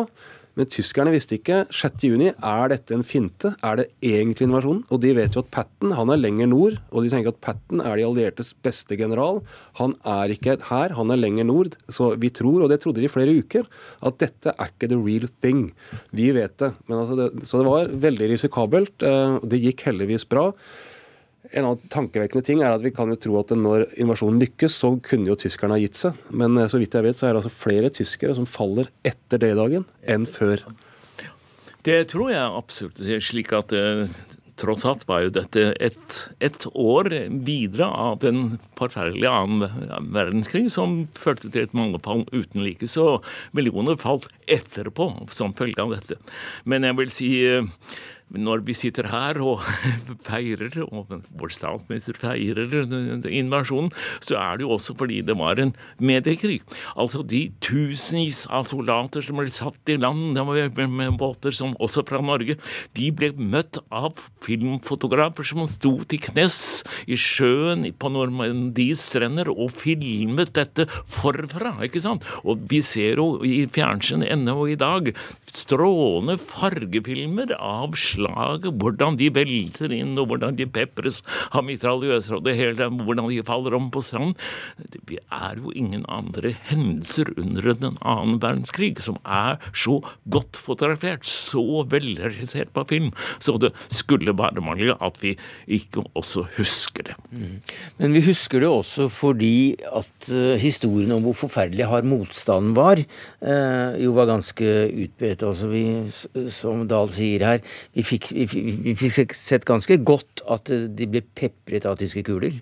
Men 0.53 0.69
tyskerne 0.69 1.09
visste 1.13 1.39
ikke. 1.39 1.63
6.6 1.73 2.27
er 2.29 2.67
dette 2.69 2.93
en 2.93 3.05
finte? 3.07 3.53
Er 3.65 3.79
det 3.79 3.87
egentlig 4.05 4.45
invasjonen? 4.45 4.83
Og 4.93 5.01
de 5.01 5.15
vet 5.17 5.33
jo 5.33 5.41
at 5.41 5.49
Patten 5.53 5.95
han 5.97 6.13
er 6.13 6.21
lenger 6.21 6.51
nord, 6.51 6.77
og 6.93 7.05
de 7.05 7.09
tenker 7.09 7.33
at 7.33 7.41
Patten 7.41 7.81
er 7.81 7.97
de 7.97 8.05
alliertes 8.05 8.53
beste 8.65 8.97
general. 8.99 9.41
Han 9.81 9.97
er 10.05 10.35
ikke 10.35 10.59
her, 10.69 10.93
han 10.93 11.13
er 11.13 11.21
lenger 11.21 11.49
nord. 11.49 11.73
Så 11.89 12.11
vi 12.21 12.29
tror, 12.29 12.61
og 12.61 12.69
det 12.69 12.83
trodde 12.83 13.01
de 13.01 13.09
i 13.09 13.13
flere 13.13 13.33
uker, 13.33 13.65
at 14.05 14.21
dette 14.21 14.53
er 14.53 14.69
ikke 14.69 14.91
the 14.93 15.01
real 15.01 15.25
thing. 15.41 15.71
Vi 16.13 16.29
vet 16.37 16.57
det. 16.61 16.73
Altså 16.85 17.17
det 17.17 17.29
så 17.49 17.63
det 17.63 17.73
var 17.73 17.93
veldig 18.05 18.33
risikabelt. 18.35 18.95
Eh, 19.01 19.39
det 19.49 19.63
gikk 19.63 19.87
heldigvis 19.89 20.29
bra. 20.29 20.51
En 21.53 21.67
annen 21.67 21.91
tankevekkende 21.93 22.45
ting 22.45 22.63
er 22.65 22.73
at 22.73 22.81
vi 22.81 22.91
kan 22.95 23.11
jo 23.13 23.19
tro 23.21 23.37
at 23.41 23.53
når 23.53 23.85
invasjonen 24.01 24.41
lykkes, 24.41 24.79
så 24.81 24.95
kunne 25.05 25.29
jo 25.29 25.37
tyskerne 25.37 25.77
ha 25.77 25.83
gitt 25.83 25.99
seg. 25.99 26.17
Men 26.33 26.57
eh, 26.57 26.69
så 26.71 26.81
vidt 26.81 26.97
jeg 26.97 27.05
vet, 27.05 27.19
så 27.19 27.29
er 27.29 27.35
det 27.35 27.43
altså 27.43 27.53
flere 27.63 27.93
tyskere 27.93 28.33
som 28.37 28.49
faller 28.49 28.89
etter 29.05 29.41
D-dagen 29.43 29.85
enn 30.09 30.25
før. 30.29 30.65
Det 31.83 31.99
tror 32.13 32.31
jeg 32.31 32.43
absolutt. 32.61 33.01
Det 33.03 33.19
slik 33.21 33.51
at 33.53 33.73
uh, 33.75 34.07
tross 34.59 34.85
alt 34.87 35.03
var 35.09 35.25
jo 35.25 35.33
dette 35.35 35.65
et, 35.83 36.17
et, 36.43 36.67
år 36.71 37.09
videre 37.45 37.89
av 37.89 38.21
den 38.23 38.57
forferdelige 38.79 39.31
annen 39.31 40.07
verdenskrig 40.15 40.69
som 40.71 41.03
førte 41.17 41.51
til 41.51 41.65
et 41.65 41.75
mangefall 41.75 42.23
uten 42.31 42.63
like. 42.63 42.87
Så 42.87 43.19
millioner 43.51 43.99
falt 43.99 44.29
etterpå 44.47 45.09
som 45.33 45.55
følge 45.57 45.83
av 45.83 45.95
dette. 45.97 46.19
Men 46.63 46.87
jeg 46.87 46.99
vil 47.01 47.13
si 47.13 47.31
uh, 47.51 47.67
når 48.33 48.63
vi 48.65 48.75
sitter 48.77 49.07
her 49.11 49.39
og 49.43 49.61
feirer, 50.27 50.73
og 50.89 51.11
vår 51.37 51.53
statsminister 51.53 52.17
feirer 52.17 52.73
invasjonen, 53.29 53.91
så 54.23 54.37
er 54.41 54.57
det 54.57 54.65
jo 54.65 54.73
også 54.75 54.95
fordi 54.97 55.21
det 55.25 55.35
var 55.37 55.61
en 55.61 55.73
mediekrig. 56.01 56.61
Altså 56.97 57.23
de 57.27 57.45
tusenvis 57.63 58.45
av 58.53 58.65
soldater 58.69 59.23
som 59.25 59.39
ble 59.39 59.53
satt 59.53 59.93
i 59.93 59.99
land 60.01 60.33
med 60.33 61.17
båter, 61.19 61.53
som 61.53 61.77
også 61.83 62.05
fra 62.07 62.21
Norge, 62.23 62.57
de 62.97 63.09
ble 63.13 63.31
møtt 63.37 63.79
av 63.93 64.17
filmfotografer 64.43 65.47
som 65.47 65.65
sto 65.69 65.95
til 66.09 66.21
knes 66.23 66.57
i 67.05 67.17
sjøen 67.19 67.85
på 67.99 68.11
Normandies 68.13 69.05
strender 69.09 69.51
og 69.53 69.73
filmet 69.77 70.53
dette 70.57 70.87
forfra, 70.89 71.75
ikke 71.85 72.01
sant? 72.03 72.25
Og 72.47 72.63
vi 72.71 72.81
ser 72.85 73.21
jo 73.21 73.43
i 73.45 73.63
fjernsyn 73.73 74.25
ennå 74.25 74.55
i 74.71 74.79
dag 74.79 75.11
strålende 75.51 76.39
fargefilmer 76.41 77.53
av 77.59 77.97
slag 77.99 78.22
slag, 78.23 78.67
hvordan 78.79 79.17
de 79.19 79.29
velter 79.33 79.93
inn, 79.93 80.15
og 80.19 80.29
hvordan 80.31 80.57
de 80.57 80.67
pepres 80.69 81.21
av 81.51 81.65
mitraljøser, 81.67 82.37
og 82.37 82.45
det 82.47 82.55
hele, 82.59 82.89
hvordan 83.03 83.29
de 83.29 83.41
faller 83.45 83.75
om 83.77 83.89
på 83.93 84.03
stranden. 84.05 84.35
Det 84.93 85.19
er 85.19 85.59
jo 85.59 85.73
ingen 85.75 86.05
andre 86.11 86.53
hendelser 86.69 87.33
under 87.37 87.73
den 87.73 87.97
annen 88.01 88.39
verdenskrig 88.43 88.95
som 89.03 89.19
er 89.23 89.59
så 89.75 89.99
godt 90.31 90.59
fotografert, 90.59 91.25
så 91.27 91.83
velregissert 91.89 92.73
på 92.73 92.85
film. 92.89 93.11
Så 93.43 93.57
det 93.61 93.73
skulle 93.93 94.35
bare 94.37 94.63
mangle 94.63 94.95
at 95.03 95.19
vi 95.23 95.35
ikke 95.67 96.05
også 96.17 96.45
husker 96.57 97.09
det. 97.09 97.17
Mm. 97.31 97.59
Men 97.99 98.15
vi 98.15 98.23
husker 98.27 98.63
det 98.63 98.69
også 98.69 99.09
fordi 99.11 99.75
at 99.89 100.29
uh, 100.31 100.55
historien 100.61 101.11
om 101.15 101.25
hvor 101.27 101.37
forferdelig 101.45 101.87
hard 101.89 102.07
motstanden 102.07 102.75
var, 102.77 103.01
uh, 103.43 103.91
jo 103.99 104.13
var 104.15 104.29
ganske 104.29 104.69
utbredt. 105.05 105.45
Altså 105.45 105.69
vi, 105.71 105.83
som 106.53 106.85
Dahl 106.89 107.11
sier 107.13 107.45
her, 107.47 107.63
vi 107.95 108.05
fikk, 108.13 108.29
vi, 108.53 108.95
fikk 108.97 109.35
sett 109.37 109.67
ganske 109.69 109.97
godt 110.05 110.45
at 110.51 110.71
de 110.71 111.09
ble 111.09 111.23
pepret 111.35 111.87
av 111.89 111.99
tyske 112.01 112.25
kuler. 112.27 112.61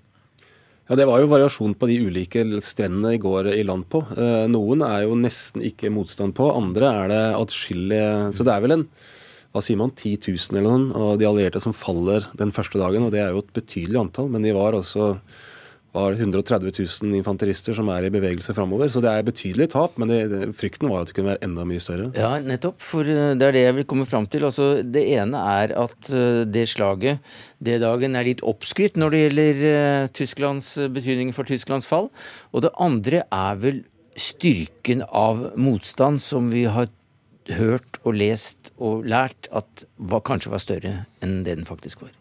Ja, 0.89 0.97
Det 0.99 1.07
var 1.07 1.21
jo 1.21 1.31
variasjon 1.31 1.77
på 1.79 1.87
de 1.87 2.01
ulike 2.03 2.43
strendene 2.59 3.15
i 3.15 3.21
går 3.21 3.53
i 3.53 3.63
land 3.63 3.85
på. 3.87 4.03
Eh, 4.11 4.47
noen 4.51 4.83
er 4.83 5.05
jo 5.05 5.15
nesten 5.15 5.63
ikke 5.63 5.93
motstand 5.93 6.35
på, 6.35 6.49
andre 6.51 6.89
er 6.91 7.11
det 7.13 7.23
atskillig 7.37 8.01
Så 8.35 8.43
det 8.43 8.51
er 8.55 8.65
vel 8.65 8.79
en 8.79 8.87
hva 9.51 9.59
sier 9.63 9.79
man, 9.79 9.91
10 9.91 10.29
000 10.31 10.55
eller 10.55 10.63
noen 10.63 10.91
av 10.95 11.17
de 11.19 11.27
allierte 11.27 11.59
som 11.59 11.75
faller 11.75 12.23
den 12.39 12.53
første 12.55 12.79
dagen. 12.79 13.03
og 13.03 13.11
Det 13.11 13.19
er 13.19 13.33
jo 13.35 13.41
et 13.43 13.55
betydelig 13.55 13.99
antall, 13.99 14.29
men 14.31 14.45
de 14.45 14.53
var 14.55 14.77
altså 14.77 15.17
var 15.91 16.15
130 16.15 16.71
000 17.03 17.17
infanterister 17.19 17.75
som 17.75 17.89
er 17.91 18.07
i 18.07 18.11
bevegelse 18.13 18.55
framover. 18.55 18.87
Så 18.91 19.01
det 19.03 19.11
er 19.11 19.27
betydelig 19.27 19.69
tap, 19.73 19.97
men 19.99 20.11
det, 20.11 20.39
frykten 20.59 20.91
var 20.91 21.03
at 21.03 21.11
det 21.11 21.17
kunne 21.17 21.33
være 21.33 21.43
enda 21.47 21.65
mye 21.67 21.83
større. 21.83 22.09
Ja, 22.15 22.31
nettopp. 22.39 22.79
For 22.83 23.07
eh, 23.07 23.33
det 23.39 23.47
er 23.47 23.57
det 23.57 23.65
jeg 23.65 23.77
vil 23.81 23.87
komme 23.91 24.07
fram 24.09 24.27
til. 24.31 24.47
Altså, 24.47 24.69
det 24.87 25.03
ene 25.17 25.41
er 25.51 25.75
at 25.83 26.11
eh, 26.15 26.43
det 26.47 26.67
slaget 26.71 27.19
det 27.61 27.81
dagen 27.83 28.15
er 28.17 28.25
litt 28.25 28.45
oppskrytt 28.47 28.95
når 28.97 29.13
det 29.13 29.19
gjelder 29.21 29.59
uh, 29.61 30.07
Tysklands 30.17 30.71
betydning 30.95 31.29
for 31.35 31.45
Tysklands 31.45 31.85
fall. 31.85 32.09
Og 32.55 32.65
det 32.65 32.71
andre 32.81 33.21
er 33.27 33.59
vel 33.61 33.83
styrken 34.17 35.03
av 35.05 35.51
motstand 35.59 36.23
som 36.23 36.49
vi 36.53 36.65
har 36.65 36.89
hørt 37.51 37.99
og 38.05 38.17
lest 38.17 38.71
og 38.81 39.05
lært 39.09 39.49
at 39.53 39.85
var, 39.97 40.23
kanskje 40.25 40.53
var 40.53 40.63
større 40.63 40.95
enn 41.21 41.41
det 41.45 41.59
den 41.59 41.69
faktisk 41.69 42.05
var. 42.05 42.15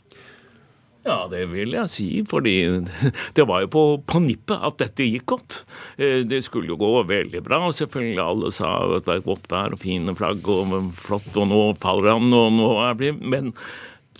Ja, 1.11 1.27
det 1.31 1.43
vil 1.51 1.75
jeg 1.75 1.91
si, 1.91 2.09
fordi 2.31 2.55
det 3.37 3.47
var 3.51 3.65
jo 3.65 3.71
på, 3.75 3.85
på 4.07 4.23
nippet 4.23 4.63
at 4.71 4.79
dette 4.83 5.07
gikk 5.09 5.27
godt. 5.35 5.61
Eh, 5.99 6.23
det 6.29 6.43
skulle 6.47 6.71
jo 6.71 6.79
gå 6.81 6.93
veldig 7.11 7.43
bra, 7.47 7.65
selvfølgelig. 7.75 8.23
Alle 8.23 8.53
sa 8.55 8.73
at 8.87 9.09
det 9.09 9.17
var 9.19 9.27
godt 9.27 9.51
vær 9.51 9.77
og 9.77 9.83
fine 9.83 10.15
flagg 10.19 10.47
og 10.51 10.75
flott, 10.99 11.31
og 11.35 11.51
nå 11.51 11.63
faller 11.83 12.15
han, 12.15 12.31
og 12.37 12.53
nå 12.61 12.73
er 12.87 12.99
det 13.01 13.15
Men 13.21 13.55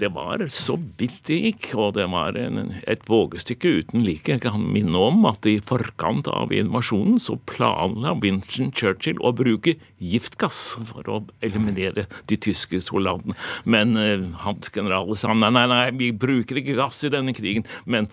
det 0.01 0.11
var 0.15 0.43
så 0.53 0.77
vidt 0.99 1.21
det 1.29 1.39
gikk, 1.45 1.69
og 1.77 1.95
det 1.99 2.07
var 2.13 2.37
en, 2.41 2.73
et 2.89 3.03
vågestykke 3.11 3.73
uten 3.81 4.05
like. 4.07 4.31
Jeg 4.33 4.43
kan 4.45 4.65
minne 4.73 4.97
om 4.97 5.27
at 5.29 5.47
i 5.49 5.59
forkant 5.67 6.31
av 6.33 6.55
invasjonen 6.57 7.21
så 7.23 7.37
planla 7.51 8.15
Winston 8.23 8.73
Churchill 8.77 9.21
å 9.21 9.35
bruke 9.37 9.77
giftgass 10.01 10.61
for 10.89 11.11
å 11.13 11.21
eliminere 11.45 12.07
de 12.31 12.41
tyske 12.41 12.81
soldatene. 12.85 13.37
Men 13.65 13.97
eh, 14.01 14.29
hans 14.45 14.73
generaler 14.73 15.21
sa 15.21 15.37
nei, 15.37 15.53
nei, 15.55 15.67
nei, 15.71 15.87
vi 16.01 16.13
bruker 16.17 16.61
ikke 16.61 16.79
gass 16.81 17.05
i 17.05 17.13
denne 17.13 17.37
krigen. 17.37 17.69
Men 17.85 18.09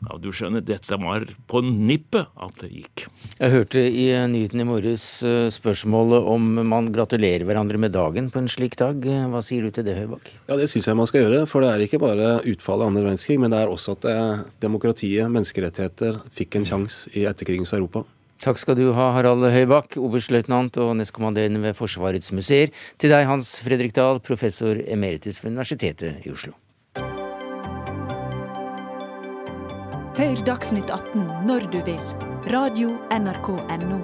ja, 0.00 0.16
du 0.20 0.30
skjønner, 0.32 0.62
dette 0.64 0.96
var 1.00 1.26
på 1.50 1.62
nippet 1.66 2.30
at 2.40 2.60
det 2.62 2.70
gikk. 2.72 3.06
Jeg 3.36 3.52
hørte 3.52 3.82
i 3.84 4.06
nyheten 4.32 4.62
i 4.62 4.68
morges 4.68 5.06
eh, 5.26 5.48
spørsmålet 5.52 6.28
om 6.34 6.46
man 6.70 6.88
gratulerer 6.94 7.44
hverandre 7.48 7.80
med 7.80 7.94
dagen 7.96 8.30
på 8.32 8.40
en 8.40 8.48
slik 8.50 8.78
dag. 8.80 9.04
Hva 9.04 9.42
sier 9.44 9.66
du 9.66 9.74
til 9.74 9.86
det, 9.88 9.98
Høybakk? 9.98 10.30
Ja, 10.48 10.56
Det 10.60 10.70
syns 10.72 10.88
jeg 10.88 10.98
man 10.98 11.10
skal 11.10 11.26
gjøre. 11.26 11.42
For 11.50 11.64
det 11.64 11.72
er 11.72 11.84
ikke 11.84 12.00
bare 12.02 12.38
utfallet 12.48 12.86
av 12.86 12.92
andre 12.92 13.04
verdenskrig, 13.08 13.36
men 13.42 13.52
det 13.52 13.60
er 13.60 13.74
også 13.74 13.98
at 13.98 14.08
eh, 14.08 14.46
demokratiet, 14.62 15.28
menneskerettigheter, 15.32 16.22
fikk 16.36 16.56
en 16.56 16.66
sjanse 16.72 17.12
i 17.16 17.26
etterkrigens 17.28 17.74
Europa. 17.76 18.06
Takk 18.40 18.56
skal 18.56 18.78
du 18.78 18.86
ha, 18.96 19.10
Harald 19.12 19.44
Høybakk, 19.52 19.98
oberstløytnant 20.00 20.78
og 20.80 20.94
nestkommanderende 20.96 21.60
ved 21.60 21.76
Forsvarets 21.76 22.32
museer. 22.32 22.72
Til 22.96 23.12
deg, 23.12 23.28
Hans 23.28 23.58
Fredrik 23.60 23.92
Dahl, 23.98 24.22
professor 24.24 24.80
emeritus 24.80 25.42
ved 25.44 25.52
Universitetet 25.52 26.24
i 26.24 26.32
Oslo. 26.32 26.56
Hør 30.20 30.36
Dagsnytt 30.44 30.90
18 30.92 31.22
når 31.48 31.62
du 31.72 31.78
vil. 31.86 32.00
Radio 32.52 32.90
NRK 33.08 33.46
Radio.nrk.no. 33.56 34.00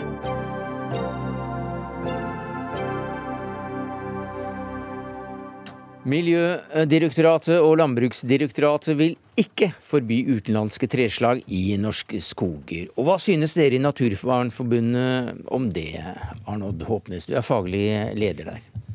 Miljødirektoratet 6.09 7.59
og 7.59 7.77
Landbruksdirektoratet 7.83 8.97
vil 8.97 9.13
ikke 9.37 9.75
forby 9.85 10.23
utenlandske 10.39 10.89
treslag 10.89 11.45
i 11.53 11.77
norske 11.77 12.23
skoger. 12.25 12.89
Og 12.97 13.11
hva 13.11 13.19
synes 13.21 13.59
dere 13.61 13.77
i 13.77 13.85
Naturvernforbundet 13.85 15.45
om 15.53 15.69
det, 15.69 16.01
Arnold 16.49 16.89
Håpnes? 16.89 17.29
Du 17.29 17.37
er 17.37 17.45
faglig 17.45 17.91
leder 18.17 18.55
der. 18.55 18.86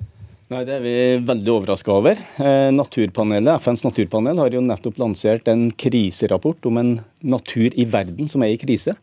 Nei, 0.52 0.66
Det 0.68 0.74
er 0.76 0.82
vi 0.84 0.96
veldig 1.24 1.52
overraska 1.54 1.94
over. 1.96 2.18
Eh, 2.36 2.70
naturpanelet, 2.76 3.62
FNs 3.64 3.86
naturpanel 3.86 4.40
har 4.42 4.52
jo 4.52 4.64
nettopp 4.66 4.98
lansert 5.00 5.48
en 5.48 5.70
kriserapport 5.72 6.66
om 6.68 6.80
en 6.82 6.90
natur 7.24 7.72
i 7.72 7.86
verden 7.88 8.28
som 8.28 8.44
er 8.44 8.52
i 8.52 8.58
krise. 8.60 8.98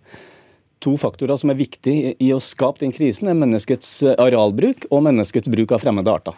To 0.84 0.92
faktorer 1.01 1.40
som 1.40 1.49
er 1.49 1.57
viktige 1.57 2.12
i 2.20 2.28
å 2.36 2.42
skape 2.44 2.82
den 2.82 2.92
krisen, 2.92 3.30
er 3.32 3.38
menneskets 3.38 4.03
arealbruk 4.12 4.84
og 4.90 5.07
menneskets 5.09 5.49
bruk 5.49 5.72
av 5.72 5.80
fremmede 5.80 6.12
arter. 6.12 6.36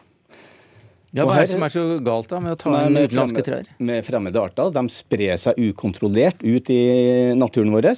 Ja, 1.10 1.24
Hva 1.26 1.40
er 1.40 1.42
det 1.42 1.56
som 1.56 1.66
er 1.66 1.74
så 1.74 1.82
galt 2.06 2.30
da 2.30 2.38
med 2.38 2.54
å 2.54 2.60
ta 2.60 2.76
inn 2.86 2.94
utenlandske 2.94 3.42
trær? 3.42 3.66
Med 3.82 4.06
fremmede 4.06 4.38
arter. 4.38 4.70
De 4.70 4.86
sprer 4.94 5.34
seg 5.42 5.58
ukontrollert 5.58 6.38
ut 6.38 6.70
i 6.70 7.34
naturen 7.34 7.74
vår. 7.74 7.90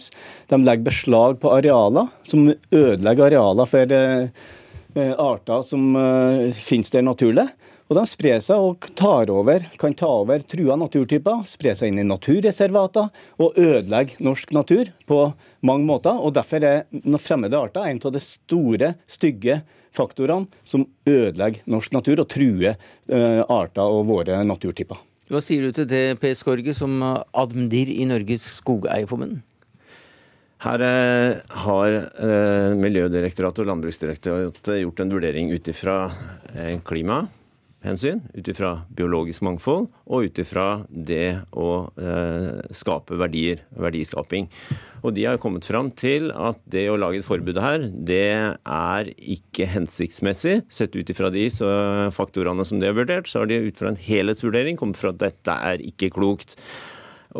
De 0.49 0.63
legger 0.65 0.89
beslag 0.89 1.37
på 1.45 1.53
arealer 1.53 2.09
som 2.25 2.49
ødelegger 2.49 3.29
arealer 3.29 3.69
for 3.69 3.97
eh, 4.01 4.33
Eh, 4.33 4.62
arter 4.97 5.63
som 5.67 5.93
uh, 5.97 6.53
finnes 6.53 6.93
der 6.93 7.05
naturlig. 7.07 7.47
Og 7.91 7.99
de 7.99 8.05
sprer 8.09 8.41
seg 8.41 8.57
og 8.57 8.87
tar 8.97 9.29
over, 9.33 9.67
kan 9.81 9.93
ta 9.99 10.09
over 10.23 10.41
trua 10.49 10.79
naturtyper, 10.81 11.43
spre 11.49 11.75
seg 11.77 11.93
inn 11.93 12.01
i 12.01 12.07
naturreservater 12.09 13.11
og 13.43 13.59
ødelegge 13.61 14.17
norsk 14.25 14.55
natur 14.57 14.89
på 15.09 15.21
mange 15.67 15.85
måter. 15.89 16.17
og 16.17 16.33
Derfor 16.39 16.65
er 16.65 16.87
fremmede 17.21 17.59
arter 17.59 17.91
en 17.91 18.01
av 18.01 18.15
de 18.15 18.23
store, 18.25 18.95
stygge 19.05 19.61
faktorene 19.93 20.49
som 20.65 20.87
ødelegger 21.05 21.67
norsk 21.69 21.93
natur 21.93 22.25
og 22.25 22.31
truer 22.33 22.79
uh, 23.13 23.45
arter 23.45 23.85
og 23.85 24.07
våre 24.09 24.41
naturtyper. 24.47 25.01
Hva 25.33 25.41
sier 25.45 25.69
du 25.69 25.77
til 25.77 25.89
det, 25.89 26.05
Per 26.21 26.33
Skorge, 26.37 26.73
som 26.77 26.97
admdir 27.01 27.93
i 27.93 28.05
Norges 28.09 28.45
Skogeierforbund? 28.59 29.41
Her 30.63 30.83
eh, 30.87 31.41
har 31.65 31.91
eh, 31.91 32.73
Miljødirektoratet 32.79 33.65
og 33.65 33.71
Landbruksdirektoratet 33.73 34.77
gjort 34.85 35.01
en 35.03 35.15
vurdering 35.17 35.51
ut 35.51 35.71
ifra 35.73 35.97
eh, 36.55 36.77
klimahensyn, 36.87 38.21
ut 38.31 38.51
ifra 38.53 38.71
biologisk 38.95 39.43
mangfold 39.43 39.89
og 40.07 40.29
ut 40.29 40.39
ifra 40.39 40.85
det 40.87 41.43
å 41.51 41.89
skape 42.79 43.19
verdier, 43.19 43.65
verdiskaping. 43.75 44.47
Og 45.03 45.17
de 45.17 45.27
har 45.27 45.41
kommet 45.43 45.67
fram 45.67 45.91
til 45.99 46.31
at 46.31 46.63
det 46.71 46.87
å 46.93 46.99
lage 47.01 47.19
et 47.19 47.27
forbud 47.27 47.59
her, 47.59 47.89
det 47.91 48.23
er 48.63 49.13
ikke 49.19 49.67
hensiktsmessig. 49.67 50.61
Sett 50.71 50.95
ut 50.95 51.11
ifra 51.11 51.33
de 51.35 51.49
faktorene 52.15 52.63
som 52.69 52.79
de 52.79 52.87
har 52.87 52.95
vurdert, 53.01 53.27
så 53.27 53.43
har 53.43 53.51
de 53.51 53.65
ut 53.67 53.83
fra 53.83 53.91
en 53.91 53.99
helhetsvurdering 53.99 54.79
kommet 54.79 55.01
fra 55.01 55.11
at 55.11 55.23
dette 55.25 55.59
er 55.73 55.83
ikke 55.91 56.13
klokt. 56.15 56.55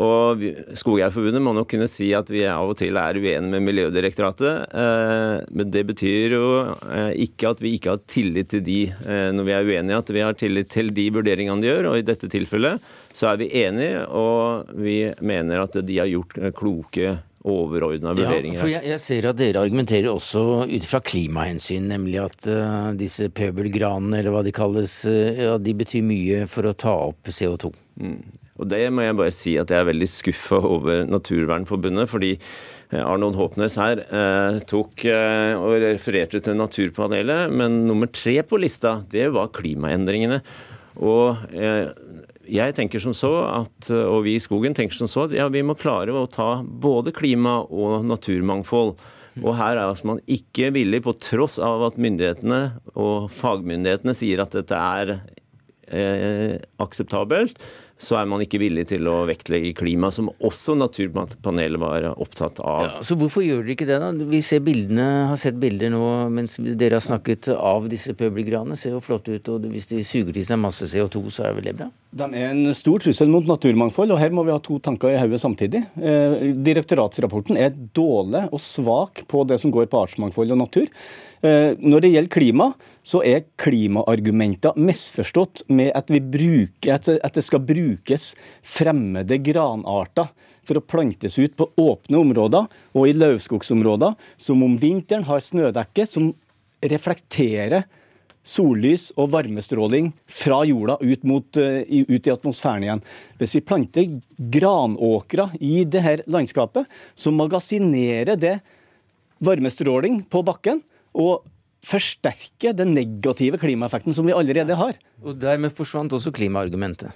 Og 0.01 0.41
Skogeierforbundet 0.77 1.41
må 1.43 1.51
nok 1.53 1.69
kunne 1.69 1.87
si 1.91 2.07
at 2.17 2.29
vi 2.33 2.41
av 2.49 2.71
og 2.71 2.77
til 2.79 2.97
er 2.97 3.19
uenige 3.19 3.51
med 3.53 3.61
Miljødirektoratet. 3.67 4.73
Eh, 4.73 5.35
men 5.53 5.73
det 5.73 5.83
betyr 5.91 6.33
jo 6.33 6.47
eh, 6.87 7.11
ikke 7.27 7.51
at 7.53 7.61
vi 7.61 7.75
ikke 7.77 7.93
har 7.93 8.01
tillit 8.09 8.49
til 8.55 8.63
de 8.65 8.79
eh, 8.89 9.29
når 9.35 9.49
vi 9.49 9.53
er 9.53 9.69
uenige, 9.69 9.99
at 10.01 10.09
vi 10.15 10.25
har 10.25 10.39
tillit 10.39 10.71
til 10.73 10.89
de 10.95 11.09
vurderingene 11.13 11.61
de 11.61 11.69
gjør. 11.69 11.91
Og 11.91 11.99
i 12.01 12.07
dette 12.07 12.31
tilfellet 12.31 12.81
så 13.13 13.29
er 13.33 13.43
vi 13.43 13.51
enige, 13.61 14.07
og 14.09 14.73
vi 14.81 14.97
mener 15.21 15.67
at 15.67 15.77
de 15.85 16.01
har 16.01 16.09
gjort 16.09 16.39
kloke 16.57 17.19
overordna 17.43 18.13
vurderinger. 18.15 18.55
Ja, 18.55 18.61
for 18.61 18.71
jeg, 18.71 18.85
jeg, 18.87 19.01
ser 19.03 19.27
at 19.29 19.37
dere 19.37 19.61
argumenterer 19.67 20.09
også 20.09 20.63
ut 20.71 20.87
fra 20.87 21.01
klimahensyn, 21.03 21.89
nemlig 21.91 22.21
at 22.23 22.47
uh, 22.47 22.93
disse 22.97 23.27
pøbelgranene, 23.35 24.21
eller 24.21 24.33
hva 24.33 24.45
de 24.47 24.53
kalles, 24.55 25.01
uh, 25.11 25.41
ja, 25.43 25.57
de 25.59 25.75
betyr 25.83 26.05
mye 26.07 26.45
for 26.49 26.69
å 26.69 26.73
ta 26.73 26.95
opp 27.11 27.27
CO2. 27.27 27.73
Mm. 27.99 28.21
Og 28.61 28.69
det 28.69 28.83
må 28.93 29.05
jeg 29.05 29.17
bare 29.17 29.33
si 29.33 29.55
at 29.57 29.71
jeg 29.73 29.81
er 29.81 29.89
veldig 29.89 30.09
skuffa 30.09 30.59
over 30.61 31.07
Naturvernforbundet. 31.09 32.09
fordi 32.09 32.35
eh, 32.35 33.01
Arnold 33.01 33.39
Håpnes 33.39 33.79
her 33.81 34.03
eh, 34.03 34.59
tok 34.69 35.05
eh, 35.09 35.55
og 35.57 35.79
refererte 35.81 36.43
til 36.43 36.59
Naturpanelet, 36.59 37.51
men 37.51 37.83
nummer 37.87 38.11
tre 38.11 38.41
på 38.45 38.61
lista, 38.61 39.01
det 39.09 39.31
var 39.33 39.53
klimaendringene. 39.57 40.43
Og 41.01 41.41
eh, 41.49 41.89
jeg 42.43 42.75
tenker 42.77 43.01
som 43.01 43.15
så 43.17 43.31
at, 43.47 43.89
og 43.89 44.23
vi 44.27 44.35
i 44.37 44.43
Skogen 44.43 44.75
tenker 44.77 44.97
som 44.97 45.09
så 45.09 45.25
at 45.25 45.35
ja, 45.35 45.47
vi 45.49 45.63
må 45.65 45.77
klare 45.79 46.13
å 46.13 46.29
ta 46.29 46.61
både 46.61 47.15
klima 47.15 47.61
og 47.63 48.05
naturmangfold. 48.05 48.97
Og 49.41 49.55
her 49.57 49.77
er 49.79 49.87
altså 49.87 50.11
man 50.11 50.19
ikke 50.29 50.69
villig, 50.75 51.01
på 51.05 51.15
tross 51.17 51.57
av 51.57 51.87
at 51.87 51.97
myndighetene 52.01 52.59
og 52.93 53.31
fagmyndighetene 53.33 54.13
sier 54.17 54.43
at 54.43 54.53
dette 54.53 54.77
er 54.77 55.15
eh, 55.89 56.59
akseptabelt, 56.83 57.57
så 58.01 58.17
er 58.19 58.27
man 58.29 58.41
ikke 58.43 58.59
villig 58.61 58.85
til 58.89 59.07
å 59.07 59.23
vektlegge 59.29 59.73
klima, 59.77 60.09
som 60.11 60.29
også 60.43 60.75
Naturpanelet 60.79 61.79
var 61.79 62.07
opptatt 62.11 62.59
av. 62.59 62.83
Ja, 62.87 63.03
så 63.05 63.15
hvorfor 63.19 63.45
gjør 63.45 63.61
dere 63.63 63.75
ikke 63.75 63.87
det, 63.87 63.99
da? 64.01 64.11
Vi 64.33 64.41
ser 64.43 64.63
bildene, 64.65 65.07
har 65.29 65.39
sett 65.39 65.59
bilder 65.61 65.93
nå 65.93 66.03
mens 66.33 66.57
dere 66.59 66.99
har 66.99 67.05
snakket 67.05 67.51
av 67.55 67.87
disse 67.91 68.15
pøbelgranene. 68.17 68.77
Ser 68.79 68.95
jo 68.97 69.03
flott 69.03 69.29
ut, 69.29 69.51
og 69.53 69.67
hvis 69.71 69.89
de 69.91 70.03
suger 70.07 70.33
til 70.35 70.47
seg 70.47 70.59
masse 70.61 70.89
CO2, 70.89 71.23
så 71.33 71.47
er 71.47 71.57
vel 71.57 71.69
det 71.69 71.77
bra? 71.79 71.89
De 72.13 72.27
er 72.37 72.51
en 72.51 72.73
stor 72.77 73.01
trussel 73.01 73.31
mot 73.31 73.47
naturmangfold, 73.49 74.13
og 74.13 74.21
her 74.21 74.33
må 74.35 74.45
vi 74.45 74.53
ha 74.53 74.61
to 74.61 74.79
tanker 74.83 75.13
i 75.13 75.19
hodet 75.21 75.41
samtidig. 75.41 75.85
Eh, 75.97 76.49
direktoratsrapporten 76.65 77.57
er 77.61 77.73
dårlig 77.95 78.47
og 78.51 78.61
svak 78.61 79.23
på 79.31 79.45
det 79.49 79.61
som 79.63 79.73
går 79.73 79.87
på 79.89 80.03
artsmangfold 80.03 80.53
og 80.53 80.65
natur. 80.65 80.89
Eh, 81.43 81.73
når 81.75 82.05
det 82.05 82.13
gjelder 82.13 82.31
klima, 82.31 82.69
så 83.03 83.19
er 83.27 83.43
klimaargumenter 83.59 84.77
misforstått 84.79 85.65
med 85.67 85.91
at, 85.91 86.07
bruker, 86.07 86.95
at 86.95 87.35
det 87.35 87.43
skal 87.43 87.65
brukes 87.67 88.29
fremmede 88.63 89.41
granarter 89.43 90.29
for 90.63 90.79
å 90.79 90.85
plantes 90.87 91.35
ut 91.35 91.57
på 91.59 91.67
åpne 91.83 92.21
områder 92.21 92.69
og 92.95 93.09
i 93.09 93.15
løvskogsområder, 93.17 94.15
som 94.39 94.63
om 94.63 94.77
vinteren 94.79 95.27
har 95.27 95.43
snødekke 95.43 96.07
som 96.07 96.31
reflekterer 96.79 97.83
sollys 98.43 99.09
og 99.19 99.31
varmestråling 99.35 100.09
fra 100.27 100.61
jorda 100.67 100.97
ut, 100.99 101.27
mot, 101.27 101.59
uh, 101.59 101.83
ut, 101.83 102.27
i 102.27 102.31
atmosfæren 102.31 102.87
igjen. 102.87 103.03
Hvis 103.39 103.55
vi 103.55 103.63
planter 103.63 104.15
granåkre 104.55 105.49
i 105.63 105.83
dette 105.87 106.27
landskapet, 106.31 106.87
så 107.15 107.35
magasinerer 107.35 108.39
det 108.39 108.57
varmestråling 109.43 110.21
på 110.31 110.43
bakken. 110.47 110.83
Og 111.13 111.43
forsterke 111.83 112.71
den 112.75 112.93
negative 112.95 113.59
klimaeffekten 113.59 114.15
som 114.15 114.27
vi 114.27 114.35
allerede 114.35 114.77
har. 114.79 114.97
Og 115.23 115.37
Dermed 115.39 115.75
forsvant 115.75 116.15
også 116.15 116.31
klimaargumentet. 116.35 117.11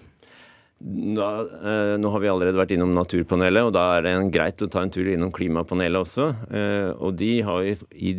Da, 0.77 1.27
eh, 1.41 1.95
nå 1.97 2.09
har 2.13 2.21
vi 2.21 2.29
allerede 2.29 2.59
vært 2.59 2.75
innom 2.75 2.91
Naturpanelet, 2.93 3.65
og 3.65 3.71
da 3.73 3.97
er 3.97 4.03
det 4.05 4.11
greit 4.35 4.61
å 4.61 4.69
ta 4.69 4.83
en 4.85 4.91
tur 4.93 5.07
innom 5.09 5.31
Klimapanelet 5.33 6.03
også. 6.03 6.27
Eh, 6.53 6.91
og 7.01 7.15
de 7.17 7.31
har 7.41 7.65
i, 7.65 7.73
i 7.97 8.11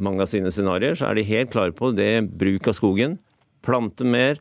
mange 0.00 0.24
av 0.24 0.30
sine 0.30 0.48
scenarioer 0.48 0.96
så 0.96 1.10
er 1.10 1.18
de 1.18 1.26
helt 1.28 1.52
klare 1.52 1.76
på 1.76 1.92
det 1.92 2.24
bruk 2.40 2.70
av 2.72 2.78
skogen. 2.78 3.18
Plante 3.66 4.06
mer 4.08 4.40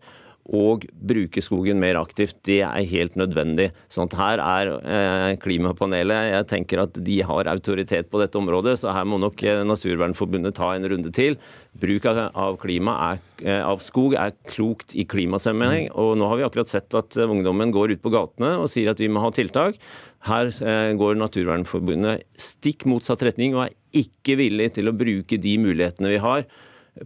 og 0.53 0.85
bruke 0.93 1.41
skogen 1.41 1.79
mer 1.81 1.97
aktivt. 1.97 2.37
Det 2.45 2.59
er 2.65 2.89
helt 2.91 3.15
nødvendig. 3.17 3.71
Sånn 3.89 4.09
at 4.11 4.17
her 4.19 4.41
er 4.43 4.71
eh, 4.77 5.37
Klimapanelet 5.41 6.29
Jeg 6.35 6.47
tenker 6.51 6.83
at 6.83 6.99
de 7.07 7.17
har 7.25 7.49
autoritet 7.49 8.11
på 8.11 8.21
dette 8.21 8.37
området, 8.37 8.75
så 8.81 8.93
her 8.93 9.07
må 9.09 9.17
nok 9.21 9.41
eh, 9.41 9.63
Naturvernforbundet 9.65 10.57
ta 10.59 10.75
en 10.75 10.85
runde 10.91 11.13
til. 11.15 11.39
Bruk 11.81 12.05
av, 12.07 12.59
klima 12.61 12.93
er, 13.09 13.23
eh, 13.41 13.61
av 13.65 13.81
skog 13.83 14.13
er 14.21 14.35
klokt 14.47 14.93
i 14.93 15.07
klimasammenheng. 15.09 15.89
Og 15.97 16.13
nå 16.19 16.29
har 16.29 16.39
vi 16.39 16.45
akkurat 16.47 16.69
sett 16.71 16.93
at 16.93 17.17
eh, 17.17 17.25
ungdommen 17.25 17.73
går 17.73 17.95
ut 17.95 18.05
på 18.05 18.13
gatene 18.13 18.55
og 18.61 18.69
sier 18.71 18.93
at 18.93 19.01
vi 19.01 19.09
må 19.09 19.25
ha 19.25 19.33
tiltak. 19.33 19.81
Her 20.29 20.53
eh, 20.53 20.93
går 20.97 21.17
Naturvernforbundet 21.21 22.25
stikk 22.37 22.85
motsatt 22.89 23.25
retning 23.25 23.57
og 23.57 23.65
er 23.65 23.75
ikke 24.05 24.37
villig 24.37 24.75
til 24.77 24.91
å 24.91 24.95
bruke 24.97 25.41
de 25.41 25.57
mulighetene 25.61 26.13
vi 26.13 26.21
har 26.21 26.45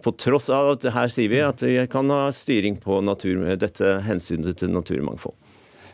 på 0.03 0.11
tross 0.21 0.49
av 0.53 0.75
at 0.75 0.85
her 0.93 1.09
sier 1.11 1.31
vi 1.31 1.39
at 1.41 1.63
vi 1.65 1.75
kan 1.89 2.11
ha 2.13 2.29
styring 2.35 2.77
på 2.81 2.99
natur, 3.01 3.41
dette 3.57 3.99
hensynet 4.05 4.59
til 4.61 4.73
naturmangfold. 4.73 5.35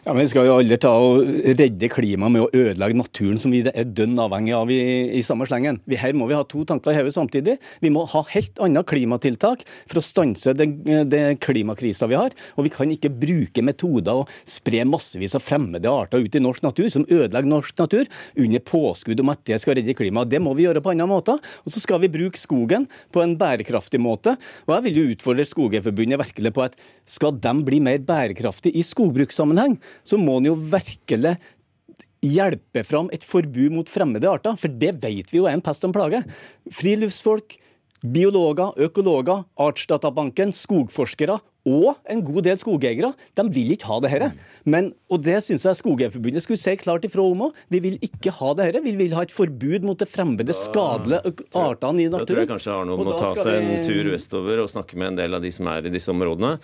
Ja, 0.06 0.14
men 0.14 0.22
Vi 0.22 0.30
skal 0.30 0.46
jo 0.46 0.60
aldri 0.60 0.76
ta 0.78 0.92
og 1.02 1.24
redde 1.58 1.88
klimaet 1.90 2.30
med 2.30 2.44
å 2.44 2.50
ødelegge 2.54 2.98
naturen, 3.00 3.40
som 3.42 3.50
vi 3.50 3.64
er 3.66 3.88
dønn 3.90 4.20
avhengig 4.22 4.52
av 4.54 4.70
i, 4.70 4.78
i 5.18 5.22
samme 5.26 5.48
slengen. 5.50 5.80
Vi, 5.90 5.98
her 5.98 6.14
må 6.14 6.28
vi 6.30 6.36
ha 6.38 6.44
to 6.46 6.62
tanker 6.70 6.94
i 6.94 7.00
hodet 7.00 7.16
samtidig. 7.16 7.56
Vi 7.82 7.90
må 7.90 8.04
ha 8.12 8.22
helt 8.30 8.62
andre 8.62 8.84
klimatiltak 8.86 9.64
for 9.66 9.98
å 9.98 10.04
stanse 10.06 10.54
den, 10.54 10.76
den 11.10 11.40
klimakrisa 11.42 12.06
vi 12.12 12.20
har. 12.20 12.36
Og 12.54 12.68
vi 12.68 12.74
kan 12.76 12.94
ikke 12.94 13.10
bruke 13.10 13.64
metoder 13.66 14.22
og 14.22 14.36
spre 14.46 14.84
massevis 14.86 15.34
av 15.40 15.42
fremmede 15.42 15.90
arter 15.90 16.22
ut 16.22 16.38
i 16.38 16.44
norsk 16.46 16.68
natur, 16.68 16.92
som 16.94 17.08
ødelegger 17.10 17.50
norsk 17.50 17.82
natur, 17.82 18.06
under 18.46 18.66
påskudd 18.70 19.26
om 19.26 19.34
at 19.34 19.42
det 19.50 19.58
skal 19.66 19.80
redde 19.82 19.98
klimaet. 19.98 20.30
Det 20.30 20.38
må 20.38 20.54
vi 20.54 20.68
gjøre 20.68 20.86
på 20.86 20.94
andre 20.94 21.10
måter. 21.10 21.42
Og 21.66 21.74
så 21.74 21.82
skal 21.82 22.04
vi 22.06 22.12
bruke 22.14 22.38
skogen 22.38 22.86
på 23.10 23.26
en 23.26 23.34
bærekraftig 23.42 24.04
måte. 24.06 24.38
Og 24.70 24.78
jeg 24.78 24.86
vil 24.86 25.02
jo 25.02 25.10
utfordre 25.16 25.50
Skogeforbundet 25.50 26.22
virkelig 26.28 26.54
på 26.54 26.68
at 26.70 26.78
skal 27.10 27.34
de 27.42 27.58
bli 27.66 27.82
mer 27.82 28.06
bærekraftige 28.06 28.78
i 28.78 28.86
skogbrukssammenheng, 28.86 29.80
så 30.04 30.20
må 30.22 30.40
en 30.40 30.52
jo 30.52 30.56
virkelig 30.58 31.36
hjelpe 32.26 32.82
fram 32.88 33.10
et 33.14 33.26
forbud 33.28 33.74
mot 33.76 33.90
fremmede 33.92 34.30
arter, 34.30 34.58
for 34.58 34.72
det 34.72 34.96
vet 35.04 35.30
vi 35.32 35.42
jo 35.42 35.50
er 35.50 35.58
en 35.58 35.64
pest 35.66 35.86
og 35.86 35.92
en 35.92 35.98
plage. 36.00 36.22
Friluftsfolk, 36.74 37.60
biologer, 38.06 38.74
økologer, 38.86 39.46
Artsdatabanken, 39.62 40.54
skogforskere 40.56 41.40
og 41.66 41.96
en 42.14 42.20
god 42.22 42.46
del 42.46 42.60
skogeiere 42.62 43.10
de 43.38 43.46
vil 43.54 43.72
ikke 43.74 43.88
ha 43.90 43.96
det 44.04 44.12
dette. 44.14 44.28
Men, 44.70 44.92
og 45.10 45.24
det 45.26 45.40
syns 45.42 45.66
jeg 45.66 45.80
Skogeierforbundet 45.80 46.46
skulle 46.46 46.62
si 46.62 46.76
klart 46.78 47.08
ifra 47.08 47.26
om 47.26 47.48
òg. 47.48 47.64
Vi 47.74 47.82
vil 47.82 47.98
ikke 48.06 48.34
ha 48.38 48.52
det 48.54 48.68
dette. 48.70 48.84
Vi 48.86 48.94
vil 49.00 49.16
ha 49.18 49.24
et 49.26 49.34
forbud 49.34 49.88
mot 49.88 49.98
de 49.98 50.06
fremmede, 50.10 50.54
skadelige 50.54 51.34
artene 51.58 52.06
i 52.06 52.12
naturen. 52.12 52.22
Da 52.22 52.30
tror 52.30 52.44
jeg 52.44 52.52
kanskje 52.54 52.76
Arno 52.76 53.00
må 53.02 53.18
ta 53.18 53.34
seg 53.40 53.58
en 53.64 53.82
tur 53.88 54.12
vestover 54.14 54.62
og 54.62 54.70
snakke 54.76 55.00
med 55.02 55.14
en 55.14 55.20
del 55.24 55.40
av 55.40 55.46
de 55.46 55.54
som 55.56 55.74
er 55.74 55.90
i 55.90 55.96
disse 55.96 56.14
områdene. 56.14 56.60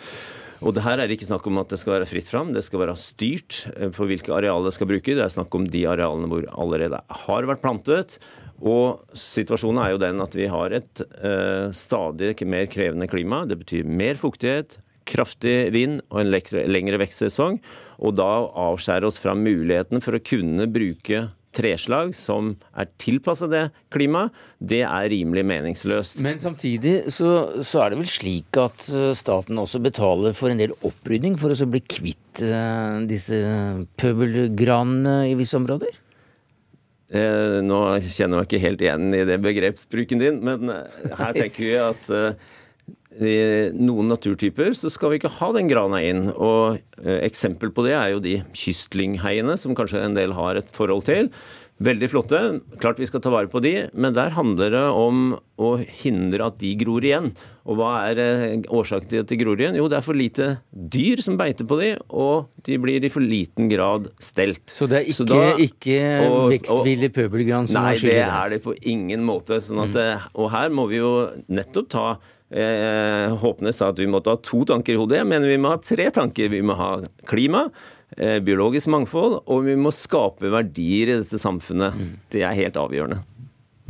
Og 0.61 0.75
det 0.77 0.83
her 0.85 1.01
er 1.01 1.09
ikke 1.09 1.25
snakk 1.25 1.47
om 1.49 1.57
at 1.57 1.71
det 1.73 1.79
skal 1.81 1.95
være 1.95 2.07
fritt 2.09 2.29
fram, 2.29 2.51
det 2.53 2.61
skal 2.65 2.83
være 2.83 2.93
styrt 2.99 3.63
på 3.73 4.05
eh, 4.05 4.09
hvilke 4.11 4.33
arealer 4.35 4.69
det 4.69 4.75
skal 4.75 4.89
bruke. 4.91 5.15
Det 5.17 5.23
er 5.25 5.33
snakk 5.33 5.57
om 5.57 5.65
de 5.65 5.81
arealene 5.89 6.29
hvor 6.29 6.45
allerede 6.53 7.01
har 7.25 7.49
vært 7.49 7.63
plantet. 7.63 8.19
Og 8.61 9.01
situasjonen 9.17 9.81
er 9.81 9.95
jo 9.95 10.01
den 10.03 10.21
at 10.21 10.37
vi 10.37 10.45
har 10.51 10.75
et 10.77 11.01
uh, 11.01 11.73
stadig 11.73 12.35
mer 12.45 12.67
krevende 12.69 13.09
klima. 13.09 13.41
Det 13.49 13.57
betyr 13.63 13.89
mer 13.89 14.19
fuktighet, 14.21 14.77
kraftig 15.09 15.71
vind 15.73 16.03
og 16.11 16.21
en 16.21 16.29
lengre 16.69 17.01
vekstsesong. 17.01 17.57
Og 18.05 18.19
da 18.19 18.29
avskjære 18.69 19.09
oss 19.09 19.17
fra 19.21 19.33
muligheten 19.33 20.03
for 20.05 20.13
å 20.13 20.21
kunne 20.21 20.69
bruke 20.69 21.25
treslag 21.55 22.13
som 22.17 22.53
er 22.77 22.89
tilpassa 23.01 23.49
det 23.51 23.63
klimaet, 23.93 24.35
det 24.59 24.83
er 24.87 25.09
rimelig 25.11 25.43
meningsløst. 25.49 26.21
Men 26.23 26.39
samtidig 26.41 27.11
så, 27.13 27.61
så, 27.63 27.83
er 27.83 27.91
det 27.91 28.01
vel 28.01 28.11
slik 28.11 28.61
at 28.61 28.87
eh, 28.89 29.11
staten 29.17 29.59
også 29.61 29.81
betaler 29.83 30.37
for 30.37 30.53
en 30.53 30.61
del 30.61 30.75
opprydning 30.87 31.37
for 31.41 31.51
å 31.51 31.69
bli 31.71 31.83
kvitt 31.83 32.43
uh, 32.45 33.01
disse 33.09 33.37
pøbelgranene 33.99 35.17
i 35.31 35.35
visse 35.39 35.59
områder? 35.59 36.01
Eh, 37.11 37.59
nå 37.59 37.77
kjenner 38.05 38.39
jeg 38.39 38.47
ikke 38.47 38.63
helt 38.63 38.83
igjen 38.85 39.09
i 39.11 39.25
det 39.27 39.35
begrepsbruken 39.43 40.21
din, 40.21 40.37
men 40.47 40.71
eh, 40.71 41.09
her 41.19 41.35
tenker 41.35 41.65
vi 41.65 41.73
at 41.75 42.07
eh, 42.15 42.45
noen 43.19 44.07
naturtyper 44.07 44.71
så 44.77 44.89
skal 44.91 45.11
vi 45.11 45.19
ikke 45.19 45.33
ha 45.39 45.51
den 45.57 45.67
grana 45.71 45.99
inn. 46.05 46.29
Og 46.31 46.79
eh, 47.03 47.19
Eksempel 47.27 47.73
på 47.75 47.83
det 47.87 47.97
er 47.97 48.13
jo 48.13 48.23
de 48.23 48.37
kystlingheiene, 48.55 49.57
som 49.59 49.75
kanskje 49.75 50.05
en 50.05 50.15
del 50.15 50.35
har 50.37 50.59
et 50.59 50.71
forhold 50.75 51.05
til. 51.09 51.31
Veldig 51.81 52.07
flotte. 52.11 52.39
Klart 52.81 52.99
vi 53.01 53.07
skal 53.09 53.23
ta 53.25 53.31
vare 53.33 53.49
på 53.49 53.59
de, 53.63 53.73
men 53.97 54.13
der 54.13 54.35
handler 54.35 54.69
det 54.69 54.83
om 54.93 55.31
å 55.61 55.71
hindre 55.81 56.51
at 56.51 56.59
de 56.61 56.75
gror 56.77 57.03
igjen. 57.03 57.31
Og 57.65 57.77
hva 57.79 57.91
er 58.07 58.21
eh, 58.21 58.67
årsaken 58.69 59.09
til 59.09 59.23
at 59.25 59.31
de 59.31 59.39
gror 59.41 59.59
igjen? 59.59 59.77
Jo, 59.79 59.87
det 59.89 59.97
er 59.99 60.05
for 60.05 60.17
lite 60.17 60.51
dyr 60.71 61.23
som 61.25 61.39
beiter 61.41 61.67
på 61.67 61.79
de, 61.81 61.93
og 62.07 62.51
de 62.67 62.77
blir 62.81 63.03
i 63.03 63.11
for 63.11 63.25
liten 63.25 63.69
grad 63.71 64.11
stelt. 64.21 64.63
Så 64.71 64.87
det 64.91 65.01
er 65.01 65.09
ikke, 65.09 65.25
da, 65.33 65.55
ikke 65.65 66.01
vekstvillig 66.53 67.11
pøbelgran 67.17 67.69
som 67.69 67.81
har 67.83 67.97
skyld 67.97 68.13
i 68.13 68.15
det? 68.15 68.21
Nei, 68.21 68.29
det 68.29 68.43
er 68.43 68.53
det 68.55 68.61
på 68.67 68.77
ingen 68.93 69.25
måte. 69.25 69.59
Sånn 69.59 69.81
at, 69.83 69.97
mm. 69.97 70.05
Eh, 70.05 70.29
og 70.37 70.53
her 70.53 70.71
må 70.71 70.87
vi 70.91 71.01
jo 71.01 71.15
nettopp 71.49 71.89
ta 71.91 72.05
eh, 72.51 73.33
Håpnes 73.41 73.79
sa 73.79 73.89
at 73.91 73.99
vi 73.99 74.09
måtte 74.11 74.33
ha 74.33 74.39
to 74.43 74.63
tanker 74.67 74.95
i 74.95 74.99
hodet. 74.99 75.21
Jeg 75.21 75.29
mener 75.31 75.51
vi 75.51 75.59
må 75.61 75.73
ha 75.73 75.81
tre 75.81 76.09
tanker. 76.13 76.51
Vi 76.53 76.61
må 76.65 76.75
ha 76.79 76.91
klima, 77.29 77.67
eh, 78.17 78.39
biologisk 78.43 78.91
mangfold, 78.91 79.41
og 79.47 79.65
vi 79.67 79.77
må 79.79 79.93
skape 79.95 80.51
verdier 80.51 81.13
i 81.13 81.19
dette 81.23 81.39
samfunnet. 81.41 81.97
Mm. 81.97 82.15
Det 82.33 82.45
er 82.45 82.57
helt 82.57 82.79
avgjørende. 82.79 83.21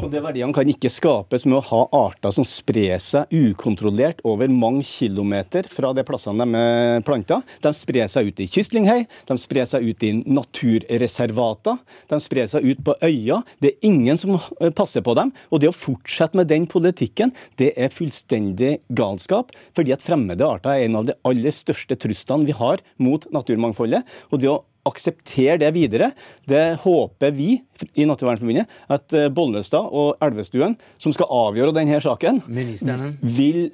Og 0.02 0.10
de 0.10 0.18
Verdiene 0.18 0.54
kan 0.56 0.66
ikke 0.66 0.90
skapes 0.90 1.44
med 1.46 1.60
å 1.60 1.66
ha 1.68 1.82
arter 2.08 2.34
som 2.34 2.46
sprer 2.48 2.98
seg 3.04 3.30
ukontrollert 3.30 4.24
over 4.26 4.50
mange 4.50 4.82
kilometer 4.88 5.68
fra 5.70 5.92
de 5.94 6.02
plassene 6.08 6.42
de 6.42 6.58
er 6.58 7.04
planta. 7.06 7.38
De 7.62 7.70
sprer 7.78 8.10
seg 8.10 8.32
ut 8.32 8.42
i 8.42 8.48
kystlynghei, 8.50 9.04
de 9.30 9.38
sprer 9.38 9.70
seg 9.70 9.86
ut 9.86 10.06
i 10.08 10.12
naturreservater, 10.26 11.78
de 12.10 12.20
sprer 12.24 12.50
seg 12.50 12.66
ut 12.66 12.82
på 12.88 12.96
øyer. 13.06 13.46
Det 13.62 13.76
er 13.76 13.88
ingen 13.92 14.18
som 14.18 14.40
passer 14.78 15.06
på 15.06 15.14
dem. 15.20 15.36
Og 15.54 15.62
det 15.62 15.70
å 15.70 15.78
fortsette 15.78 16.40
med 16.40 16.50
den 16.50 16.66
politikken, 16.72 17.36
det 17.62 17.70
er 17.78 17.94
fullstendig 17.94 18.80
galskap. 18.98 19.54
Fordi 19.78 19.94
at 19.94 20.02
fremmede 20.02 20.50
arter 20.50 20.74
er 20.74 20.88
en 20.88 20.98
av 21.04 21.12
de 21.12 21.18
aller 21.30 21.54
største 21.54 22.00
truslene 22.02 22.50
vi 22.50 22.58
har 22.58 22.82
mot 22.98 23.30
naturmangfoldet. 23.30 24.02
Og 24.34 24.42
det 24.42 24.50
å 24.50 24.64
akseptere 24.88 25.60
det 25.62 25.72
videre. 25.76 26.12
Det 26.50 26.64
håper 26.84 27.36
vi 27.36 27.54
i 27.94 28.08
Naturvernforbundet 28.10 28.72
at 28.92 29.18
eh, 29.18 29.30
Bollestad 29.34 29.92
og 29.92 30.22
Elvestuen, 30.24 30.78
som 31.02 31.14
skal 31.16 31.30
avgjøre 31.32 31.76
denne 31.76 32.02
saken, 32.04 32.44
Ministerne. 32.52 33.16
vil 33.22 33.70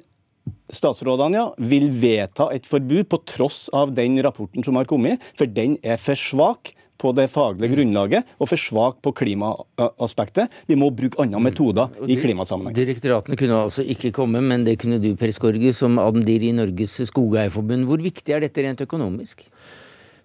statsrådene 0.72 1.38
ja, 1.38 1.46
vil 1.70 1.88
vedta 2.00 2.48
et 2.54 2.66
forbud 2.68 3.08
på 3.12 3.20
tross 3.28 3.66
av 3.76 3.92
den 3.96 4.18
rapporten 4.24 4.64
som 4.64 4.76
har 4.80 4.88
kommet, 4.88 5.22
for 5.38 5.48
den 5.48 5.76
er 5.82 6.00
for 6.00 6.18
svak 6.18 6.74
på 6.98 7.12
det 7.14 7.28
faglige 7.30 7.76
grunnlaget 7.76 8.26
og 8.42 8.50
for 8.50 8.60
svak 8.60 8.98
på 9.04 9.12
klimaaspektet. 9.20 10.50
Vi 10.66 10.76
må 10.78 10.90
bruke 10.94 11.20
andre 11.22 11.40
metoder 11.42 11.92
i 12.10 12.18
klimasammenheng. 12.18 12.74
Direktoratene 12.74 13.38
kunne 13.38 13.60
altså 13.68 13.84
ikke 13.86 14.10
komme, 14.16 14.42
men 14.42 14.66
det 14.66 14.78
kunne 14.82 14.98
du, 15.02 15.12
Per 15.18 15.32
Skorge, 15.34 15.72
som 15.76 16.00
admdir 16.02 16.48
i 16.48 16.54
Norges 16.56 16.98
Skogeierforbund. 17.12 17.86
Hvor 17.88 18.02
viktig 18.02 18.34
er 18.34 18.42
dette 18.42 18.66
rent 18.66 18.82
økonomisk? 18.82 19.46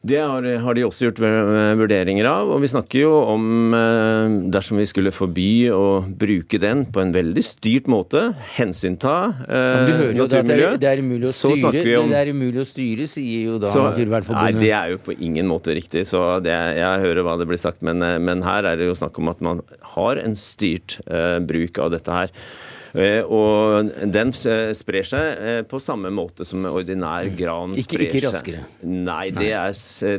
Det 0.03 0.17
har, 0.19 0.43
har, 0.59 0.75
de 0.75 0.83
også 0.83 1.05
gjort 1.07 1.19
vurderinger 1.79 2.27
av. 2.27 2.49
Og 2.51 2.59
vi 2.59 2.67
snakker 2.67 3.05
jo 3.05 3.11
om 3.31 3.75
eh, 3.77 4.33
dersom 4.51 4.81
vi 4.81 4.87
skulle 4.89 5.13
forby 5.15 5.69
å 5.71 6.01
bruke 6.03 6.59
den 6.59 6.83
på 6.91 6.99
en 6.99 7.13
veldig 7.15 7.43
styrt 7.47 7.87
måte, 7.91 8.25
hensynta 8.57 9.13
eh, 9.47 9.93
jo 10.17 10.25
at 10.25 10.35
det 10.35 10.89
er, 10.89 10.99
umulig 10.99 11.29
å 11.29 11.31
styre, 11.31 11.95
om, 12.01 12.11
det 12.11 12.19
er 12.19 12.33
umulig 12.35 12.65
å 12.65 12.67
styre, 12.67 13.07
sier 13.07 13.53
jo 13.53 13.61
da 13.63 13.71
så, 13.71 13.85
Naturvernforbundet. 13.93 14.59
Nei, 14.59 14.67
det 14.67 14.75
er 14.75 14.91
jo 14.91 14.99
på 15.07 15.15
ingen 15.15 15.47
måte 15.47 15.77
riktig. 15.79 16.03
Så 16.11 16.25
det, 16.43 16.51
jeg 16.81 17.03
hører 17.07 17.23
hva 17.23 17.37
det 17.39 17.47
blir 17.47 17.63
sagt, 17.63 17.79
men, 17.87 18.03
eh, 18.03 18.19
men, 18.19 18.43
her 18.43 18.67
er 18.67 18.83
det 18.83 18.91
jo 18.91 18.99
snakk 18.99 19.23
om 19.23 19.31
at 19.31 19.39
man 19.45 19.63
har 19.95 20.19
en 20.19 20.35
styrt 20.35 20.99
eh, 21.07 21.39
bruk 21.47 21.79
av 21.79 21.95
dette 21.95 22.19
her. 22.19 22.35
Og 22.93 23.89
den 24.13 24.29
sprer 24.33 25.07
seg 25.07 25.65
på 25.69 25.79
samme 25.81 26.11
måte 26.13 26.45
som 26.45 26.65
ordinær 26.69 27.25
gran 27.33 27.73
ikke, 27.73 27.87
sprer 27.87 28.05
seg. 28.05 28.15
Ikke 28.19 28.27
raskere? 28.29 28.61
Nei, 28.85 29.25
det 29.33 29.51
er 29.57 29.73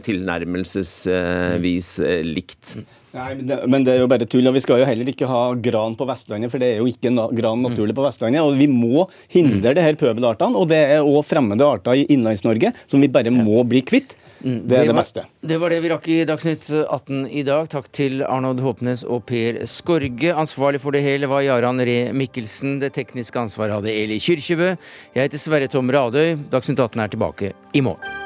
tilnærmelsesvis 0.08 1.94
likt. 2.26 2.76
Nei, 3.14 3.28
men 3.38 3.46
det, 3.46 3.56
men 3.70 3.84
det, 3.86 3.92
er 3.94 4.02
jo 4.02 4.10
bare 4.10 4.26
tull. 4.26 4.46
og 4.50 4.56
Vi 4.56 4.62
skal 4.64 4.82
jo 4.82 4.88
heller 4.88 5.10
ikke 5.10 5.28
ha 5.30 5.42
gran 5.62 5.94
på 5.98 6.06
Vestlandet, 6.08 6.50
for 6.50 6.62
det 6.62 6.72
er 6.72 6.82
jo 6.82 6.90
ikke 6.90 7.12
na 7.14 7.28
gran 7.30 7.62
naturlig 7.62 7.94
på 7.94 8.02
Vestlandet. 8.02 8.42
og 8.42 8.58
Vi 8.58 8.66
må 8.70 9.06
hindre 9.30 9.70
mm. 9.70 9.76
det 9.78 9.86
her 9.86 9.98
pøbelartene, 10.00 10.58
og 10.58 10.66
det 10.72 10.80
er 10.96 11.06
òg 11.06 11.22
fremmede 11.28 11.68
arter 11.76 12.00
i 12.00 12.08
Innlands-Norge 12.10 12.74
som 12.90 13.04
vi 13.04 13.12
bare 13.14 13.30
må 13.34 13.62
bli 13.70 13.84
kvitt. 13.86 14.16
Mm. 14.44 14.58
Det 14.68 14.76
er 14.76 14.84
det, 14.84 14.92
det 14.92 14.96
beste. 14.98 15.24
Det 15.40 15.58
var 15.60 15.72
det 15.72 15.80
vi 15.84 15.90
rakk 15.92 16.08
i 16.12 16.18
Dagsnytt 16.28 16.68
18 16.84 17.22
i 17.32 17.44
dag. 17.48 17.68
Takk 17.72 17.88
til 17.96 18.24
Arnold 18.28 18.60
Håpnes 18.64 19.04
og 19.08 19.24
Per 19.30 19.62
Skorge. 19.70 20.34
Ansvarlig 20.34 20.82
for 20.84 20.96
det 20.96 21.04
hele 21.06 21.30
var 21.30 21.44
Jaran 21.46 21.80
Ree 21.80 22.12
Mikkelsen. 22.12 22.76
Det 22.82 22.92
tekniske 22.98 23.40
ansvaret 23.40 23.78
hadde 23.78 23.94
Eli 23.94 24.20
Kyrkjebø. 24.22 24.74
Jeg 25.16 25.30
heter 25.30 25.40
Sverre 25.40 25.70
Tom 25.72 25.88
Radøy. 25.92 26.36
Dagsnytt 26.52 26.84
18 26.84 27.06
er 27.06 27.16
tilbake 27.16 27.54
i 27.72 27.84
morgen. 27.84 28.23